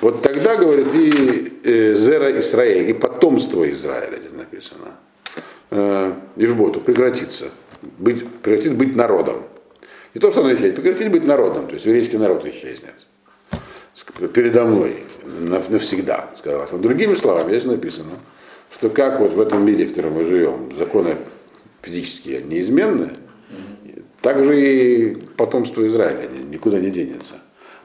вот 0.00 0.22
тогда, 0.22 0.54
говорит, 0.54 0.94
и 0.94 1.58
э, 1.64 1.94
Зера 1.96 2.38
Израиль, 2.38 2.90
и 2.90 2.92
потомство 2.92 3.68
Израиля, 3.72 4.18
здесь 4.20 4.38
написано 4.38 4.86
э, 5.72 6.12
Ишботу 6.36 6.80
прекратится, 6.80 7.46
быть, 7.98 8.24
прекратит 8.42 8.74
быть 8.74 8.94
народом. 8.94 9.38
Не 10.14 10.20
то, 10.20 10.30
что 10.30 10.40
оно 10.40 10.52
исчезнет, 10.52 10.76
прекратит 10.76 11.10
быть 11.10 11.24
народом, 11.24 11.66
то 11.66 11.74
есть 11.74 11.86
еврейский 11.86 12.18
народ 12.18 12.44
исчезнет. 12.44 12.94
Передо 14.34 14.64
мной 14.64 15.04
навсегда, 15.68 16.30
сказал. 16.38 16.66
Но 16.70 16.78
другими 16.78 17.14
словами, 17.14 17.48
здесь 17.48 17.64
написано, 17.64 18.12
что 18.72 18.88
как 18.90 19.20
вот 19.20 19.32
в 19.32 19.40
этом 19.40 19.64
мире, 19.64 19.86
в 19.86 19.90
котором 19.90 20.14
мы 20.14 20.24
живем, 20.24 20.76
законы 20.76 21.16
физические 21.82 22.42
неизменны, 22.42 23.10
так 24.20 24.44
же 24.44 24.60
и 24.60 25.14
потомство 25.36 25.86
Израиля 25.86 26.28
никуда 26.48 26.78
не 26.78 26.90
денется. 26.90 27.34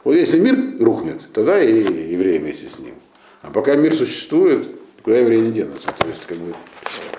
Вот 0.04 0.14
если 0.14 0.40
мир 0.40 0.56
рухнет, 0.80 1.22
тогда 1.34 1.62
и 1.62 1.74
евреи 1.74 2.38
вместе 2.38 2.70
с 2.70 2.80
ним. 2.80 2.94
А 3.42 3.52
пока 3.52 3.76
мир 3.76 3.94
существует, 3.96 4.66
никуда 4.98 5.18
евреи 5.18 5.40
не 5.40 5.52
денутся. 5.52 5.88
То 5.98 6.08
есть, 6.08 6.26
как 6.26 6.38
бы, 6.38 6.54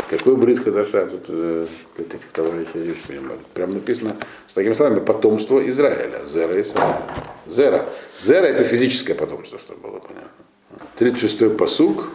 какой 0.08 0.36
брит 0.36 0.60
Хадаша 0.60 1.06
тут 1.06 1.24
э, 1.28 1.66
этих 1.98 2.20
товарищей 2.32 2.94
Прям 3.54 3.74
написано 3.74 4.16
с 4.46 4.54
такими 4.54 4.72
словами 4.72 5.00
потомство 5.00 5.66
Израиля. 5.68 6.24
Зера 6.26 6.60
Израиля. 6.60 7.02
Зера. 7.46 7.88
Зера 8.18 8.46
это 8.46 8.64
физическое 8.64 9.14
потомство, 9.14 9.58
чтобы 9.58 9.80
было 9.80 10.00
понятно. 10.00 10.30
36-й 10.98 11.50
посук. 11.50 12.08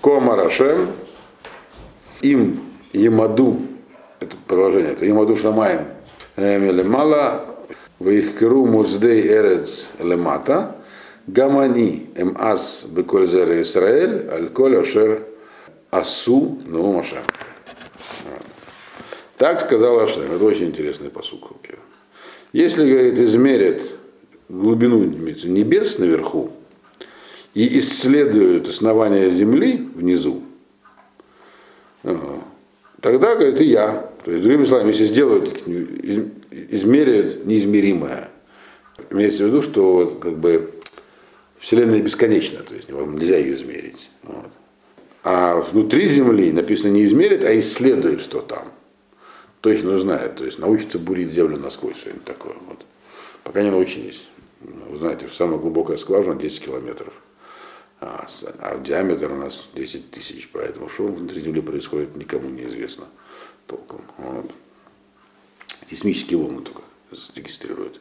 Кома 0.00 0.36
Рашем. 0.36 0.88
Им 2.22 2.60
Емаду. 2.92 3.58
Это 4.20 4.36
продолжение. 4.46 4.92
Это 4.92 5.04
Емаду 5.04 5.36
Шамаем. 5.36 5.86
Мала. 6.36 7.46
Ваихкеру 7.98 8.66
Муздей 8.66 9.26
Эрец 9.26 9.88
Лемата. 9.98 10.76
Гамани 11.26 12.06
эм 12.14 12.36
ас 12.38 12.86
беколь 12.88 13.26
зера 13.26 13.60
Исраэль, 13.60 14.28
аль 14.30 14.48
коль 14.48 14.78
ашер 14.78 15.22
асу 15.90 16.58
ну 16.66 16.92
Машем. 16.92 17.22
Так 19.36 19.60
сказал 19.60 19.98
Ашем. 20.00 20.30
Это 20.32 20.44
очень 20.44 20.66
интересный 20.66 21.10
посук. 21.10 21.52
Если, 22.52 22.90
говорит, 22.90 23.18
измерят 23.18 23.90
глубину 24.48 25.04
небес 25.04 25.98
наверху 25.98 26.52
и 27.52 27.78
исследуют 27.78 28.68
основание 28.68 29.30
земли 29.30 29.88
внизу, 29.94 30.42
тогда, 32.02 33.34
говорит, 33.34 33.60
и 33.60 33.66
я. 33.66 34.10
То 34.24 34.30
есть, 34.30 34.42
другими 34.42 34.64
словами, 34.64 34.88
если 34.88 35.04
сделают, 35.04 35.54
измеряют 36.50 37.44
неизмеримое, 37.44 38.30
имеется 39.10 39.44
в 39.44 39.48
виду, 39.48 39.60
что 39.60 40.18
как 40.20 40.38
бы 40.38 40.72
Вселенная 41.58 42.00
бесконечна, 42.00 42.60
то 42.60 42.74
есть 42.74 42.88
нельзя 42.88 43.36
ее 43.36 43.54
измерить. 43.54 44.10
Вот. 44.22 44.50
А 45.28 45.56
внутри 45.56 46.06
Земли 46.06 46.52
написано 46.52 46.92
не 46.92 47.04
измерит, 47.04 47.42
а 47.42 47.58
исследует, 47.58 48.20
что 48.20 48.40
там. 48.40 48.68
Точно 49.60 49.98
знает, 49.98 50.36
то 50.36 50.44
есть 50.44 50.60
научится 50.60 51.00
бурить 51.00 51.32
Землю 51.32 51.58
насквозь, 51.58 51.96
что-нибудь 51.96 52.22
такое. 52.22 52.54
Вот. 52.68 52.86
Пока 53.42 53.64
не 53.64 53.72
научились. 53.72 54.28
Вы 54.60 54.96
знаете, 54.96 55.26
самая 55.32 55.58
глубокая 55.58 55.96
скважина 55.96 56.36
10 56.36 56.66
километров. 56.66 57.12
А, 58.00 58.28
а 58.60 58.78
диаметр 58.78 59.32
у 59.32 59.34
нас 59.34 59.66
10 59.74 60.12
тысяч, 60.12 60.48
поэтому 60.52 60.88
что 60.88 61.08
внутри 61.08 61.40
Земли 61.40 61.60
происходит, 61.60 62.16
никому 62.16 62.48
не 62.48 62.62
известно 62.62 63.06
толком. 63.66 64.02
Вот. 64.18 64.48
Сейсмические 65.88 66.38
волны 66.38 66.62
только 66.62 66.82
регистрируют. 67.34 68.00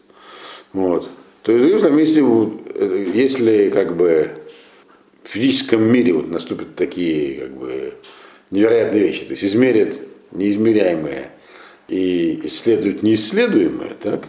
Вот. 0.73 1.09
То 1.41 1.53
есть, 1.53 1.83
в 1.83 1.97
если, 1.97 3.17
если 3.17 3.71
как 3.71 3.95
бы 3.95 4.44
в 5.25 5.27
физическом 5.27 5.83
мире 5.83 6.13
вот 6.13 6.29
наступят 6.29 6.75
такие 6.75 7.41
как 7.41 7.57
бы 7.57 7.93
невероятные 8.51 9.01
вещи, 9.01 9.25
то 9.25 9.31
есть 9.31 9.43
измерят 9.43 9.99
неизмеряемые 10.31 11.31
и 11.87 12.41
исследуют 12.43 13.03
неисследуемое, 13.03 13.95
так, 14.01 14.25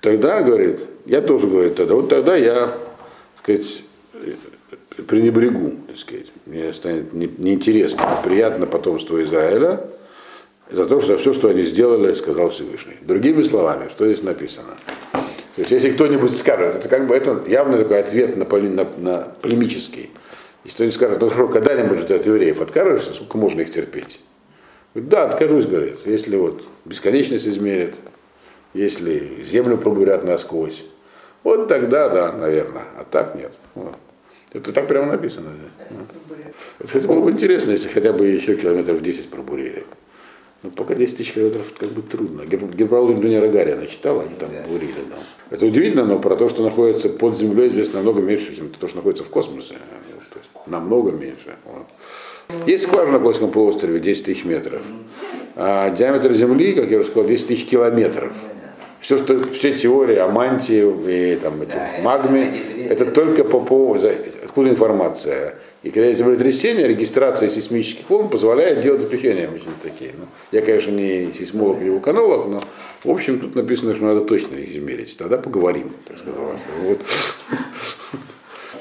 тогда, 0.00 0.42
говорит, 0.42 0.86
я 1.06 1.20
тоже, 1.20 1.48
говорю 1.48 1.74
тогда, 1.74 1.94
вот 1.94 2.08
тогда 2.08 2.36
я, 2.36 2.66
так 2.66 3.42
сказать, 3.42 3.82
пренебрегу, 5.08 5.74
так 5.88 5.98
сказать, 5.98 6.26
мне 6.46 6.72
станет 6.72 7.12
неинтересно, 7.12 8.18
неприятно 8.18 8.66
потомство 8.66 9.22
Израиля, 9.24 9.84
за 10.70 10.86
то, 10.86 11.00
что 11.00 11.18
все, 11.18 11.32
что 11.32 11.48
они 11.48 11.62
сделали, 11.62 12.14
сказал 12.14 12.50
Всевышний. 12.50 12.96
Другими 13.02 13.42
словами, 13.42 13.90
что 13.90 14.06
здесь 14.06 14.22
написано? 14.22 14.76
То 15.54 15.60
есть, 15.60 15.70
если 15.70 15.90
кто-нибудь 15.90 16.36
скажет, 16.36 16.76
это 16.76 16.88
как 16.88 17.06
бы 17.06 17.14
это 17.14 17.42
явно 17.46 17.76
такой 17.76 18.00
ответ 18.00 18.36
на, 18.36 18.44
на, 18.46 18.86
на 18.98 19.18
полемический. 19.42 20.10
Если 20.64 20.76
кто-нибудь 20.76 20.94
скажет, 20.94 21.20
ну 21.20 21.28
хорошо, 21.28 21.52
когда-нибудь 21.52 22.06
ты 22.06 22.14
от 22.14 22.26
евреев 22.26 22.60
откажешься, 22.60 23.12
сколько 23.12 23.36
можно 23.36 23.60
их 23.60 23.70
терпеть? 23.70 24.20
Говорит, 24.94 25.10
да, 25.10 25.24
откажусь, 25.24 25.66
говорит, 25.66 25.98
если 26.06 26.36
вот 26.36 26.62
бесконечность 26.84 27.46
измерят, 27.46 27.98
если 28.72 29.44
землю 29.44 29.76
пробурят 29.76 30.24
насквозь, 30.24 30.84
вот 31.42 31.68
тогда, 31.68 32.08
да, 32.08 32.32
наверное, 32.32 32.84
а 32.96 33.04
так 33.10 33.34
нет. 33.34 33.52
Вот. 33.74 33.96
Это 34.52 34.72
так 34.72 34.86
прямо 34.86 35.12
написано. 35.12 35.50
Да. 35.88 35.96
Это 36.78 37.08
было 37.08 37.20
бы 37.20 37.30
интересно, 37.30 37.72
если 37.72 37.88
хотя 37.88 38.12
бы 38.12 38.26
еще 38.26 38.54
километров 38.54 39.02
10 39.02 39.28
пробурили. 39.28 39.84
Ну, 40.62 40.70
пока 40.70 40.94
10 40.94 41.16
тысяч 41.16 41.32
километров 41.32 41.72
как 41.76 41.90
бы 41.90 42.02
трудно. 42.02 42.42
Гиперболу 42.46 43.14
инженера 43.14 43.48
Гарина 43.48 43.86
читал, 43.86 44.20
они 44.20 44.34
там 44.38 44.48
да. 44.50 44.62
бурили. 44.68 44.92
Да. 45.10 45.16
Это 45.56 45.66
удивительно, 45.66 46.04
но 46.04 46.20
про 46.20 46.36
то, 46.36 46.48
что 46.48 46.62
находится 46.62 47.08
под 47.08 47.36
землей, 47.36 47.68
известно 47.68 47.96
намного 47.96 48.20
меньше, 48.20 48.54
чем 48.54 48.68
то, 48.68 48.86
что 48.86 48.96
находится 48.96 49.24
в 49.24 49.28
космосе. 49.28 49.74
Есть, 49.74 50.46
намного 50.66 51.10
меньше. 51.10 51.56
Вот. 51.64 52.66
Есть 52.66 52.84
скважина 52.84 53.18
на 53.18 53.24
Кольском 53.24 53.50
полуострове 53.50 53.98
10 53.98 54.24
тысяч 54.24 54.44
метров. 54.44 54.82
А 55.56 55.90
диаметр 55.90 56.32
Земли, 56.32 56.74
как 56.74 56.90
я 56.90 56.98
уже 56.98 57.08
сказал, 57.08 57.28
10 57.28 57.46
тысяч 57.48 57.66
километров. 57.66 58.32
Все, 59.00 59.16
что, 59.16 59.36
все 59.52 59.76
теории 59.76 60.16
о 60.16 60.28
мантии 60.28 61.32
и 61.34 61.36
там, 61.36 61.60
эти, 61.60 61.76
магме, 62.02 62.54
это 62.88 63.06
только 63.06 63.42
по 63.42 63.58
поводу, 63.58 64.08
откуда 64.44 64.70
информация? 64.70 65.56
И 65.82 65.90
когда 65.90 66.06
есть 66.06 66.18
землетрясение, 66.18 66.86
регистрация 66.86 67.48
сейсмических 67.48 68.08
волн 68.08 68.28
позволяет 68.28 68.82
делать 68.82 69.00
заключения 69.00 69.46
обычно 69.46 69.72
такие. 69.82 70.12
Ну, 70.16 70.26
я, 70.52 70.62
конечно, 70.62 70.92
не 70.92 71.32
сейсмолог 71.32 71.80
или 71.80 71.90
вулканолог, 71.90 72.46
но 72.46 72.62
в 73.02 73.10
общем 73.10 73.40
тут 73.40 73.56
написано, 73.56 73.94
что 73.94 74.04
надо 74.04 74.20
точно 74.20 74.54
их 74.54 74.76
измерить. 74.76 75.16
Тогда 75.16 75.38
поговорим, 75.38 75.92
так 76.06 76.18
сказать. 76.18 76.36
Вот. 76.82 77.00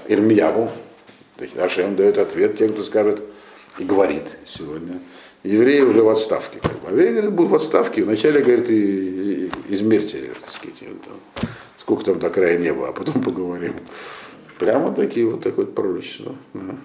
Ирмияву, 0.07 0.69
то 1.37 1.43
есть 1.43 1.57
Ашем 1.57 1.95
дает 1.95 2.19
ответ 2.19 2.55
тем, 2.55 2.69
кто 2.69 2.83
скажет 2.83 3.23
и 3.79 3.83
говорит 3.83 4.37
сегодня. 4.45 4.99
Евреи 5.43 5.81
уже 5.81 6.03
в 6.03 6.09
отставке. 6.09 6.59
Как 6.61 6.73
бы. 6.81 6.89
А 6.89 6.91
евреи, 6.91 7.13
говорят, 7.13 7.33
будут 7.33 7.51
в 7.51 7.55
отставке. 7.55 8.03
Вначале, 8.03 8.41
говорит, 8.41 8.69
и, 8.69 9.45
и, 9.47 9.51
измерьте, 9.69 10.29
так 10.39 10.51
сказать, 10.51 10.77
там, 10.79 11.49
сколько 11.77 12.03
там 12.03 12.19
до 12.19 12.29
края 12.29 12.59
неба, 12.59 12.89
а 12.89 12.91
потом 12.91 13.23
поговорим. 13.23 13.73
Прямо 14.61 14.93
такие 14.93 15.25
вот 15.25 15.41
такое 15.41 15.65
вот 15.65 15.73
пророчество. 15.73 16.35
Да. 16.53 16.75